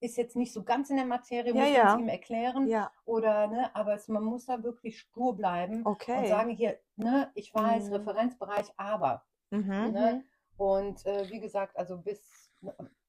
ist 0.00 0.16
jetzt 0.16 0.36
nicht 0.36 0.52
so 0.52 0.62
ganz 0.62 0.90
in 0.90 0.96
der 0.96 1.06
Materie, 1.06 1.52
muss 1.52 1.68
ja, 1.68 1.84
man 1.84 1.94
es 1.94 2.02
ihm 2.02 2.08
erklären. 2.08 2.68
Ja. 2.68 2.90
Oder, 3.04 3.48
ne, 3.48 3.74
aber 3.74 3.94
es, 3.94 4.08
man 4.08 4.24
muss 4.24 4.46
da 4.46 4.62
wirklich 4.62 5.00
stur 5.00 5.36
bleiben 5.36 5.84
okay. 5.84 6.18
und 6.18 6.26
sagen, 6.28 6.50
hier, 6.50 6.78
ne, 6.96 7.30
ich 7.34 7.52
weiß, 7.52 7.88
mhm. 7.88 7.94
Referenzbereich, 7.94 8.72
aber. 8.76 9.24
Mhm. 9.50 9.92
Ne? 9.92 10.24
Und 10.56 11.04
äh, 11.06 11.28
wie 11.30 11.40
gesagt, 11.40 11.76
also 11.76 11.98
bis 11.98 12.52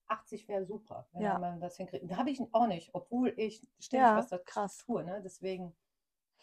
80 0.07 0.47
wäre 0.47 0.65
super, 0.65 1.07
wenn 1.13 1.21
ja. 1.21 1.39
man 1.39 1.59
das 1.59 1.77
hinkriegt. 1.77 2.09
Da 2.09 2.17
habe 2.17 2.29
ich 2.29 2.41
auch 2.51 2.67
nicht, 2.67 2.89
obwohl 2.93 3.33
ich 3.37 3.67
ständig 3.79 4.07
ja, 4.07 4.17
was 4.17 4.29
da 4.29 4.37
krass 4.37 4.77
tue, 4.79 5.03
ne? 5.03 5.21
Deswegen. 5.23 5.75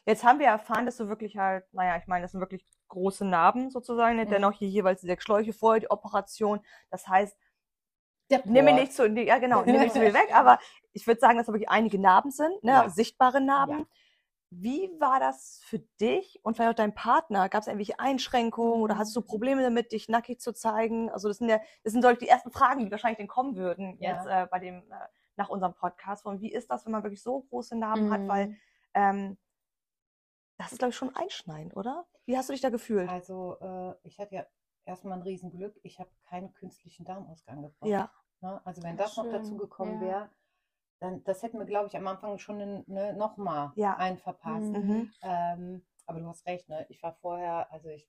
Jetzt 0.04 0.22
haben 0.22 0.38
wir 0.38 0.46
erfahren, 0.46 0.86
dass 0.86 0.98
du 0.98 1.08
wirklich 1.08 1.36
halt, 1.36 1.64
naja, 1.72 1.96
ich 1.96 2.06
meine, 2.06 2.22
das 2.22 2.32
sind 2.32 2.40
wirklich 2.40 2.64
große 2.88 3.24
Narben 3.24 3.70
sozusagen, 3.70 4.16
ne? 4.16 4.24
mhm. 4.24 4.30
dennoch 4.30 4.52
hier 4.52 4.68
jeweils 4.68 5.00
die 5.00 5.08
sechs 5.08 5.24
Schläuche 5.24 5.52
vor 5.52 5.80
die 5.80 5.90
Operation. 5.90 6.60
Das 6.90 7.08
heißt, 7.08 7.36
Nimm 8.44 8.64
mir 8.64 8.72
nicht 8.72 8.92
so, 8.92 9.04
ja 9.04 9.38
genau, 9.38 9.62
nimm 9.62 9.78
nicht 9.78 9.94
so 9.94 10.00
viel 10.00 10.12
weg, 10.12 10.34
aber 10.34 10.58
ich 10.92 11.06
würde 11.06 11.20
sagen, 11.20 11.38
dass 11.38 11.46
da 11.46 11.52
wirklich 11.52 11.70
einige 11.70 12.00
Narben 12.00 12.32
sind, 12.32 12.64
ne? 12.64 12.72
Ja. 12.72 12.88
sichtbare 12.88 13.40
Narben. 13.40 13.86
Wie 14.50 14.90
war 15.00 15.18
das 15.18 15.60
für 15.64 15.80
dich 16.00 16.40
und 16.42 16.54
vielleicht 16.56 16.70
auch 16.70 16.76
dein 16.76 16.94
Partner? 16.94 17.48
Gab 17.48 17.62
es 17.62 17.66
irgendwelche 17.66 17.98
Einschränkungen 17.98 18.80
oder 18.80 18.96
hast 18.96 19.14
du 19.16 19.20
Probleme 19.20 19.62
damit, 19.62 19.92
dich 19.92 20.08
nackig 20.08 20.40
zu 20.40 20.52
zeigen? 20.52 21.10
Also 21.10 21.28
das 21.28 21.38
sind 21.38 21.48
ja, 21.48 21.60
das 21.82 21.92
sind 21.92 22.02
solche 22.02 22.20
die 22.20 22.28
ersten 22.28 22.50
Fragen, 22.50 22.84
die 22.84 22.90
wahrscheinlich 22.90 23.18
dann 23.18 23.28
kommen 23.28 23.56
würden 23.56 23.96
Ja. 24.00 24.14
jetzt 24.14 24.26
äh, 24.26 24.46
bei 24.50 24.58
dem 24.58 24.90
äh, 24.90 24.94
nach 25.36 25.48
unserem 25.48 25.74
Podcast. 25.74 26.22
Von 26.22 26.40
wie 26.40 26.52
ist 26.52 26.70
das, 26.70 26.84
wenn 26.86 26.92
man 26.92 27.02
wirklich 27.02 27.22
so 27.22 27.42
große 27.42 27.78
hat? 27.84 27.98
Mhm. 28.00 28.28
Weil 28.28 28.56
ähm, 28.94 29.36
das 30.58 30.72
ist 30.72 30.78
glaube 30.78 30.90
ich 30.90 30.96
schon 30.96 31.14
einschneidend, 31.14 31.76
oder? 31.76 32.06
Wie 32.24 32.36
hast 32.36 32.48
du 32.48 32.52
dich 32.52 32.62
da 32.62 32.70
gefühlt? 32.70 33.08
Also 33.08 33.58
äh, 33.60 33.94
ich 34.04 34.18
hatte 34.18 34.34
ja 34.36 34.46
erstmal 34.84 35.18
ein 35.18 35.22
Riesenglück. 35.22 35.78
Ich 35.82 35.98
habe 35.98 36.10
keinen 36.28 36.54
künstlichen 36.54 37.04
Darmausgang 37.04 37.62
gebraucht. 37.62 37.90
Ja, 37.90 38.10
Ne? 38.40 38.60
Also 38.64 38.82
wenn 38.82 38.96
das 38.96 39.16
noch 39.16 39.30
dazu 39.30 39.56
gekommen 39.56 40.00
ja. 40.02 40.08
wäre, 40.08 40.30
dann 40.98 41.22
das 41.24 41.42
hätten 41.42 41.58
wir, 41.58 41.66
glaube 41.66 41.88
ich, 41.88 41.96
am 41.96 42.06
Anfang 42.06 42.38
schon 42.38 42.84
ne, 42.86 43.12
nochmal 43.14 43.72
Ja. 43.76 43.96
einen 43.96 44.18
verpasst. 44.18 44.72
Mhm. 44.72 44.78
mhm. 44.80 45.12
Ähm, 45.22 45.86
aber 46.06 46.20
du 46.20 46.26
hast 46.28 46.46
recht, 46.46 46.68
ne? 46.68 46.86
Ich 46.88 47.02
war 47.02 47.14
vorher, 47.14 47.70
also 47.72 47.88
ich 47.88 48.08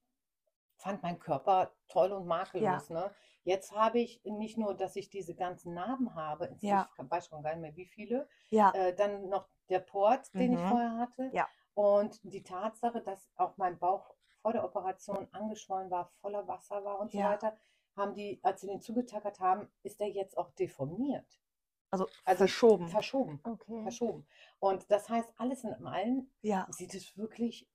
fand 0.78 1.02
meinen 1.04 1.20
Körper 1.20 1.72
toll 1.88 2.12
und 2.12 2.28
makellos. 2.28 2.90
Ne? 2.90 3.12
Jetzt 3.44 3.72
habe 3.76 4.00
ich 4.00 4.22
nicht 4.24 4.58
nur, 4.58 4.76
dass 4.76 4.96
ich 4.96 5.10
diese 5.10 5.34
ganzen 5.34 5.74
Narben 5.74 6.16
habe, 6.16 6.50
ich 6.56 6.62
Ja. 6.62 6.88
weiß 6.98 7.28
schon 7.28 7.42
gar 7.42 7.52
nicht 7.56 7.62
mehr 7.62 7.76
wie 7.76 7.86
viele, 7.86 8.28
ja, 8.50 8.72
äh, 8.74 8.94
dann 8.94 9.30
noch 9.30 9.48
der 9.70 9.80
Port, 9.80 10.34
den 10.34 10.54
ich 10.54 10.60
Mhm. 10.60 10.68
vorher 10.68 10.98
hatte. 10.98 11.30
Ja. 11.34 11.48
Und 11.74 12.20
die 12.24 12.44
Tatsache, 12.44 13.02
dass 13.02 13.30
auch 13.36 13.58
mein 13.58 13.78
Bauch 13.80 14.14
vor 14.42 14.54
der 14.54 14.64
Operation 14.64 15.28
angeschwollen 15.32 15.90
war, 15.92 16.12
voller 16.22 16.48
Wasser 16.48 16.84
war 16.84 17.00
und 17.00 17.12
so 17.12 17.18
Ja. 17.18 17.32
weiter, 17.32 17.58
haben 17.96 18.14
die, 18.14 18.40
als 18.44 18.62
sie 18.62 18.68
den 18.68 18.82
zugetackert 18.82 19.40
haben, 19.40 19.72
ist 19.84 20.00
der 20.00 20.10
jetzt 20.10 20.38
auch 20.38 20.52
deformiert. 20.52 21.40
Also, 21.92 22.08
Also 22.26 22.38
verschoben. 22.40 22.88
Verschoben. 22.90 23.40
Okay. 23.44 23.82
Verschoben. 23.84 24.28
Und 24.60 24.90
das 24.92 25.10
heißt, 25.10 25.30
alles 25.38 25.64
in 25.64 25.74
allem 25.86 26.30
ja. 26.42 26.68
sieht 26.70 26.94
es 26.94 27.16
wirklich 27.18 27.68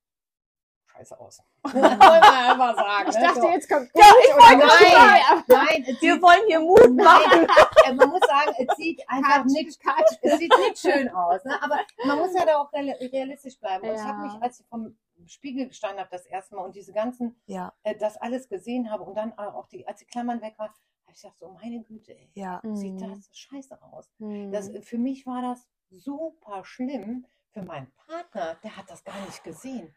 scheiße 0.87 1.19
aus. 1.19 1.41
Muss 1.63 1.73
man 1.73 1.91
einfach 1.91 2.77
sagen. 2.77 3.09
Ich 3.11 3.17
ne? 3.17 3.23
dachte, 3.23 3.41
So. 3.41 3.49
jetzt 3.49 3.69
kommt 3.71 3.91
Ja, 3.95 4.05
ich 4.23 4.35
wollte 4.35 4.67
nein. 4.67 5.45
Nein, 5.49 5.83
es 5.89 6.03
Wir 6.03 6.13
sieht, 6.15 6.23
wollen 6.23 6.43
hier 6.47 6.61
Mut 6.61 6.95
machen. 6.95 7.47
nein, 7.47 7.47
äh, 7.87 7.93
man 7.95 8.09
muss 8.11 8.21
sagen, 8.21 8.53
es 8.59 8.77
sieht 8.77 9.03
einfach 9.09 9.45
nicht, 9.47 9.81
cut. 9.81 10.05
es 10.21 10.39
sieht 10.39 10.53
nicht 10.59 10.79
schön 10.79 11.09
aus. 11.09 11.43
Ne? 11.45 11.63
Aber 11.63 11.79
man 12.05 12.19
muss 12.19 12.35
ja 12.35 12.45
da 12.45 12.59
auch 12.59 12.71
real- 12.75 12.97
realistisch 13.01 13.59
bleiben. 13.59 13.89
Und 13.89 13.95
ich 13.95 14.01
Ja. 14.01 14.07
habe 14.09 14.23
mich, 14.23 14.33
als 14.43 14.61
ich 14.61 14.67
vom 14.67 14.95
Spiegel 15.27 15.69
gestanden 15.69 16.01
habe, 16.01 16.11
das 16.11 16.27
erste 16.27 16.57
Mal 16.57 16.63
und 16.65 16.75
diese 16.75 16.93
ganzen, 16.93 17.41
Ja, 17.47 17.73
äh, 17.85 17.95
das 17.97 18.17
alles 18.19 18.49
gesehen 18.51 18.91
habe 18.91 19.05
und 19.05 19.15
dann 19.15 19.33
auch 19.39 19.69
die, 19.69 19.87
als 19.87 20.01
die 20.01 20.07
Klammern 20.07 20.43
weg 20.43 20.59
waren, 20.59 20.73
ich 21.15 21.23
gedacht, 21.23 21.39
so 21.39 21.49
meine 21.51 21.83
Güte, 21.83 22.17
ey, 22.17 22.31
ja, 22.35 22.61
sieht 22.73 22.95
Mhm. 22.95 22.99
das 22.99 23.31
scheiße 23.37 23.81
aus. 23.83 24.11
Mhm. 24.19 24.51
Das, 24.53 24.71
für 24.83 24.99
mich 24.99 25.27
war 25.27 25.43
das 25.43 25.69
super 25.91 26.65
schlimm. 26.65 27.27
Für 27.51 27.63
meinen 27.63 27.93
Partner, 27.93 28.55
der 28.63 28.77
hat 28.77 28.89
das 28.91 29.05
gar 29.05 29.21
nicht 29.27 29.45
gesehen. 29.45 29.95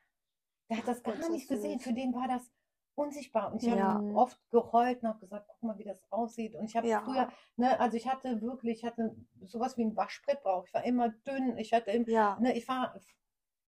Der 0.70 0.78
hat 0.78 0.88
das 0.88 1.02
gar 1.04 1.16
Das 1.16 1.30
nicht 1.30 1.48
gesehen. 1.48 1.80
süß. 1.80 1.88
Für 1.88 1.94
den 1.94 2.14
war 2.14 2.28
das 2.28 2.52
unsichtbar. 2.96 3.52
Und 3.52 3.62
ich 3.64 3.70
Ja. 3.70 3.94
habe 3.96 4.14
oft 4.16 4.40
geheult 4.52 5.02
und 5.04 5.10
habe 5.10 5.20
gesagt, 5.20 5.48
guck 5.48 5.64
mal, 5.64 5.78
wie 5.78 5.84
das 5.84 6.02
aussieht. 6.12 6.56
Und 6.56 6.66
ich 6.66 6.76
habe 6.76 6.88
Ja. 6.88 7.02
früher, 7.02 7.32
ne, 7.56 7.80
also 7.80 7.96
ich 7.98 8.08
hatte 8.08 8.42
wirklich, 8.42 8.80
ich 8.80 8.86
hatte 8.86 9.16
sowas 9.46 9.78
wie 9.78 9.84
einen 9.84 9.96
Waschbrettbauch. 9.96 10.66
Ich 10.68 10.74
war 10.74 10.84
immer 10.84 11.10
dünn. 11.10 11.58
Ich 11.58 11.72
hatte, 11.74 11.92
im, 11.92 12.06
ja, 12.10 12.38
ne, 12.40 12.58
ich 12.58 12.68
war, 12.68 13.00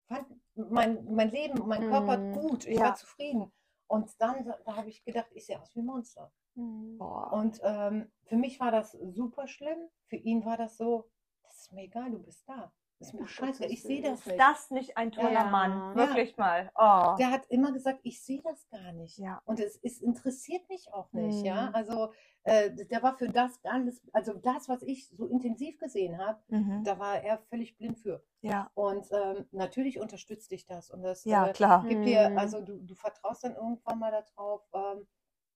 fand 0.08 0.26
mein, 0.56 1.06
mein 1.14 1.30
Leben, 1.32 1.66
mein 1.68 1.88
Körper 1.88 2.18
Mhm. 2.18 2.34
gut. 2.34 2.66
Ich 2.66 2.78
Ja. 2.80 2.86
war 2.86 2.96
zufrieden. 2.96 3.52
Und 3.88 4.12
dann, 4.22 4.46
da 4.66 4.76
habe 4.76 4.90
ich 4.90 5.04
gedacht, 5.04 5.28
ich 5.32 5.46
sehe 5.46 5.60
aus 5.62 5.74
wie 5.76 5.80
ein 5.80 5.86
Monster. 5.86 6.32
Mhm. 6.60 7.00
Und 7.32 7.60
ähm, 7.64 8.12
für 8.26 8.38
mich 8.38 8.60
war 8.60 8.72
das 8.72 8.92
super 8.92 9.48
schlimm. 9.48 9.80
Für 10.08 10.18
ihn 10.18 10.46
war 10.46 10.58
das 10.58 10.78
so, 10.78 11.10
das 11.44 11.56
ist 11.62 11.74
mir 11.74 11.84
egal, 11.84 12.12
du 12.12 12.20
bist 12.20 12.48
da. 12.48 12.72
Das 13.00 13.08
ist 13.10 13.14
mir 13.14 13.22
das 13.22 13.30
scheiße, 13.32 13.64
ist 13.64 13.72
ich 13.72 13.82
sehe 13.84 14.02
das 14.02 14.20
ist 14.20 14.28
nicht. 14.28 14.40
das 14.42 14.72
nicht 14.72 14.98
ein 14.98 15.12
toller 15.14 15.32
Ja. 15.32 15.44
Mann? 15.46 15.72
Ja. 15.72 15.96
Wirklich 15.96 16.36
mal. 16.36 16.70
Oh. 16.76 17.16
Der 17.18 17.32
hat 17.32 17.46
immer 17.48 17.72
gesagt, 17.72 18.02
ich 18.04 18.22
sehe 18.22 18.42
das 18.42 18.68
gar 18.68 18.92
nicht. 18.92 19.18
Ja. 19.20 19.42
Und 19.46 19.62
es, 19.62 19.80
es 19.84 20.02
interessiert 20.02 20.68
mich 20.68 20.92
auch 20.94 21.10
nicht, 21.14 21.46
ja. 21.46 21.68
Mhm. 21.70 21.76
Also 21.76 22.12
äh, 22.44 22.72
der 22.72 23.02
war 23.02 23.18
für 23.18 23.30
das 23.30 23.58
alles, 23.64 24.02
also 24.12 24.34
das, 24.34 24.68
was 24.68 24.82
ich 24.82 25.08
so 25.08 25.26
intensiv 25.28 25.78
gesehen 25.80 26.18
habe, 26.18 26.42
Mhm. 26.50 26.84
da 26.84 27.00
war 27.00 27.24
er 27.24 27.38
völlig 27.38 27.78
blind 27.78 28.00
für. 28.00 28.22
Ja, 28.42 28.70
Und 28.74 29.08
ähm, 29.14 29.46
natürlich 29.52 30.00
unterstützt 30.02 30.52
dich 30.52 30.66
das. 30.66 30.90
Und 30.92 31.02
das 31.04 31.24
ja, 31.24 31.48
äh, 31.48 31.54
klar. 31.54 31.86
gibt 31.88 32.06
dir, 32.06 32.30
Mhm. 32.32 32.38
also 32.38 32.60
du, 32.60 32.80
du 32.80 32.96
vertraust 32.96 33.46
dann 33.46 33.56
irgendwann 33.56 34.00
mal 34.00 34.12
darauf, 34.12 34.62
ähm, 34.74 35.08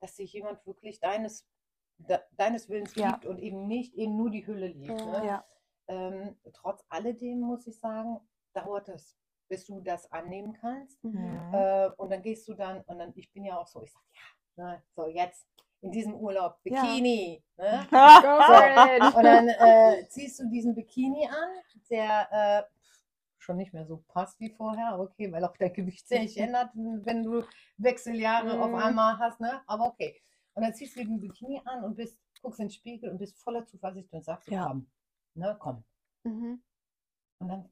dass 0.04 0.18
sich 0.18 0.34
jemand 0.34 0.66
wirklich 0.68 1.00
deines, 1.00 1.48
de, 1.98 2.20
deines 2.34 2.70
Willens 2.70 2.94
Ja. 2.96 3.12
liebt 3.12 3.26
und 3.26 3.40
eben 3.40 3.68
nicht 3.68 3.96
eben 3.96 4.18
nur 4.18 4.30
die 4.30 4.46
Hülle 4.46 4.68
liebt. 4.68 5.00
Ja. 5.00 5.20
Ne? 5.22 5.26
Ja, 5.28 5.46
Ähm, 5.88 6.38
trotz 6.54 6.84
alledem 6.90 7.40
muss 7.42 7.66
ich 7.68 7.78
sagen, 7.80 8.20
dauert 8.54 8.88
es, 8.90 9.18
bis 9.50 9.66
du 9.66 9.82
das 9.82 10.10
annehmen 10.12 10.54
kannst. 10.54 11.04
Mhm. 11.04 11.40
Äh, 11.54 11.90
und 11.98 12.10
dann 12.12 12.22
gehst 12.22 12.48
du 12.48 12.54
dann, 12.54 12.82
und 12.82 13.00
dann, 13.00 13.12
ich 13.16 13.32
bin 13.34 13.44
ja 13.46 13.58
auch 13.58 13.68
so, 13.68 13.82
ich 13.82 13.92
sag, 13.92 14.02
ja, 14.58 14.64
ne, 14.72 14.84
so 14.96 15.08
jetzt 15.08 15.48
in 15.82 15.92
diesem 15.92 16.16
Urlaub, 16.16 16.58
Ja. 16.64 16.82
Bikini. 16.82 17.44
Ne? 17.58 17.86
Go 17.92 18.42
for 18.44 18.96
it. 18.96 19.16
Und 19.16 19.24
dann 19.24 19.48
äh, 19.50 20.08
ziehst 20.10 20.40
du 20.40 20.50
diesen 20.50 20.74
Bikini 20.76 21.28
an, 21.28 21.50
der 21.90 22.28
äh, 22.32 22.64
schon 23.44 23.58
nicht 23.58 23.74
mehr 23.74 23.86
so 23.86 23.98
passt 24.08 24.40
wie 24.40 24.50
vorher, 24.52 25.00
okay, 25.00 25.32
weil 25.32 25.44
auch 25.46 25.56
dein 25.58 25.74
Gewicht 25.74 26.08
sich 26.08 26.38
ändert, 26.38 26.72
wenn 26.76 27.24
du 27.24 27.44
Wechseljahre 27.78 28.60
auf 28.60 28.70
Mhm. 28.72 28.76
einmal 28.76 29.20
hast, 29.20 29.40
ne? 29.40 29.62
Aber 29.68 29.86
okay. 29.88 30.22
Und 30.54 30.64
dann 30.64 30.74
ziehst 30.74 30.96
du 30.96 31.04
den 31.04 31.20
Bikini 31.20 31.62
an 31.66 31.84
und 31.84 31.96
bist, 31.96 32.20
guckst 32.42 32.60
in 32.60 32.68
den 32.68 32.72
Spiegel 32.72 33.10
und 33.12 33.18
bist 33.18 33.38
voller 33.44 33.66
Zuversicht 33.66 34.12
und 34.14 34.24
sagst, 34.24 34.50
Ja. 34.50 34.68
komm, 34.68 34.90
ne, 35.36 35.56
komm. 35.60 35.84
Mhm. 36.24 36.64
Und 37.40 37.48
dann 37.48 37.70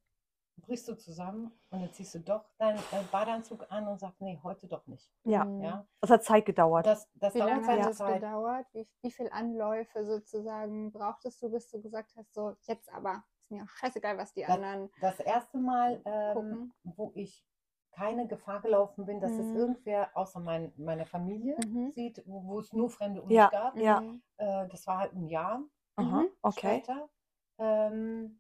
brichst 0.58 0.88
du 0.88 0.96
zusammen 0.96 1.52
und 1.70 1.82
dann 1.82 1.92
ziehst 1.94 2.14
du 2.16 2.20
doch 2.20 2.46
deinen 2.58 2.78
äh, 2.78 3.04
Badeanzug 3.12 3.66
an 3.72 3.88
und 3.88 4.00
sagst, 4.00 4.20
nee, 4.22 4.40
heute 4.44 4.68
doch 4.68 4.86
nicht. 4.88 5.10
Ja. 5.24 5.46
Ja? 5.62 5.88
Das 6.02 6.10
hat 6.10 6.24
Zeit 6.24 6.46
gedauert. 6.46 6.86
Das, 6.86 7.10
das 7.16 7.34
Wie 7.34 7.40
lange 7.40 7.64
seine 7.64 7.86
hat 7.86 7.96
Zeit. 7.96 8.22
gedauert? 8.22 8.66
Wie, 8.74 8.88
wie 9.02 9.12
viele 9.12 9.32
Anläufe 9.32 10.06
sozusagen 10.06 10.92
brauchtest 10.92 11.42
du, 11.42 11.50
bis 11.50 11.70
du 11.70 11.82
gesagt 11.82 12.12
hast, 12.16 12.34
so 12.34 12.56
jetzt 12.64 12.92
aber, 12.92 13.24
mir 13.52 13.68
scheißegal, 13.68 14.18
was 14.18 14.34
die 14.34 14.42
Das- 14.42 14.50
anderen 14.52 14.90
Das 15.02 15.20
erste 15.20 15.58
Mal, 15.58 16.02
ähm, 16.06 16.74
wo 16.84 17.12
ich 17.16 17.46
keine 17.92 18.26
Gefahr 18.28 18.62
gelaufen 18.62 19.06
bin, 19.06 19.20
dass 19.20 19.34
es 19.34 19.48
Mhm. 19.48 19.56
irgendwer 19.58 20.16
außer 20.16 20.40
mein, 20.40 20.72
meiner 20.78 21.06
Familie 21.06 21.58
Mhm. 21.66 21.92
sieht, 21.92 22.24
wo, 22.26 22.44
wo 22.46 22.60
es 22.60 22.72
nur 22.72 22.90
Fremde 22.90 23.22
um 23.22 23.30
Ja. 23.30 23.44
mich 23.44 23.52
gab. 23.52 23.76
Ja. 23.78 24.00
Mhm. 24.02 24.22
Äh, 24.38 24.68
das 24.70 24.88
war 24.88 25.00
halt 25.00 25.14
ein 25.14 25.28
Jahr 25.28 25.62
Aha, 25.98 26.22
Mhm. 26.22 26.30
okay. 26.42 26.82
später. 26.82 27.10
Ähm, 27.58 28.40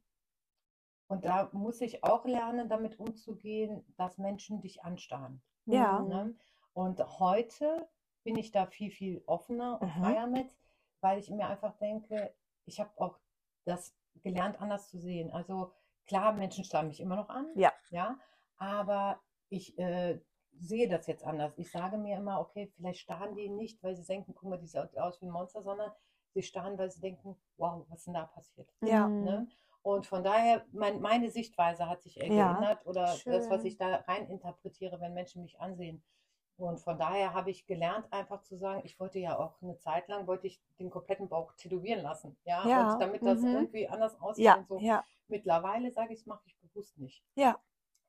und 1.07 1.26
da 1.26 1.49
muss 1.51 1.82
ich 1.82 2.03
auch 2.03 2.26
lernen, 2.26 2.70
damit 2.70 2.97
umzugehen, 2.99 3.84
dass 3.97 4.18
Menschen 4.18 4.62
dich 4.62 4.84
anstarren. 4.84 5.41
Ja. 5.66 5.99
Mhm. 5.99 6.07
Ne? 6.07 6.36
Und 6.74 7.20
heute 7.20 7.89
bin 8.24 8.38
ich 8.38 8.51
da 8.51 8.66
viel, 8.66 8.91
viel 8.91 9.22
offener 9.26 9.82
und 9.82 9.93
Mhm. 9.97 10.01
freier 10.01 10.28
mit, 10.28 10.55
weil 11.01 11.20
ich 11.20 11.30
mir 11.30 11.47
einfach 11.47 11.78
denke, 11.78 12.34
ich 12.66 12.80
habe 12.80 12.91
auch 12.95 13.20
das 13.66 13.93
gelernt, 14.24 14.59
anders 14.62 14.89
zu 14.89 14.99
sehen. 14.99 15.32
Also 15.32 15.72
klar, 16.05 16.34
Menschen 16.34 16.64
starren 16.64 16.88
mich 16.88 16.99
immer 16.99 17.16
noch 17.16 17.30
an, 17.30 17.47
Ja. 17.55 17.72
ja, 17.89 18.18
aber 18.57 19.20
ich 19.49 19.78
äh, 19.78 20.20
sehe 20.59 20.88
das 20.89 21.07
jetzt 21.07 21.24
anders. 21.24 21.57
Ich 21.57 21.72
sage 21.72 21.97
mir 21.97 22.18
immer, 22.18 22.39
okay, 22.39 22.72
vielleicht 22.76 22.99
starren 23.01 23.36
die 23.36 23.49
nicht, 23.49 23.82
weil 23.84 23.95
sie 23.95 24.05
denken, 24.05 24.34
guck 24.36 24.49
mal, 24.49 24.57
die 24.59 24.68
sieht 24.68 24.97
aus 24.97 25.22
wie 25.22 25.26
ein 25.26 25.32
Monster, 25.32 25.62
sondern 25.62 25.91
sie 26.34 26.43
starren, 26.43 26.78
weil 26.78 26.91
sie 26.91 27.01
denken, 27.01 27.38
wow, 27.57 27.86
was 27.89 27.99
ist 27.99 28.07
denn 28.07 28.14
da 28.14 28.26
passiert? 28.26 28.70
Ja. 28.82 29.07
Ne? 29.07 29.47
Und 29.84 30.05
von 30.05 30.24
daher, 30.24 30.66
mein, 30.72 31.01
meine 31.01 31.32
Sichtweise 31.32 31.88
hat 31.89 32.01
sich 32.03 32.22
äh, 32.22 32.28
Ja. 32.28 32.51
geändert 32.53 32.86
oder 32.86 33.01
das, 33.05 33.22
was 33.26 33.62
Schön. 33.62 33.66
ich 33.66 33.78
da 33.78 33.95
rein 34.07 34.28
interpretiere, 34.30 34.99
wenn 35.01 35.14
Menschen 35.14 35.41
mich 35.41 35.59
ansehen. 35.59 36.03
Und 36.58 36.80
von 36.80 36.97
daher 36.99 37.34
habe 37.34 37.49
ich 37.49 37.66
gelernt, 37.66 38.12
einfach 38.14 38.41
zu 38.43 38.56
sagen, 38.56 38.82
ich 38.84 38.99
wollte 38.99 39.18
ja 39.20 39.38
auch 39.39 39.60
eine 39.62 39.78
Zeit 39.78 40.08
lang, 40.08 40.28
wollte 40.28 40.45
ich 40.47 40.62
den 40.80 40.89
kompletten 40.91 41.28
Bauch 41.28 41.54
tätowieren 41.54 42.04
lassen. 42.04 42.38
Ja, 42.43 42.68
Ja. 42.68 42.93
und 42.93 42.99
damit 43.02 43.26
das 43.26 43.39
Mhm. 43.41 43.47
irgendwie 43.47 43.88
anders 43.88 44.20
aussieht 44.22 44.45
Ja, 44.45 44.56
und 44.56 44.68
so. 44.68 44.80
ja, 44.80 45.04
Mittlerweile 45.28 45.89
sage 45.91 46.14
ich, 46.14 46.26
mache 46.28 46.43
ich 46.45 46.58
bewusst 46.60 46.97
nicht. 46.97 47.24
Ja. 47.36 47.58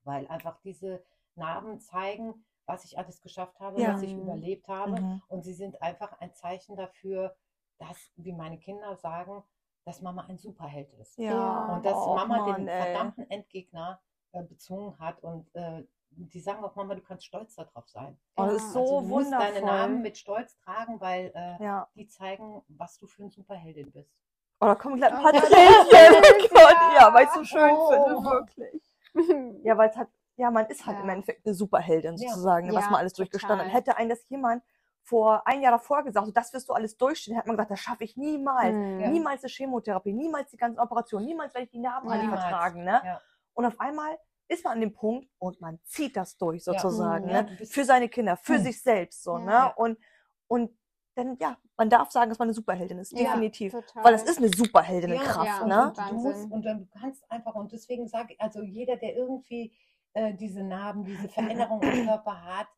Weil 0.04 0.26
einfach 0.26 0.58
diese 0.62 1.02
Narben 1.36 1.78
zeigen, 1.80 2.44
was 2.66 2.84
ich 2.84 2.98
alles 2.98 3.20
geschafft 3.22 3.58
habe, 3.60 3.80
Ja. 3.80 3.94
was 3.94 4.02
ich 4.02 4.12
überlebt 4.12 4.66
habe. 4.68 5.00
Mhm. 5.00 5.22
Und 5.28 5.42
sie 5.44 5.54
sind 5.54 5.80
einfach 5.80 6.12
ein 6.20 6.34
Zeichen 6.34 6.76
dafür, 6.76 7.34
dass, 7.78 8.10
wie 8.16 8.32
meine 8.32 8.58
Kinder 8.58 8.96
sagen, 8.96 9.42
dass 9.84 10.00
Mama 10.02 10.26
ein 10.28 10.36
Superheld 10.38 10.92
ist. 10.94 11.16
ja. 11.18 11.74
Und 11.74 11.86
dass 11.86 11.94
Oh, 11.96 12.14
Mama 12.16 12.38
Mann, 12.38 12.54
den 12.56 12.68
ey. 12.68 12.82
verdammten 12.82 13.30
Endgegner 13.30 14.00
äh, 14.32 14.42
bezwungen 14.42 14.98
hat. 14.98 15.22
Und 15.22 15.52
äh, 15.54 15.84
die 16.16 16.40
sagen 16.40 16.62
auch, 16.64 16.74
Mama, 16.76 16.94
du 16.94 17.00
kannst 17.02 17.24
stolz 17.24 17.54
darauf 17.54 17.88
sein. 17.88 18.18
Oh, 18.36 18.44
das 18.44 18.56
ist 18.56 18.72
so 18.72 18.80
also 18.80 19.00
du 19.00 19.06
musst 19.06 19.26
wundervoll. 19.26 19.52
deine 19.54 19.66
Namen 19.66 20.02
mit 20.02 20.16
Stolz 20.18 20.56
tragen, 20.58 21.00
weil 21.00 21.32
äh, 21.34 21.62
ja. 21.62 21.88
die 21.94 22.06
zeigen, 22.08 22.62
was 22.68 22.98
du 22.98 23.06
für 23.06 23.22
eine 23.22 23.30
Superheldin 23.30 23.90
bist. 23.92 24.10
Oh, 24.60 24.66
da 24.66 24.74
kommen 24.74 24.96
gleich 24.96 25.12
ein 25.12 25.18
Oh 25.18 25.22
paar 25.22 25.32
Gott, 25.32 25.42
Tränchen. 25.44 25.86
ja. 25.92 26.48
Gott, 26.50 26.76
ja, 27.00 27.14
weil 27.14 27.24
ich 27.24 27.28
es 27.30 27.34
so 27.34 27.44
schön 27.44 27.70
Oh. 27.74 27.90
finde, 27.90 28.24
wirklich. 28.30 28.82
Ja, 29.64 29.76
weil 29.76 29.90
es 29.90 29.96
hat, 29.96 30.08
ja, 30.36 30.50
man 30.50 30.66
ist 30.66 30.86
halt 30.86 30.96
Ja. 30.98 31.02
im 31.04 31.08
Endeffekt 31.10 31.44
eine 31.46 31.54
Superheldin 31.54 32.16
Ja. 32.16 32.28
sozusagen, 32.30 32.68
was 32.74 32.84
Ja, 32.84 32.90
man 32.90 33.00
alles 33.00 33.12
durchgestanden 33.14 33.66
hat. 33.66 33.72
Hätte 33.74 33.96
ein 33.96 34.08
das 34.08 34.26
jemand 34.28 34.62
vor 35.04 35.46
ein 35.46 35.60
Jahr 35.62 35.72
davor 35.72 36.04
gesagt, 36.04 36.24
so, 36.26 36.32
das 36.32 36.52
wirst 36.52 36.68
du 36.68 36.72
alles 36.74 36.96
durchstehen, 36.96 37.34
hätte 37.34 37.48
man 37.48 37.56
gesagt, 37.56 37.72
das 37.72 37.80
schaffe 37.80 38.04
ich 38.04 38.16
niemals. 38.16 38.74
Mhm. 38.74 38.98
Niemals 39.10 39.42
eine 39.42 39.50
Chemotherapie, 39.50 40.12
niemals 40.12 40.50
die 40.50 40.56
ganzen 40.56 40.78
Operationen, 40.78 41.26
niemals 41.26 41.52
werde 41.54 41.64
ich 41.64 41.70
die 41.70 41.80
Narben 41.80 42.08
Ja. 42.08 42.14
alle 42.20 42.28
vertragen. 42.28 42.84
Ne? 42.84 43.00
Ja. 43.04 43.20
Und 43.54 43.66
auf 43.66 43.78
einmal 43.80 44.16
ist 44.48 44.64
man 44.64 44.74
an 44.74 44.80
dem 44.80 44.92
Punkt 44.92 45.28
und 45.38 45.60
man 45.60 45.78
zieht 45.84 46.16
das 46.16 46.36
durch 46.36 46.64
sozusagen, 46.64 47.28
ja. 47.28 47.42
ne? 47.42 47.58
für 47.64 47.84
seine 47.84 48.08
Kinder, 48.08 48.36
für 48.36 48.56
hm. 48.56 48.62
sich 48.62 48.82
selbst 48.82 49.22
so, 49.22 49.38
ne? 49.38 49.72
Und, 49.76 49.98
und 50.46 50.70
dann, 51.14 51.36
ja, 51.40 51.58
man 51.76 51.90
darf 51.90 52.10
sagen, 52.10 52.30
dass 52.30 52.38
man 52.38 52.46
eine 52.46 52.54
Superheldin 52.54 52.98
ist, 52.98 53.16
definitiv. 53.16 53.72
Ja, 53.72 53.82
Weil 54.02 54.12
das 54.12 54.22
ist 54.22 54.38
eine 54.38 54.48
Superheldinnenkraft, 54.48 55.60
ja, 55.60 55.66
ne? 55.66 55.88
Und 55.88 55.98
du, 55.98 56.14
musst, 56.14 56.50
und 56.50 56.62
dann 56.64 56.88
kannst 56.90 57.30
einfach, 57.30 57.54
und 57.54 57.72
deswegen 57.72 58.08
sage 58.08 58.34
ich, 58.34 58.40
also 58.40 58.62
jeder, 58.62 58.96
der 58.96 59.14
irgendwie 59.14 59.74
äh, 60.14 60.34
diese 60.34 60.62
Narben, 60.62 61.04
diese 61.04 61.28
Veränderung 61.28 61.82
im 61.82 62.06
Körper 62.06 62.42
hat, 62.44 62.68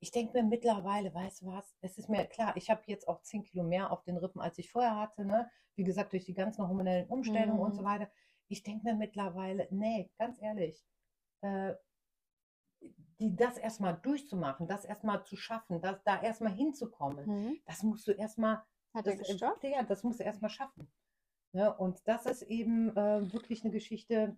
ich 0.00 0.10
denke 0.12 0.36
mir 0.36 0.44
mittlerweile, 0.44 1.12
weißt 1.12 1.42
du 1.42 1.46
was, 1.46 1.74
es 1.80 1.98
ist 1.98 2.08
mir 2.08 2.24
klar, 2.26 2.56
ich 2.56 2.70
habe 2.70 2.82
jetzt 2.86 3.08
auch 3.08 3.20
10 3.22 3.44
Kilo 3.44 3.64
mehr 3.64 3.90
auf 3.90 4.02
den 4.04 4.16
Rippen, 4.16 4.40
als 4.40 4.58
ich 4.58 4.70
vorher 4.70 4.96
hatte, 4.96 5.24
ne? 5.24 5.50
Wie 5.74 5.84
gesagt, 5.84 6.12
durch 6.12 6.24
die 6.24 6.34
ganzen 6.34 6.66
hormonellen 6.66 7.08
Umstellungen 7.08 7.56
mhm. 7.56 7.62
und 7.62 7.74
so 7.74 7.82
mhm. 7.82 7.86
weiter. 7.86 8.10
Ich 8.48 8.62
denke 8.62 8.84
mir 8.84 8.94
mittlerweile, 8.94 9.68
nee, 9.70 10.10
ganz 10.18 10.40
ehrlich, 10.40 10.84
äh, 11.40 11.74
die, 13.20 13.34
das 13.34 13.58
erstmal 13.58 13.96
durchzumachen, 13.96 14.68
das 14.68 14.84
erstmal 14.84 15.24
zu 15.24 15.36
schaffen, 15.36 15.80
das, 15.80 16.02
da 16.04 16.22
erstmal 16.22 16.52
hinzukommen, 16.52 17.26
mhm. 17.26 17.60
das 17.66 17.82
musst 17.82 18.06
du 18.06 18.12
erstmal, 18.12 18.62
Hat 18.94 19.06
das, 19.06 19.18
gestoppt? 19.18 19.64
ja, 19.64 19.82
das 19.82 20.04
musst 20.04 20.20
du 20.20 20.24
erstmal 20.24 20.50
schaffen. 20.50 20.90
Ja, 21.52 21.70
und 21.70 22.06
das 22.06 22.26
ist 22.26 22.42
eben 22.42 22.94
äh, 22.96 23.32
wirklich 23.32 23.64
eine 23.64 23.72
Geschichte, 23.72 24.36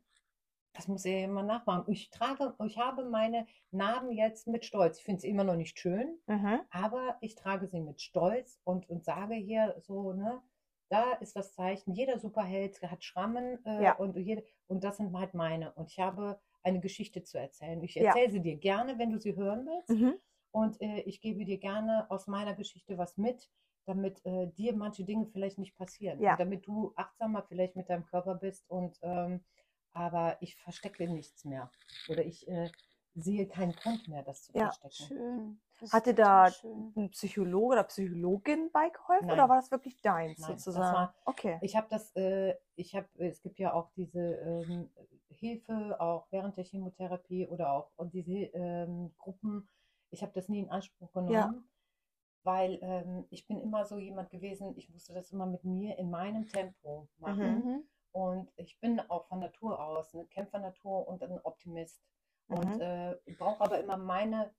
das 0.72 0.86
muss 0.86 1.04
er 1.04 1.18
ja 1.18 1.24
immer 1.24 1.42
nachmachen. 1.42 1.92
Ich 1.92 2.10
trage, 2.10 2.54
ich 2.64 2.78
habe 2.78 3.04
meine 3.04 3.46
Narben 3.72 4.12
jetzt 4.12 4.46
mit 4.46 4.64
Stolz. 4.64 4.98
Ich 4.98 5.04
finde 5.04 5.20
sie 5.20 5.28
immer 5.28 5.42
noch 5.42 5.56
nicht 5.56 5.78
schön, 5.78 6.18
mhm. 6.26 6.60
aber 6.70 7.18
ich 7.20 7.34
trage 7.34 7.66
sie 7.66 7.80
mit 7.80 8.00
Stolz 8.00 8.60
und, 8.64 8.88
und 8.88 9.04
sage 9.04 9.34
hier 9.34 9.74
so, 9.80 10.12
ne, 10.12 10.40
da 10.88 11.12
ist 11.14 11.36
das 11.36 11.54
Zeichen, 11.54 11.92
jeder 11.92 12.18
Superheld 12.18 12.80
hat 12.82 13.04
Schrammen 13.04 13.64
äh, 13.64 13.82
ja. 13.82 13.96
und, 13.96 14.16
jede, 14.16 14.44
und 14.68 14.84
das 14.84 14.96
sind 14.96 15.16
halt 15.16 15.34
meine. 15.34 15.72
Und 15.72 15.90
ich 15.90 15.98
habe 15.98 16.40
eine 16.62 16.80
Geschichte 16.80 17.22
zu 17.22 17.38
erzählen. 17.38 17.82
Ich 17.82 17.96
erzähle 17.96 18.26
ja. 18.26 18.30
sie 18.30 18.40
dir 18.40 18.56
gerne, 18.56 18.98
wenn 18.98 19.10
du 19.10 19.18
sie 19.18 19.36
hören 19.36 19.66
willst. 19.66 19.90
Mhm. 19.90 20.14
Und 20.52 20.80
äh, 20.80 21.00
ich 21.00 21.20
gebe 21.20 21.44
dir 21.44 21.58
gerne 21.58 22.10
aus 22.10 22.26
meiner 22.26 22.54
Geschichte 22.54 22.98
was 22.98 23.16
mit, 23.16 23.48
damit 23.86 24.24
äh, 24.24 24.48
dir 24.48 24.74
manche 24.74 25.04
Dinge 25.04 25.26
vielleicht 25.26 25.58
nicht 25.58 25.76
passieren. 25.76 26.20
Ja. 26.20 26.36
damit 26.36 26.66
du 26.66 26.92
achtsamer 26.96 27.42
vielleicht 27.42 27.76
mit 27.76 27.88
deinem 27.88 28.04
Körper 28.04 28.34
bist 28.34 28.68
und 28.68 28.98
ähm, 29.02 29.44
aber 29.92 30.36
ich 30.40 30.56
verstecke 30.56 31.08
nichts 31.08 31.44
mehr. 31.44 31.70
Oder 32.08 32.24
ich 32.24 32.46
äh, 32.48 32.70
sehe 33.14 33.46
keinen 33.46 33.72
Grund 33.72 34.06
mehr, 34.08 34.22
das 34.22 34.44
zu 34.44 34.52
ja, 34.52 34.70
verstecken. 34.70 35.08
Schön. 35.08 35.60
Hatte 35.90 36.14
da 36.14 36.50
ein 36.96 37.10
Psychologe 37.10 37.74
oder 37.74 37.84
Psychologin 37.84 38.70
beigeholfen 38.72 39.28
Nein. 39.28 39.34
oder 39.34 39.48
war 39.48 39.56
das 39.56 39.70
wirklich 39.70 40.00
deins 40.00 40.40
Nein, 40.40 40.58
sozusagen? 40.58 40.94
War, 40.94 41.14
okay. 41.24 41.58
Ich 41.62 41.76
habe 41.76 41.86
das, 41.90 42.14
äh, 42.16 42.54
ich 42.76 42.94
habe, 42.94 43.08
es 43.18 43.40
gibt 43.42 43.58
ja 43.58 43.72
auch 43.72 43.90
diese 43.96 44.20
ähm, 44.20 44.90
Hilfe 45.28 46.00
auch 46.00 46.26
während 46.30 46.56
der 46.56 46.64
Chemotherapie 46.64 47.46
oder 47.46 47.72
auch 47.72 47.90
und 47.96 48.12
diese 48.12 48.32
ähm, 48.32 49.14
Gruppen. 49.18 49.68
Ich 50.10 50.22
habe 50.22 50.32
das 50.32 50.48
nie 50.48 50.60
in 50.60 50.70
Anspruch 50.70 51.12
genommen. 51.12 51.32
Ja. 51.32 51.54
Weil 52.42 52.78
ähm, 52.80 53.26
ich 53.30 53.46
bin 53.46 53.60
immer 53.60 53.84
so 53.84 53.98
jemand 53.98 54.30
gewesen, 54.30 54.74
ich 54.76 54.88
musste 54.88 55.12
das 55.12 55.30
immer 55.30 55.44
mit 55.44 55.62
mir 55.64 55.98
in 55.98 56.10
meinem 56.10 56.48
Tempo 56.48 57.08
machen. 57.18 57.58
Mhm. 57.58 57.70
mhm. 57.70 57.84
Und 58.12 58.50
ich 58.56 58.80
bin 58.80 58.98
auch 58.98 59.26
von 59.28 59.38
Natur 59.38 59.80
aus 59.80 60.14
eine 60.14 60.26
Kämpfernatur 60.26 61.06
und 61.06 61.22
ein 61.22 61.38
Optimist. 61.44 62.02
Mhm. 62.48 62.56
Und 62.56 62.80
äh, 62.80 63.16
brauche 63.38 63.62
aber 63.62 63.78
immer 63.78 63.96
meine, 63.96 64.52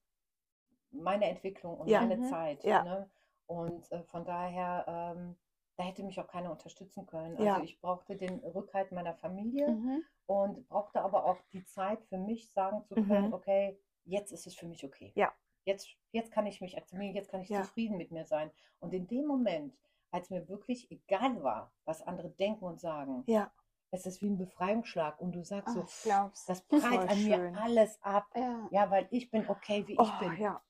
meine 0.91 1.25
Entwicklung 1.25 1.77
und 1.77 1.87
ja. 1.87 2.01
meine 2.01 2.17
mhm. 2.17 2.29
Zeit. 2.29 2.63
Ja. 2.63 2.83
Ne? 2.83 3.09
Und 3.45 3.91
äh, 3.91 4.03
von 4.03 4.23
daher, 4.25 4.85
ähm, 4.87 5.35
da 5.75 5.83
hätte 5.83 6.03
mich 6.03 6.19
auch 6.19 6.27
keiner 6.27 6.51
unterstützen 6.51 7.05
können. 7.05 7.33
Also 7.33 7.43
ja. 7.43 7.61
ich 7.61 7.79
brauchte 7.79 8.15
den 8.15 8.39
Rückhalt 8.39 8.91
meiner 8.91 9.13
Familie 9.15 9.69
mhm. 9.69 10.03
und 10.25 10.67
brauchte 10.69 11.01
aber 11.01 11.25
auch 11.25 11.37
die 11.51 11.65
Zeit 11.65 12.03
für 12.05 12.17
mich 12.17 12.51
sagen 12.51 12.83
zu 12.83 12.95
können, 12.95 13.27
mhm. 13.27 13.33
okay, 13.33 13.79
jetzt 14.05 14.31
ist 14.31 14.47
es 14.47 14.55
für 14.55 14.67
mich 14.67 14.85
okay. 14.85 15.11
Ja. 15.15 15.33
Jetzt, 15.65 15.89
jetzt 16.11 16.31
kann 16.31 16.47
ich 16.47 16.61
mich 16.61 16.77
akzeptieren, 16.77 17.13
jetzt 17.13 17.29
kann 17.29 17.41
ich 17.41 17.49
ja. 17.49 17.61
zufrieden 17.61 17.97
mit 17.97 18.11
mir 18.11 18.25
sein. 18.25 18.51
Und 18.79 18.93
in 18.93 19.07
dem 19.07 19.27
Moment, 19.27 19.75
als 20.11 20.29
mir 20.29 20.47
wirklich 20.49 20.89
egal 20.91 21.43
war, 21.43 21.71
was 21.85 22.01
andere 22.01 22.29
denken 22.29 22.65
und 22.65 22.79
sagen, 22.79 23.23
ja. 23.27 23.51
es 23.91 24.05
ist 24.05 24.21
wie 24.21 24.29
ein 24.29 24.37
Befreiungsschlag 24.37 25.19
und 25.21 25.33
du 25.33 25.43
sagst 25.43 25.77
Ach, 25.79 25.87
so, 25.87 26.31
das 26.47 26.61
prallt 26.63 27.09
an 27.09 27.17
schön. 27.17 27.51
mir 27.51 27.61
alles 27.61 28.01
ab, 28.01 28.27
ja. 28.35 28.67
ja. 28.71 28.91
weil 28.91 29.07
ich 29.11 29.29
bin 29.29 29.47
okay, 29.49 29.87
wie 29.87 29.97
oh, 29.97 30.03
ich 30.03 30.19
bin. 30.19 30.41
Ja. 30.41 30.61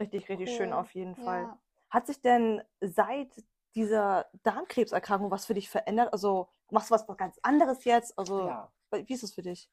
Richtig, 0.00 0.28
richtig 0.28 0.48
cool. 0.50 0.56
schön 0.56 0.72
auf 0.72 0.94
jeden 0.94 1.16
Fall. 1.16 1.56
Hat 1.90 2.06
sich 2.06 2.20
denn 2.20 2.62
seit 2.80 3.30
dieser 3.74 4.26
Darmkrebserkrankung 4.42 5.30
was 5.30 5.46
für 5.46 5.54
dich 5.54 5.68
verändert? 5.68 6.12
Also 6.12 6.48
machst 6.70 6.90
du 6.90 6.94
was 6.94 7.06
ganz 7.16 7.38
anderes 7.42 7.84
jetzt? 7.84 8.18
Also 8.18 8.48
ja. 8.48 8.72
wie 8.90 9.12
ist 9.12 9.22
es 9.22 9.34
für 9.34 9.42
dich? 9.42 9.70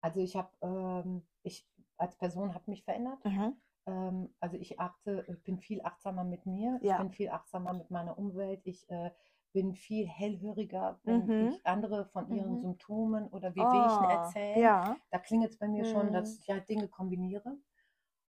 Also 0.00 0.20
ich 0.20 0.36
habe, 0.36 0.50
ähm, 0.62 1.26
ich 1.42 1.66
als 1.96 2.16
Person 2.16 2.54
habe 2.54 2.70
mich 2.70 2.84
verändert. 2.84 3.24
Mhm. 3.24 3.56
Ähm, 3.86 4.34
also 4.40 4.56
ich 4.56 4.78
achte, 4.78 5.24
ich 5.28 5.42
bin 5.42 5.58
viel 5.58 5.82
achtsamer 5.82 6.24
mit 6.24 6.46
mir, 6.46 6.78
ja. 6.82 6.94
ich 6.94 6.98
bin 6.98 7.10
viel 7.10 7.30
achtsamer 7.30 7.72
mit 7.72 7.90
meiner 7.90 8.18
Umwelt, 8.18 8.60
ich 8.64 8.88
äh, 8.90 9.10
bin 9.52 9.74
viel 9.74 10.06
hellhöriger, 10.06 11.00
wenn 11.04 11.26
mhm. 11.26 11.48
ich 11.48 11.66
andere 11.66 12.04
von 12.06 12.30
ihren 12.30 12.52
mhm. 12.52 12.58
Symptomen 12.58 13.28
oder 13.28 13.54
Wehwehchen 13.54 14.04
oh, 14.04 14.10
erzähle. 14.10 14.60
Ja. 14.60 14.96
Da 15.10 15.18
klingelt 15.18 15.52
es 15.52 15.58
bei 15.58 15.68
mir 15.68 15.84
schon, 15.84 16.12
dass 16.12 16.34
mhm. 16.34 16.38
ich 16.42 16.50
halt 16.50 16.68
Dinge 16.68 16.88
kombiniere. 16.88 17.56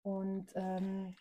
Und 0.03 0.47
ähm, 0.55 1.15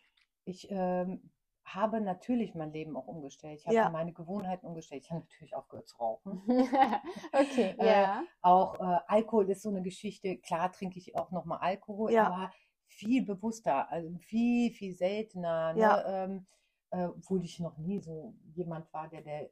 ich 0.46 0.68
ähm, 0.72 1.32
habe 1.64 2.02
natürlich 2.02 2.56
mein 2.56 2.72
Leben 2.72 2.96
auch 2.96 3.08
umgestellt. 3.08 3.60
Ich 3.60 3.66
habe 3.66 3.76
ja. 3.76 3.90
meine 3.90 4.14
Gewohnheiten 4.14 4.66
umgestellt. 4.66 5.04
Ich 5.04 5.12
habe 5.12 5.22
natürlich 5.22 5.56
aufgehört 5.56 5.88
zu 5.88 5.98
rauchen. 5.98 6.42
okay, 7.34 7.76
äh, 7.80 7.86
ja. 7.86 8.24
Auch 8.42 8.80
äh, 8.80 9.00
Alkohol 9.08 9.50
ist 9.50 9.62
so 9.62 9.70
eine 9.70 9.82
Geschichte. 9.82 10.38
Klar 10.38 10.72
trinke 10.72 10.98
ich 10.98 11.16
auch 11.16 11.32
nochmal 11.32 11.60
Alkohol, 11.60 12.12
ja. 12.12 12.28
aber 12.28 12.52
viel 12.88 13.24
bewusster, 13.24 13.90
also 13.92 14.18
viel, 14.18 14.72
viel 14.72 14.96
seltener. 14.96 15.74
Ne? 15.74 15.80
Ja. 15.80 16.24
Ähm, 16.24 16.48
äh, 16.92 17.06
obwohl 17.06 17.44
ich 17.44 17.60
noch 17.60 17.78
nie 17.78 18.00
so 18.00 18.34
jemand 18.56 18.92
war, 18.94 19.08
der, 19.08 19.22
der 19.22 19.50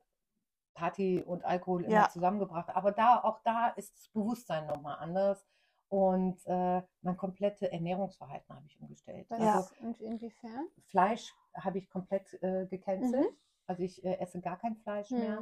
Party 0.73 1.21
und 1.23 1.45
Alkohol 1.45 1.83
immer 1.85 1.93
ja. 1.93 2.09
zusammengebracht 2.09 2.67
hat. 2.67 2.75
Aber 2.75 2.91
da, 2.91 3.21
auch 3.23 3.39
da 3.43 3.69
ist 3.69 3.95
das 3.95 4.09
Bewusstsein 4.09 4.65
nochmal 4.67 4.97
anders. 4.99 5.45
Und 5.89 6.45
äh, 6.45 6.81
mein 7.01 7.17
komplettes 7.17 7.61
Ernährungsverhalten 7.61 8.55
habe 8.55 8.65
ich 8.67 8.79
umgestellt. 8.81 9.27
Ja. 9.29 9.57
Also, 9.57 9.69
und 9.81 10.01
inwiefern? 10.01 10.67
Fleisch 10.87 11.33
habe 11.55 11.77
ich 11.77 11.89
komplett 11.89 12.33
äh, 12.41 12.65
gecancelt. 12.65 13.31
Mhm. 13.31 13.37
Also 13.67 13.83
ich 13.83 14.03
äh, 14.03 14.17
esse 14.19 14.41
gar 14.41 14.57
kein 14.57 14.75
Fleisch 14.75 15.11
mhm. 15.11 15.17
mehr. 15.17 15.41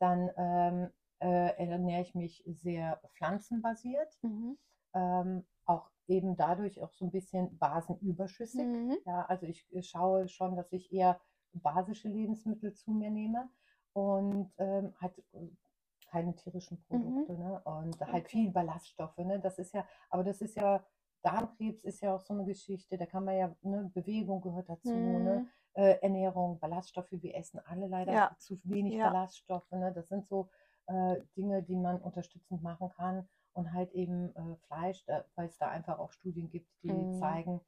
Dann 0.00 0.30
ähm, 0.36 0.90
äh, 1.20 1.56
ernähre 1.56 2.02
ich 2.02 2.14
mich 2.14 2.42
sehr 2.46 3.00
pflanzenbasiert. 3.14 4.18
Mhm. 4.22 4.58
Ähm, 4.94 5.44
auch 5.64 5.90
eben 6.08 6.36
dadurch 6.36 6.82
auch 6.82 6.92
so 6.92 7.04
ein 7.04 7.10
bisschen 7.10 7.56
basenüberschüssig. 7.58 8.66
Mhm. 8.66 8.98
Ja, 9.06 9.24
also 9.26 9.46
ich 9.46 9.66
schaue 9.88 10.28
schon, 10.28 10.56
dass 10.56 10.72
ich 10.72 10.92
eher 10.92 11.20
basische 11.52 12.08
Lebensmittel 12.08 12.74
zu 12.74 12.90
mir 12.90 13.10
nehme 13.10 13.48
und 13.92 14.52
ähm, 14.58 14.92
halt 15.00 15.18
äh, 15.32 15.48
keine 16.14 16.34
tierischen 16.36 16.78
mhm. 16.78 16.82
Produkte, 16.84 17.32
mhm. 17.32 17.38
ne? 17.40 17.60
Und 17.64 18.00
halt 18.00 18.24
okay. 18.24 18.28
viel 18.28 18.50
Ballaststoffe, 18.50 19.18
ne? 19.18 19.40
Das 19.40 19.58
ist 19.58 19.74
ja, 19.74 19.84
aber 20.10 20.22
das 20.22 20.40
ist 20.40 20.54
ja, 20.54 20.84
Darmkrebs 21.22 21.82
ist 21.84 22.00
ja 22.02 22.14
auch 22.14 22.20
so 22.20 22.34
eine 22.34 22.44
Geschichte, 22.44 22.96
da 22.96 23.06
kann 23.06 23.24
man 23.24 23.36
ja, 23.36 23.56
ne, 23.62 23.90
Bewegung 23.92 24.40
gehört 24.40 24.68
dazu, 24.68 24.94
ne? 24.94 25.18
mhm. 25.18 25.24
ne? 25.24 25.48
Äh, 25.74 25.98
Ernährung, 26.02 26.60
Ballaststoffe, 26.60 27.10
wir 27.10 27.34
essen 27.34 27.58
alle 27.66 27.88
leider 27.88 28.12
ja. 28.12 28.36
zu 28.38 28.60
wenig 28.62 28.94
ja. 28.94 29.10
Ballaststoffe, 29.10 29.72
ne? 29.72 29.92
Das 29.92 30.08
sind 30.08 30.24
so 30.24 30.48
äh, 30.86 31.16
Dinge, 31.36 31.64
die 31.64 31.76
man 31.76 32.00
unterstützend 32.00 32.62
machen 32.62 32.90
kann 32.90 33.28
und 33.54 33.72
halt 33.72 33.90
eben 33.92 34.34
äh, 34.36 34.56
Fleisch, 34.66 35.04
weil 35.34 35.48
es 35.48 35.58
da 35.58 35.68
einfach 35.68 35.98
auch 35.98 36.12
Studien 36.12 36.48
gibt, 36.48 36.70
die 36.84 36.92
mhm. 36.92 37.14
zeigen, 37.14 37.60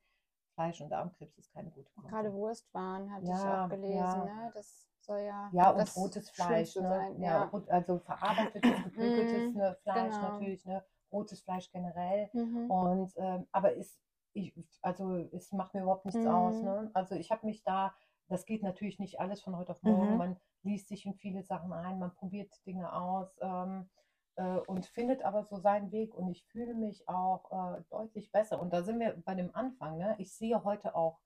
Fleisch 0.54 0.80
und 0.80 0.90
Darmkrebs 0.90 1.36
ist 1.36 1.52
keine 1.52 1.70
gute 1.70 1.90
Kombi. 1.92 2.08
Gerade 2.08 2.32
Wurstwaren 2.32 3.12
hatte 3.12 3.26
ja, 3.26 3.34
ich 3.34 3.44
auch 3.44 3.68
gelesen, 3.68 3.96
ja. 3.96 4.24
ne? 4.24 4.52
Das 4.54 4.88
soll 5.06 5.20
ja. 5.20 5.50
Ja, 5.52 5.70
und 5.70 5.96
rotes 5.96 6.30
Fleisch, 6.30 6.76
ne? 6.76 6.82
Sein, 6.82 7.20
ja. 7.20 7.50
ja. 7.52 7.62
also 7.68 7.98
verarbeitetes, 7.98 8.62
geflügeltes 8.84 9.54
mhm, 9.54 9.58
ne, 9.58 9.76
Fleisch 9.82 10.14
genau. 10.14 10.32
natürlich, 10.32 10.64
ne? 10.66 10.84
Rotes 11.12 11.40
Fleisch 11.40 11.70
generell. 11.70 12.28
Mhm. 12.32 12.70
Und 12.70 13.12
ähm, 13.16 13.46
aber 13.52 13.72
ist, 13.74 13.98
ich, 14.32 14.52
also 14.82 15.16
es 15.32 15.52
macht 15.52 15.74
mir 15.74 15.82
überhaupt 15.82 16.04
nichts 16.04 16.20
mhm. 16.20 16.28
aus. 16.28 16.60
Ne? 16.60 16.90
Also 16.94 17.14
ich 17.14 17.30
habe 17.30 17.46
mich 17.46 17.62
da, 17.62 17.94
das 18.28 18.44
geht 18.44 18.62
natürlich 18.62 18.98
nicht 18.98 19.20
alles 19.20 19.40
von 19.40 19.56
heute 19.56 19.72
auf 19.72 19.82
morgen. 19.82 20.12
Mhm. 20.12 20.18
Man 20.18 20.36
liest 20.62 20.88
sich 20.88 21.06
in 21.06 21.14
viele 21.14 21.42
Sachen 21.42 21.72
ein, 21.72 21.98
man 21.98 22.14
probiert 22.14 22.52
Dinge 22.66 22.92
aus. 22.92 23.38
Ähm, 23.40 23.88
äh, 24.36 24.58
und 24.66 24.86
findet 24.86 25.22
aber 25.24 25.44
so 25.44 25.56
seinen 25.56 25.90
Weg 25.92 26.14
und 26.14 26.28
ich 26.28 26.44
fühle 26.46 26.74
mich 26.74 27.08
auch 27.08 27.50
äh, 27.50 27.82
deutlich 27.90 28.30
besser. 28.30 28.60
Und 28.60 28.72
da 28.72 28.82
sind 28.82 29.00
wir 29.00 29.16
bei 29.24 29.34
dem 29.34 29.54
Anfang. 29.54 29.96
Ne? 29.96 30.14
Ich 30.18 30.34
sehe 30.34 30.62
heute 30.62 30.94
auch 30.94 31.18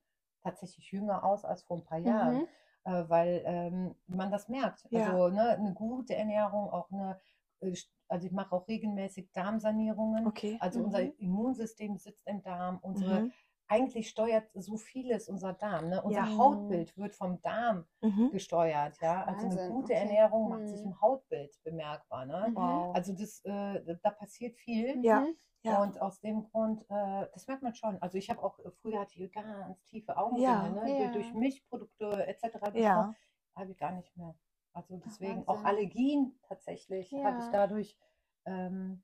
tatsächlich 0.42 0.90
jünger 0.92 1.24
aus 1.24 1.44
als 1.44 1.62
vor 1.62 1.78
ein 1.78 1.84
paar 1.84 1.98
Jahren, 1.98 2.38
mhm. 2.38 2.48
Äh, 2.84 3.04
weil 3.08 3.42
ähm, 3.44 3.94
man 4.06 4.30
das 4.30 4.48
merkt. 4.48 4.86
Ja. 4.90 5.06
Also 5.06 5.28
ne, 5.28 5.56
eine 5.56 5.74
gute 5.74 6.14
Ernährung, 6.14 6.70
auch 6.70 6.90
eine, 6.90 7.18
äh, 7.60 7.74
also 8.08 8.26
ich 8.26 8.32
mache 8.32 8.54
auch 8.54 8.66
regelmäßig 8.68 9.30
Darmsanierungen. 9.32 10.26
Okay. 10.26 10.56
Also 10.60 10.78
mhm. 10.78 10.84
unser 10.86 11.18
Immunsystem 11.18 11.96
sitzt 11.98 12.26
im 12.26 12.42
Darm, 12.42 12.78
unsere 12.82 13.22
mhm. 13.22 13.32
Eigentlich 13.70 14.08
steuert 14.08 14.50
so 14.54 14.76
vieles 14.76 15.28
unser 15.28 15.52
Darm. 15.52 15.88
Ne? 15.88 16.02
Unser 16.02 16.24
ja. 16.24 16.36
Hautbild 16.36 16.96
wird 16.96 17.14
vom 17.14 17.40
Darm 17.40 17.86
mhm. 18.00 18.30
gesteuert. 18.32 19.00
Ja? 19.00 19.22
Also 19.22 19.44
Wahnsinn. 19.44 19.58
eine 19.60 19.70
gute 19.70 19.92
okay. 19.92 20.02
Ernährung 20.02 20.44
mhm. 20.44 20.50
macht 20.50 20.68
sich 20.68 20.80
mhm. 20.80 20.88
im 20.88 21.00
Hautbild 21.00 21.62
bemerkbar. 21.62 22.26
Ne? 22.26 22.48
Mhm. 22.48 22.58
Also 22.58 23.12
das, 23.12 23.40
äh, 23.44 23.96
da 24.02 24.10
passiert 24.10 24.56
viel. 24.56 25.02
Ja. 25.04 25.24
Ja. 25.62 25.82
Und 25.82 26.00
aus 26.00 26.20
dem 26.20 26.42
Grund, 26.50 26.82
äh, 26.88 27.26
das 27.32 27.46
merkt 27.46 27.62
man 27.62 27.74
schon. 27.74 28.00
Also 28.00 28.16
ich 28.16 28.30
habe 28.30 28.42
auch, 28.42 28.58
äh, 28.58 28.70
früher 28.80 29.00
hatte 29.00 29.22
ich 29.22 29.30
ganz 29.30 29.84
tiefe 29.84 30.16
Augenringe, 30.16 30.46
ja. 30.46 30.68
ne? 30.68 31.04
ja. 31.04 31.12
durch 31.12 31.32
Milchprodukte 31.34 32.26
etc. 32.26 32.74
Ja. 32.74 33.14
Habe 33.54 33.70
ich 33.70 33.76
gar 33.76 33.92
nicht 33.92 34.16
mehr. 34.16 34.34
Also 34.72 34.96
deswegen 35.04 35.44
Ach, 35.46 35.54
auch 35.54 35.64
Allergien 35.64 36.38
tatsächlich 36.48 37.12
habe 37.12 37.38
ich 37.40 37.48
dadurch 37.52 37.98
ähm, 38.46 39.02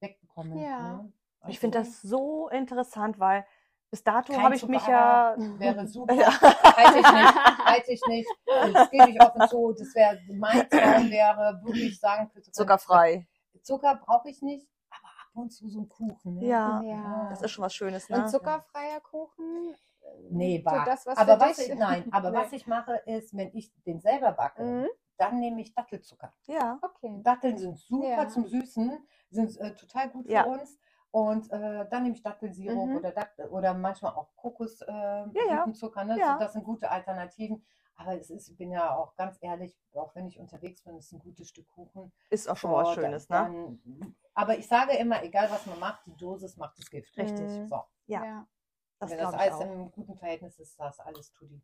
wegbekommen. 0.00 0.58
Ja. 0.58 0.96
Ne? 0.96 1.12
Also 1.40 1.52
ich 1.52 1.60
finde 1.60 1.78
das 1.78 2.02
so 2.02 2.48
interessant, 2.48 3.18
weil 3.18 3.46
bis 3.94 4.02
dato 4.02 4.36
habe 4.36 4.56
ich 4.56 4.66
mich 4.66 4.84
ja. 4.88 5.36
Wäre 5.38 5.86
super. 5.86 6.16
Halte 6.16 6.98
ich 6.98 7.12
nicht. 7.12 7.64
Halte 7.64 7.92
ich 7.92 8.00
nicht. 8.08 8.28
Das 8.74 8.90
gebe 8.90 9.10
ich 9.10 9.22
offen 9.22 9.48
zu. 9.48 9.72
Das 9.78 9.94
wäre, 9.94 10.18
mein 10.32 10.68
Traum 10.68 11.08
wäre, 11.12 11.60
wirklich 11.62 12.00
sagen 12.00 12.28
könnte. 12.32 12.50
Zuckerfrei. 12.50 13.28
Zucker 13.62 13.94
brauche 14.04 14.28
ich 14.28 14.42
nicht, 14.42 14.66
aber 14.90 15.06
ab 15.06 15.30
und 15.34 15.50
zu 15.50 15.68
so 15.68 15.82
ein 15.82 15.88
Kuchen. 15.88 16.34
Ne? 16.34 16.46
Ja. 16.46 16.82
ja. 16.82 17.28
Das 17.30 17.42
ist 17.42 17.52
schon 17.52 17.64
was 17.64 17.72
Schönes. 17.72 18.08
Ne? 18.08 18.16
Und 18.16 18.28
zuckerfreier 18.28 19.00
Kuchen? 19.00 19.76
Nee, 20.30 20.58
bar. 20.58 20.84
Das, 20.84 21.06
was 21.06 21.16
aber 21.16 21.38
was 21.38 21.56
ich, 21.60 21.72
nein, 21.76 22.04
aber 22.10 22.32
was 22.32 22.52
ich 22.52 22.66
mache, 22.66 22.96
ist, 23.06 23.36
wenn 23.36 23.54
ich 23.54 23.72
den 23.84 24.00
selber 24.00 24.32
backe, 24.32 24.64
mhm. 24.64 24.88
dann 25.18 25.38
nehme 25.38 25.60
ich 25.60 25.72
Dattelzucker. 25.72 26.34
Ja. 26.46 26.80
Okay. 26.82 27.20
Datteln 27.22 27.58
sind 27.58 27.78
super 27.78 28.08
ja. 28.08 28.28
zum 28.28 28.48
Süßen, 28.48 29.06
sind 29.30 29.56
äh, 29.60 29.72
total 29.76 30.10
gut 30.10 30.26
für 30.26 30.46
uns. 30.46 30.80
Und 31.14 31.48
äh, 31.52 31.88
dann 31.90 32.02
nehme 32.02 32.16
ich 32.16 32.24
Dattelsirup 32.24 32.88
mhm. 32.88 32.96
oder, 32.96 33.12
Dattel, 33.12 33.46
oder 33.46 33.72
manchmal 33.72 34.14
auch 34.14 34.34
Kokoszucker. 34.34 35.30
Äh, 35.32 35.48
ja, 35.48 35.64
ja. 35.64 36.04
Ne? 36.04 36.18
Ja. 36.18 36.38
das 36.38 36.54
sind 36.54 36.64
gute 36.64 36.90
Alternativen. 36.90 37.64
Aber 37.94 38.18
es 38.18 38.30
ist, 38.30 38.48
ich 38.48 38.56
bin 38.56 38.72
ja 38.72 38.96
auch 38.96 39.14
ganz 39.14 39.38
ehrlich, 39.40 39.78
auch 39.94 40.12
wenn 40.16 40.26
ich 40.26 40.40
unterwegs 40.40 40.82
bin, 40.82 40.96
ist 40.96 41.12
ein 41.12 41.20
gutes 41.20 41.50
Stück 41.50 41.68
Kuchen. 41.68 42.10
Ist 42.30 42.48
auch 42.48 42.56
schon 42.56 42.72
so, 42.72 42.76
was 42.78 42.94
Schönes, 42.94 43.28
ne? 43.28 43.36
dann, 43.36 43.80
ne? 43.84 44.14
aber 44.34 44.58
ich 44.58 44.66
sage 44.66 44.96
immer, 44.96 45.22
egal 45.22 45.48
was 45.52 45.64
man 45.66 45.78
macht, 45.78 46.04
die 46.04 46.16
Dosis 46.16 46.56
macht 46.56 46.76
das 46.78 46.90
Gift. 46.90 47.16
Richtig. 47.16 47.48
Mhm. 47.48 47.68
So. 47.68 47.84
Ja. 48.06 48.24
ja. 48.24 48.48
Das 48.98 49.12
wenn 49.12 49.18
das 49.18 49.34
alles 49.34 49.60
im 49.60 49.92
guten 49.92 50.16
Verhältnis 50.16 50.58
ist, 50.58 50.80
das 50.80 50.98
alles 50.98 51.32
tutti. 51.32 51.62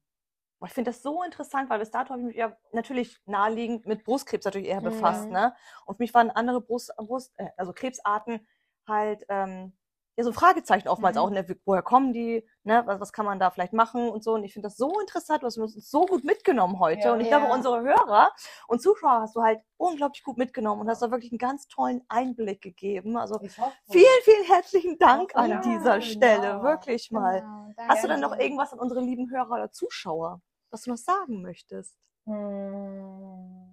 Ich 0.65 0.73
finde 0.73 0.93
das 0.93 1.03
so 1.03 1.25
interessant, 1.25 1.69
weil 1.71 1.81
bis 1.81 1.91
dato 1.91 2.11
habe 2.11 2.21
ich 2.21 2.27
mich 2.29 2.37
ja 2.37 2.57
natürlich 2.71 3.19
naheliegend 3.27 3.85
mit 3.85 4.05
Brustkrebs 4.05 4.45
natürlich 4.45 4.69
eher 4.69 4.81
befasst. 4.81 5.27
Mhm. 5.27 5.33
Ne? 5.33 5.55
Und 5.87 5.97
für 5.97 6.03
mich 6.05 6.15
waren 6.15 6.31
andere 6.31 6.61
Brust, 6.61 6.95
Brust 6.99 7.33
äh, 7.39 7.49
also 7.57 7.73
Krebsarten 7.73 8.47
halt 8.91 9.25
ähm, 9.31 9.73
ja 10.21 10.25
so 10.25 10.33
Fragezeichen 10.33 10.89
oftmals 10.89 11.17
mhm. 11.17 11.23
auch, 11.23 11.31
ne, 11.31 11.47
woher 11.65 11.83
kommen 11.83 12.13
die, 12.13 12.47
ne, 12.63 12.83
was, 12.87 13.01
was 13.01 13.13
kann 13.13 13.25
man 13.25 13.39
da 13.39 13.51
vielleicht 13.51 13.73
machen 13.73 14.09
und 14.09 14.23
so. 14.23 14.35
Und 14.35 14.45
ich 14.45 14.53
finde 14.53 14.69
das 14.69 14.77
so 14.77 15.01
interessant, 15.01 15.43
du 15.43 15.47
hast 15.47 15.59
uns 15.59 15.91
so 15.91 16.07
gut 16.07 16.25
mitgenommen 16.25 16.79
heute. 16.79 17.09
Ja, 17.09 17.13
und 17.15 17.21
ich 17.21 17.29
ja. 17.29 17.39
glaube, 17.39 17.53
unsere 17.53 17.81
Hörer 17.81 18.31
und 18.69 18.83
Zuschauer 18.83 19.23
hast 19.23 19.37
du 19.37 19.43
halt 19.43 19.61
unglaublich 19.77 20.23
gut 20.23 20.37
mitgenommen 20.37 20.83
und 20.83 20.89
hast 20.89 21.03
da 21.03 21.11
wirklich 21.11 21.33
einen 21.33 21.39
ganz 21.39 21.69
tollen 21.69 22.03
Einblick 22.09 22.61
gegeben. 22.61 23.17
Also 23.17 23.39
vielen, 23.39 24.23
vielen 24.23 24.45
herzlichen 24.47 24.99
Dank 24.99 25.35
an 25.35 25.51
ja, 25.51 25.61
dieser 25.61 26.01
Stelle, 26.01 26.53
genau. 26.53 26.63
wirklich 26.63 27.11
mal. 27.11 27.41
Genau. 27.41 27.89
Hast 27.89 28.05
du 28.05 28.09
dann 28.09 28.21
noch 28.21 28.39
irgendwas 28.39 28.73
an 28.73 28.79
unsere 28.79 29.01
lieben 29.01 29.31
Hörer 29.31 29.51
oder 29.51 29.71
Zuschauer, 29.73 30.41
was 30.71 30.83
du 30.83 30.91
noch 30.91 30.99
sagen 30.99 31.41
möchtest? 31.43 31.97
Hm, 32.27 33.71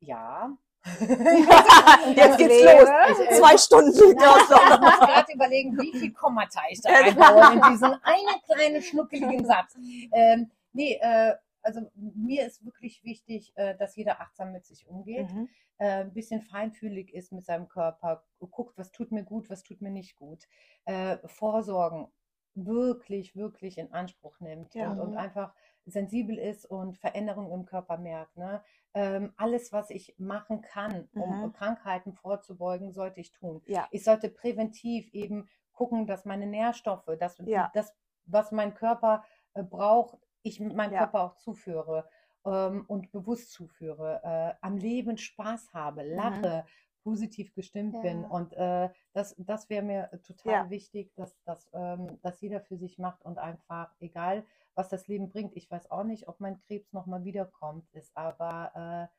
ja, 0.00 0.56
Jetzt 2.16 2.38
geht's 2.38 2.62
los. 2.64 3.38
Zwei 3.38 3.56
Stunden. 3.58 3.90
Ich 4.00 4.16
muss 4.16 4.98
gerade 4.98 5.32
überlegen, 5.32 5.78
wie 5.78 5.98
viel 5.98 6.12
Kommata 6.12 6.60
ich 6.70 6.80
da 6.80 6.90
einbaue 6.90 7.54
in 7.54 7.72
diesen 7.72 7.94
einen 8.02 8.42
kleinen 8.46 8.82
schnuckeligen 8.82 9.44
Satz. 9.44 9.76
Ähm, 10.12 10.50
nee, 10.72 10.98
äh, 11.00 11.34
also 11.62 11.90
mir 11.94 12.46
ist 12.46 12.64
wirklich 12.64 13.04
wichtig, 13.04 13.52
äh, 13.56 13.76
dass 13.76 13.96
jeder 13.96 14.20
achtsam 14.20 14.52
mit 14.52 14.64
sich 14.66 14.86
umgeht, 14.86 15.30
mhm. 15.32 15.48
äh, 15.78 16.02
ein 16.02 16.12
bisschen 16.12 16.42
feinfühlig 16.42 17.12
ist 17.12 17.32
mit 17.32 17.44
seinem 17.44 17.68
Körper, 17.68 18.24
guckt, 18.38 18.78
was 18.78 18.90
tut 18.92 19.12
mir 19.12 19.24
gut, 19.24 19.50
was 19.50 19.62
tut 19.62 19.80
mir 19.82 19.90
nicht 19.90 20.16
gut, 20.16 20.46
äh, 20.86 21.18
Vorsorgen 21.26 22.08
wirklich, 22.54 23.36
wirklich 23.36 23.78
in 23.78 23.92
Anspruch 23.92 24.40
nimmt 24.40 24.74
ja. 24.74 24.90
und, 24.90 25.00
und 25.00 25.16
einfach 25.16 25.54
sensibel 25.86 26.38
ist 26.38 26.66
und 26.66 26.98
Veränderungen 26.98 27.52
im 27.52 27.66
Körper 27.66 27.96
merkt. 27.98 28.36
Ne? 28.36 28.62
Ähm, 28.92 29.32
alles, 29.36 29.72
was 29.72 29.90
ich 29.90 30.16
machen 30.18 30.62
kann, 30.62 31.08
um 31.14 31.42
mhm. 31.42 31.52
Krankheiten 31.52 32.12
vorzubeugen, 32.12 32.92
sollte 32.92 33.20
ich 33.20 33.30
tun. 33.32 33.62
Ja. 33.66 33.86
Ich 33.92 34.02
sollte 34.02 34.28
präventiv 34.28 35.12
eben 35.14 35.48
gucken, 35.72 36.06
dass 36.06 36.24
meine 36.24 36.46
Nährstoffe, 36.46 37.08
dass 37.18 37.38
ja. 37.46 37.70
das, 37.72 37.94
was 38.26 38.50
mein 38.50 38.74
Körper 38.74 39.24
äh, 39.54 39.62
braucht, 39.62 40.18
ich 40.42 40.60
meinem 40.60 40.92
ja. 40.92 40.98
Körper 40.98 41.22
auch 41.22 41.36
zuführe 41.36 42.08
ähm, 42.44 42.84
und 42.86 43.12
bewusst 43.12 43.52
zuführe, 43.52 44.20
äh, 44.24 44.54
am 44.60 44.76
Leben 44.76 45.16
Spaß 45.16 45.72
habe, 45.72 46.02
mhm. 46.04 46.14
lache, 46.16 46.64
mhm. 46.64 47.02
positiv 47.02 47.54
gestimmt 47.54 47.94
ja. 47.94 48.00
bin. 48.00 48.24
Und 48.24 48.52
äh, 48.54 48.88
das, 49.12 49.34
das 49.38 49.70
wäre 49.70 49.84
mir 49.84 50.10
total 50.26 50.52
ja. 50.52 50.70
wichtig, 50.70 51.14
dass, 51.14 51.40
dass, 51.44 51.68
ähm, 51.72 52.18
dass 52.22 52.40
jeder 52.40 52.60
für 52.60 52.76
sich 52.76 52.98
macht 52.98 53.24
und 53.24 53.38
einfach, 53.38 53.94
egal 54.00 54.44
was 54.74 54.88
das 54.88 55.08
Leben 55.08 55.28
bringt. 55.28 55.56
Ich 55.56 55.70
weiß 55.70 55.90
auch 55.90 56.04
nicht, 56.04 56.28
ob 56.28 56.40
mein 56.40 56.58
Krebs 56.60 56.92
nochmal 56.92 57.24
wiederkommt, 57.24 57.88
ist 57.92 58.16
aber 58.16 59.08
äh, 59.10 59.16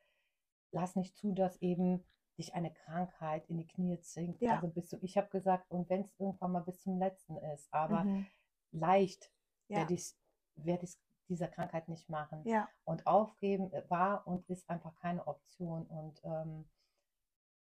lass 0.71 0.95
nicht 0.95 1.17
zu, 1.17 1.33
dass 1.33 1.57
eben 1.61 2.03
dich 2.37 2.53
eine 2.55 2.71
Krankheit 2.71 3.47
in 3.49 3.57
die 3.57 3.67
Knie 3.67 3.99
zwingt. 3.99 4.41
Ja. 4.41 4.55
Also 4.55 4.67
bist 4.67 4.91
du, 4.93 4.97
ich 5.01 5.17
habe 5.17 5.29
gesagt, 5.29 5.69
und 5.69 5.89
wenn 5.89 6.01
es 6.01 6.13
irgendwann 6.17 6.51
mal 6.51 6.63
bis 6.63 6.81
zum 6.81 6.97
letzten 6.97 7.37
ist, 7.37 7.71
aber 7.73 8.03
mhm. 8.03 8.25
leicht 8.71 9.31
ja. 9.67 9.77
werde 9.77 9.93
ich, 9.93 10.13
werd 10.55 10.83
ich 10.83 10.97
dieser 11.27 11.47
Krankheit 11.47 11.87
nicht 11.87 12.09
machen. 12.09 12.41
Ja. 12.45 12.67
Und 12.83 13.07
aufgeben 13.07 13.71
äh, 13.71 13.83
war 13.89 14.27
und 14.27 14.47
ist 14.49 14.69
einfach 14.69 14.95
keine 14.95 15.27
Option. 15.27 15.85
Und 15.87 16.21
ähm, 16.23 16.65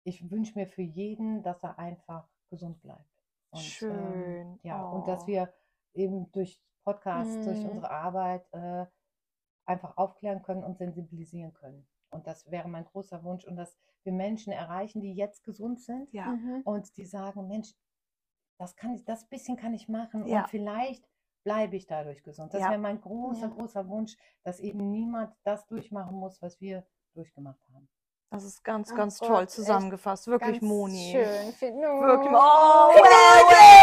ich 0.04 0.30
wünsche 0.32 0.58
mir 0.58 0.68
für 0.68 0.82
jeden, 0.82 1.44
dass 1.44 1.64
er 1.64 1.78
einfach 1.78 2.28
gesund 2.50 2.82
bleibt. 2.82 3.24
Und, 3.52 3.62
Schön. 3.62 4.14
Ähm, 4.14 4.60
ja, 4.64 4.90
oh. 4.90 4.96
und 4.96 5.08
dass 5.08 5.24
oh. 5.24 5.28
wir 5.28 5.54
eben 5.94 6.32
durch 6.32 6.62
Podcast, 6.94 7.38
mhm. 7.38 7.44
durch 7.44 7.66
unsere 7.66 7.92
Arbeit 7.92 8.52
äh, 8.52 8.86
einfach 9.66 9.96
aufklären 9.98 10.42
können 10.42 10.64
und 10.64 10.78
sensibilisieren 10.78 11.54
können. 11.54 11.88
Und 12.10 12.26
das 12.26 12.50
wäre 12.50 12.68
mein 12.68 12.86
großer 12.86 13.24
Wunsch 13.24 13.46
und 13.46 13.56
dass 13.56 13.78
wir 14.04 14.14
Menschen 14.14 14.52
erreichen, 14.52 15.02
die 15.02 15.14
jetzt 15.14 15.44
gesund 15.44 15.80
sind 15.80 16.12
ja. 16.12 16.26
Mhm. 16.26 16.62
und 16.66 16.98
die 16.98 17.06
sagen, 17.06 17.48
Mensch, 17.48 17.76
das 18.58 18.76
kann 18.76 18.96
ich, 18.96 19.06
das 19.06 19.28
bisschen 19.30 19.56
kann 19.56 19.74
ich 19.74 19.88
machen 19.88 20.26
ja. 20.26 20.42
und 20.42 20.50
vielleicht 20.50 21.08
bleibe 21.44 21.76
ich 21.76 21.86
dadurch 21.86 22.24
gesund. 22.24 22.54
Das 22.54 22.62
ja. 22.62 22.70
wäre 22.70 22.80
mein 22.80 23.00
großer, 23.00 23.50
großer 23.50 23.88
Wunsch, 23.88 24.18
dass 24.44 24.60
eben 24.60 24.90
niemand 24.90 25.36
das 25.44 25.68
durchmachen 25.68 26.18
muss, 26.18 26.42
was 26.42 26.60
wir 26.60 26.86
durchgemacht 27.14 27.62
haben. 27.72 27.88
Das 28.32 28.44
ist 28.44 28.64
ganz, 28.64 28.94
ganz 28.94 29.20
Ach, 29.24 29.28
toll 29.28 29.50
zusammengefasst. 29.50 30.28
Wirklich, 30.28 30.62
Moni. 30.62 31.12
Schön. 31.12 31.48
Wirklich. 31.60 32.32
Oh, 32.32 32.92
yeah. 32.96 33.80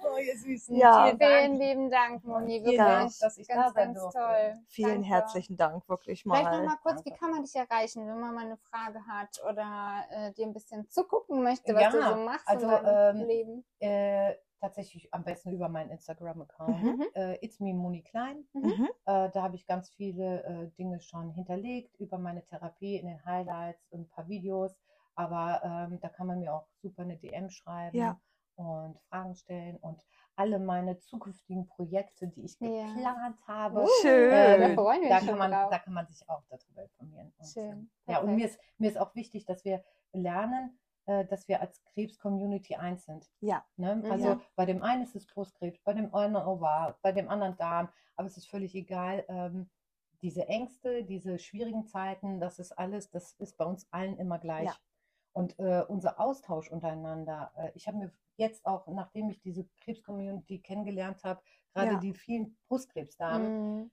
oh, 0.00 0.18
ihr 0.18 0.38
Süßen. 0.38 0.76
Ja. 0.76 1.06
Vielen, 1.06 1.18
vielen 1.18 1.54
lieben 1.58 1.90
Dank, 1.90 2.22
Moni. 2.24 2.60
Wirklich. 2.60 2.76
Ja, 2.76 3.08
dass 3.20 3.36
ich 3.36 3.48
ganz, 3.48 3.74
ganz 3.74 3.98
toll. 3.98 4.54
Vielen 4.68 4.90
Danke. 4.90 5.08
herzlichen 5.08 5.56
Dank, 5.56 5.88
wirklich 5.88 6.24
mal. 6.24 6.36
Vielleicht 6.36 6.52
noch 6.52 6.68
mal 6.68 6.76
kurz, 6.84 7.04
wie 7.04 7.10
kann 7.10 7.32
man 7.32 7.42
dich 7.42 7.56
erreichen, 7.56 8.06
wenn 8.06 8.20
man 8.20 8.32
mal 8.32 8.44
eine 8.44 8.58
Frage 8.58 9.00
hat 9.04 9.42
oder 9.50 10.04
äh, 10.10 10.32
dir 10.34 10.46
ein 10.46 10.52
bisschen 10.52 10.88
zugucken 10.88 11.42
möchte, 11.42 11.74
was 11.74 11.82
ja, 11.82 11.90
du 11.90 12.00
so 12.00 12.16
machst 12.24 12.46
also, 12.46 12.66
in 12.66 12.84
deinem 12.84 13.20
ähm, 13.20 13.26
Leben? 13.26 13.64
Äh, 13.80 14.34
tatsächlich 14.60 15.12
am 15.12 15.24
besten 15.24 15.52
über 15.52 15.68
meinen 15.68 15.90
Instagram-Account. 15.90 16.82
Mhm. 16.82 17.04
Äh, 17.14 17.44
It's 17.44 17.60
me 17.60 17.74
Moni 17.74 18.02
Klein. 18.02 18.44
Mhm. 18.52 18.88
Äh, 19.06 19.30
da 19.30 19.42
habe 19.42 19.56
ich 19.56 19.66
ganz 19.66 19.90
viele 19.90 20.44
äh, 20.44 20.68
Dinge 20.76 21.00
schon 21.00 21.30
hinterlegt 21.30 21.94
über 21.96 22.18
meine 22.18 22.44
Therapie 22.44 22.96
in 22.96 23.06
den 23.06 23.24
Highlights 23.24 23.86
und 23.90 24.02
ein 24.02 24.08
paar 24.08 24.28
Videos. 24.28 24.76
Aber 25.14 25.60
ähm, 25.64 25.98
da 26.00 26.08
kann 26.08 26.26
man 26.26 26.40
mir 26.40 26.52
auch 26.52 26.66
super 26.82 27.02
eine 27.02 27.16
DM 27.16 27.48
schreiben 27.48 27.96
ja. 27.96 28.20
und 28.56 28.98
Fragen 29.08 29.34
stellen 29.34 29.76
und 29.78 30.04
alle 30.36 30.58
meine 30.58 30.98
zukünftigen 30.98 31.66
Projekte, 31.66 32.28
die 32.28 32.44
ich 32.44 32.60
ja. 32.60 32.68
geplant 32.68 33.38
habe. 33.46 33.82
Uh, 33.82 33.88
Schön. 34.02 34.30
Äh, 34.30 34.76
da, 34.76 35.08
da, 35.08 35.20
kann 35.20 35.38
man, 35.38 35.50
da 35.50 35.78
kann 35.78 35.94
man 35.94 36.06
sich 36.06 36.28
auch 36.28 36.42
darüber 36.50 36.82
informieren. 36.82 37.32
Und, 37.38 37.46
Schön. 37.46 37.90
Ja, 38.06 38.20
und 38.20 38.36
mir 38.36 38.44
ist, 38.44 38.60
mir 38.76 38.90
ist 38.90 38.98
auch 38.98 39.14
wichtig, 39.14 39.46
dass 39.46 39.64
wir 39.64 39.82
lernen, 40.12 40.78
dass 41.06 41.46
wir 41.46 41.60
als 41.60 41.82
Krebs-Community 41.84 42.74
eins 42.74 43.04
sind. 43.04 43.30
Ja. 43.40 43.64
Ne? 43.76 44.02
Also 44.10 44.28
ja. 44.28 44.40
bei 44.56 44.66
dem 44.66 44.82
einen 44.82 45.04
ist 45.04 45.14
es 45.14 45.26
Brustkrebs, 45.26 45.80
bei 45.84 45.92
dem 45.92 46.12
anderen 46.14 46.46
Ovar, 46.46 46.98
bei 47.02 47.12
dem 47.12 47.28
anderen 47.28 47.56
Darm, 47.56 47.88
aber 48.16 48.26
es 48.26 48.36
ist 48.36 48.48
völlig 48.48 48.74
egal. 48.74 49.24
Ähm, 49.28 49.70
diese 50.22 50.48
Ängste, 50.48 51.04
diese 51.04 51.38
schwierigen 51.38 51.86
Zeiten, 51.86 52.40
das 52.40 52.58
ist 52.58 52.72
alles, 52.72 53.10
das 53.10 53.34
ist 53.34 53.56
bei 53.56 53.64
uns 53.64 53.86
allen 53.92 54.18
immer 54.18 54.38
gleich. 54.38 54.66
Ja. 54.66 54.76
Und 55.32 55.58
äh, 55.58 55.84
unser 55.86 56.18
Austausch 56.18 56.70
untereinander, 56.70 57.52
äh, 57.56 57.70
ich 57.74 57.86
habe 57.86 57.98
mir 57.98 58.12
jetzt 58.36 58.64
auch, 58.64 58.86
nachdem 58.88 59.28
ich 59.28 59.40
diese 59.40 59.64
Krebs-Community 59.82 60.60
kennengelernt 60.60 61.22
habe, 61.24 61.42
gerade 61.72 61.92
ja. 61.92 62.00
die 62.00 62.14
vielen 62.14 62.56
Brustkrebsdamen, 62.68 63.82
mhm. 63.82 63.90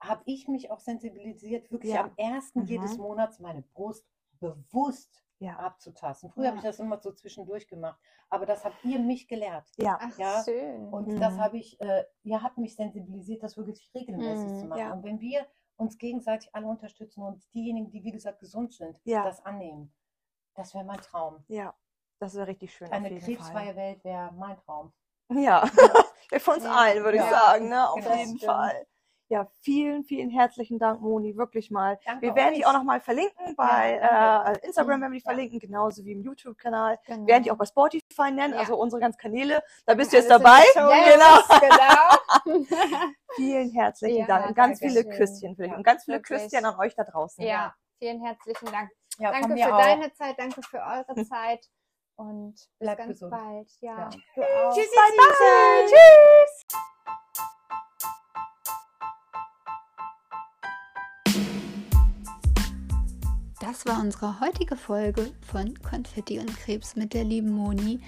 habe 0.00 0.22
ich 0.26 0.46
mich 0.46 0.70
auch 0.70 0.80
sensibilisiert, 0.80 1.70
wirklich 1.70 1.98
am 1.98 2.12
ersten 2.16 2.60
mhm. 2.60 2.66
jedes 2.66 2.98
Monats 2.98 3.40
meine 3.40 3.62
Brust 3.62 4.06
bewusst 4.40 5.23
ja. 5.38 5.56
abzutasten. 5.58 6.30
Früher 6.30 6.44
ja. 6.44 6.48
habe 6.50 6.58
ich 6.58 6.64
das 6.64 6.78
immer 6.78 6.98
so 6.98 7.12
zwischendurch 7.12 7.66
gemacht, 7.66 8.00
aber 8.30 8.46
das 8.46 8.64
habt 8.64 8.84
ihr 8.84 8.98
mich 8.98 9.28
gelehrt. 9.28 9.66
Ja, 9.76 9.98
Ach, 10.00 10.18
ja? 10.18 10.42
schön. 10.44 10.88
Und 10.88 11.08
mhm. 11.08 11.20
das 11.20 11.38
habe 11.38 11.58
ich, 11.58 11.80
äh, 11.80 12.04
ihr 12.22 12.42
habt 12.42 12.58
mich 12.58 12.76
sensibilisiert, 12.76 13.42
das 13.42 13.56
wirklich 13.56 13.90
regelmäßig 13.94 14.50
mhm. 14.50 14.58
zu 14.58 14.66
machen. 14.66 14.80
Ja. 14.80 14.92
Und 14.92 15.04
wenn 15.04 15.20
wir 15.20 15.46
uns 15.76 15.98
gegenseitig 15.98 16.54
alle 16.54 16.66
unterstützen 16.66 17.22
und 17.22 17.42
diejenigen, 17.52 17.90
die 17.90 18.04
wie 18.04 18.12
gesagt 18.12 18.38
gesund 18.38 18.72
sind, 18.72 18.98
das 19.04 19.44
annehmen, 19.44 19.92
das 20.54 20.74
wäre 20.74 20.84
mein 20.84 21.00
Traum. 21.00 21.44
Ja, 21.48 21.74
das 22.18 22.34
wäre 22.34 22.46
richtig 22.46 22.72
schön. 22.72 22.90
Eine 22.92 23.18
krebsfreie 23.18 23.74
Welt 23.76 24.04
wäre 24.04 24.32
mein 24.32 24.56
Traum. 24.56 24.92
Ja, 25.30 25.66
für 26.38 26.50
uns 26.52 26.64
allen, 26.64 27.02
würde 27.02 27.18
ich 27.18 27.24
sagen, 27.24 27.68
ne? 27.68 27.88
auf 27.88 27.96
genau, 27.96 28.16
jeden 28.16 28.38
Fall. 28.38 28.86
Ja, 29.28 29.50
vielen, 29.60 30.04
vielen 30.04 30.28
herzlichen 30.28 30.78
Dank, 30.78 31.00
Moni, 31.00 31.36
wirklich 31.36 31.70
mal. 31.70 31.98
Danke 32.04 32.22
wir 32.22 32.34
werden 32.34 32.52
euch. 32.52 32.58
die 32.58 32.66
auch 32.66 32.74
nochmal 32.74 33.00
verlinken 33.00 33.56
bei 33.56 33.96
ja, 33.96 34.52
äh, 34.52 34.66
Instagram, 34.66 35.00
werden 35.00 35.12
wir 35.12 35.18
die 35.18 35.24
ja. 35.24 35.30
verlinken, 35.30 35.58
genauso 35.58 36.04
wie 36.04 36.12
im 36.12 36.22
YouTube-Kanal. 36.22 36.98
Genau. 37.06 37.20
Wir 37.20 37.26
werden 37.26 37.42
die 37.44 37.50
auch 37.50 37.56
bei 37.56 37.64
Spotify 37.64 38.30
nennen, 38.30 38.52
ja. 38.52 38.60
also 38.60 38.76
unsere 38.76 39.00
ganzen 39.00 39.18
Kanäle. 39.18 39.62
Da 39.86 39.94
bist 39.94 40.12
du 40.12 40.18
jetzt 40.18 40.30
dabei. 40.30 40.62
Genau. 40.74 40.90
genau. 41.60 42.64
vielen 43.36 43.70
herzlichen 43.70 44.26
Dank 44.26 44.48
und 44.48 44.54
ganz 44.54 44.78
viele 44.78 45.02
schön. 45.02 45.10
Küsschen 45.10 45.56
für 45.56 45.62
dich 45.62 45.72
und 45.72 45.82
ganz 45.82 46.04
viele 46.04 46.18
wirklich. 46.18 46.42
Küsschen 46.42 46.64
an 46.66 46.78
euch 46.78 46.94
da 46.94 47.04
draußen. 47.04 47.42
Ja, 47.44 47.74
vielen 47.98 48.22
herzlichen 48.22 48.66
Dank. 48.70 48.90
danke 49.18 49.56
für 49.56 49.74
auch. 49.74 49.78
deine 49.78 50.12
Zeit, 50.12 50.38
danke 50.38 50.60
für 50.62 50.78
eure 50.78 51.24
Zeit 51.28 51.66
und 52.16 52.54
bis 52.54 52.70
Bleib 52.78 52.98
ganz 52.98 53.12
gesund. 53.12 53.30
bald. 53.30 53.70
Ja, 53.80 54.10
Tschüss, 54.10 54.90
bye, 54.94 55.16
bye. 55.16 55.86
Tschüss. 55.86 57.23
Das 63.66 63.86
war 63.86 63.98
unsere 63.98 64.40
heutige 64.40 64.76
Folge 64.76 65.32
von 65.40 65.80
Konfetti 65.82 66.38
und 66.38 66.54
Krebs 66.54 66.96
mit 66.96 67.14
der 67.14 67.24
lieben 67.24 67.50
Moni. 67.50 67.98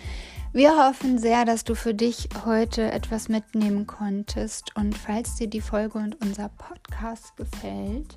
Wir 0.53 0.77
hoffen 0.77 1.19
sehr, 1.19 1.47
dass 1.47 1.65
du 1.65 1.75
für 1.75 1.95
dich 1.95 2.29
heute 2.45 2.93
etwas 2.93 3.31
mitnehmen 3.31 3.87
konntest. 3.87 4.77
Und 4.77 4.99
falls 4.99 5.37
dir 5.37 5.47
die 5.47 5.63
Folge 5.63 5.97
und 5.97 6.21
unser 6.21 6.51
Podcast 6.51 7.39
gefällt, 7.39 8.17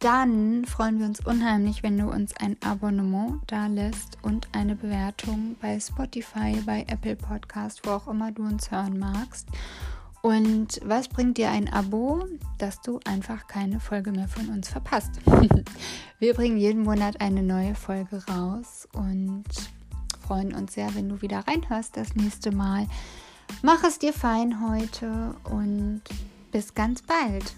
dann 0.00 0.64
freuen 0.64 0.98
wir 0.98 1.06
uns 1.06 1.24
unheimlich, 1.24 1.84
wenn 1.84 1.96
du 1.96 2.10
uns 2.10 2.34
ein 2.38 2.56
Abonnement 2.64 3.40
da 3.46 3.68
lässt 3.68 4.18
und 4.22 4.48
eine 4.50 4.74
Bewertung 4.74 5.54
bei 5.62 5.78
Spotify, 5.78 6.60
bei 6.66 6.84
Apple 6.88 7.14
Podcast, 7.14 7.86
wo 7.86 7.90
auch 7.90 8.08
immer 8.08 8.32
du 8.32 8.42
uns 8.42 8.72
hören 8.72 8.98
magst. 8.98 9.46
Und 10.24 10.80
was 10.82 11.08
bringt 11.08 11.36
dir 11.36 11.50
ein 11.50 11.70
Abo, 11.70 12.24
dass 12.56 12.80
du 12.80 12.98
einfach 13.04 13.46
keine 13.46 13.78
Folge 13.78 14.10
mehr 14.10 14.26
von 14.26 14.48
uns 14.48 14.70
verpasst? 14.70 15.10
Wir 16.18 16.32
bringen 16.32 16.56
jeden 16.56 16.82
Monat 16.82 17.20
eine 17.20 17.42
neue 17.42 17.74
Folge 17.74 18.22
raus 18.26 18.88
und 18.94 19.44
freuen 20.26 20.54
uns 20.54 20.72
sehr, 20.72 20.94
wenn 20.94 21.10
du 21.10 21.20
wieder 21.20 21.40
reinhörst 21.46 21.98
das 21.98 22.14
nächste 22.14 22.52
Mal. 22.52 22.86
Mach 23.60 23.84
es 23.84 23.98
dir 23.98 24.14
fein 24.14 24.66
heute 24.66 25.34
und 25.44 26.00
bis 26.50 26.72
ganz 26.72 27.02
bald. 27.02 27.54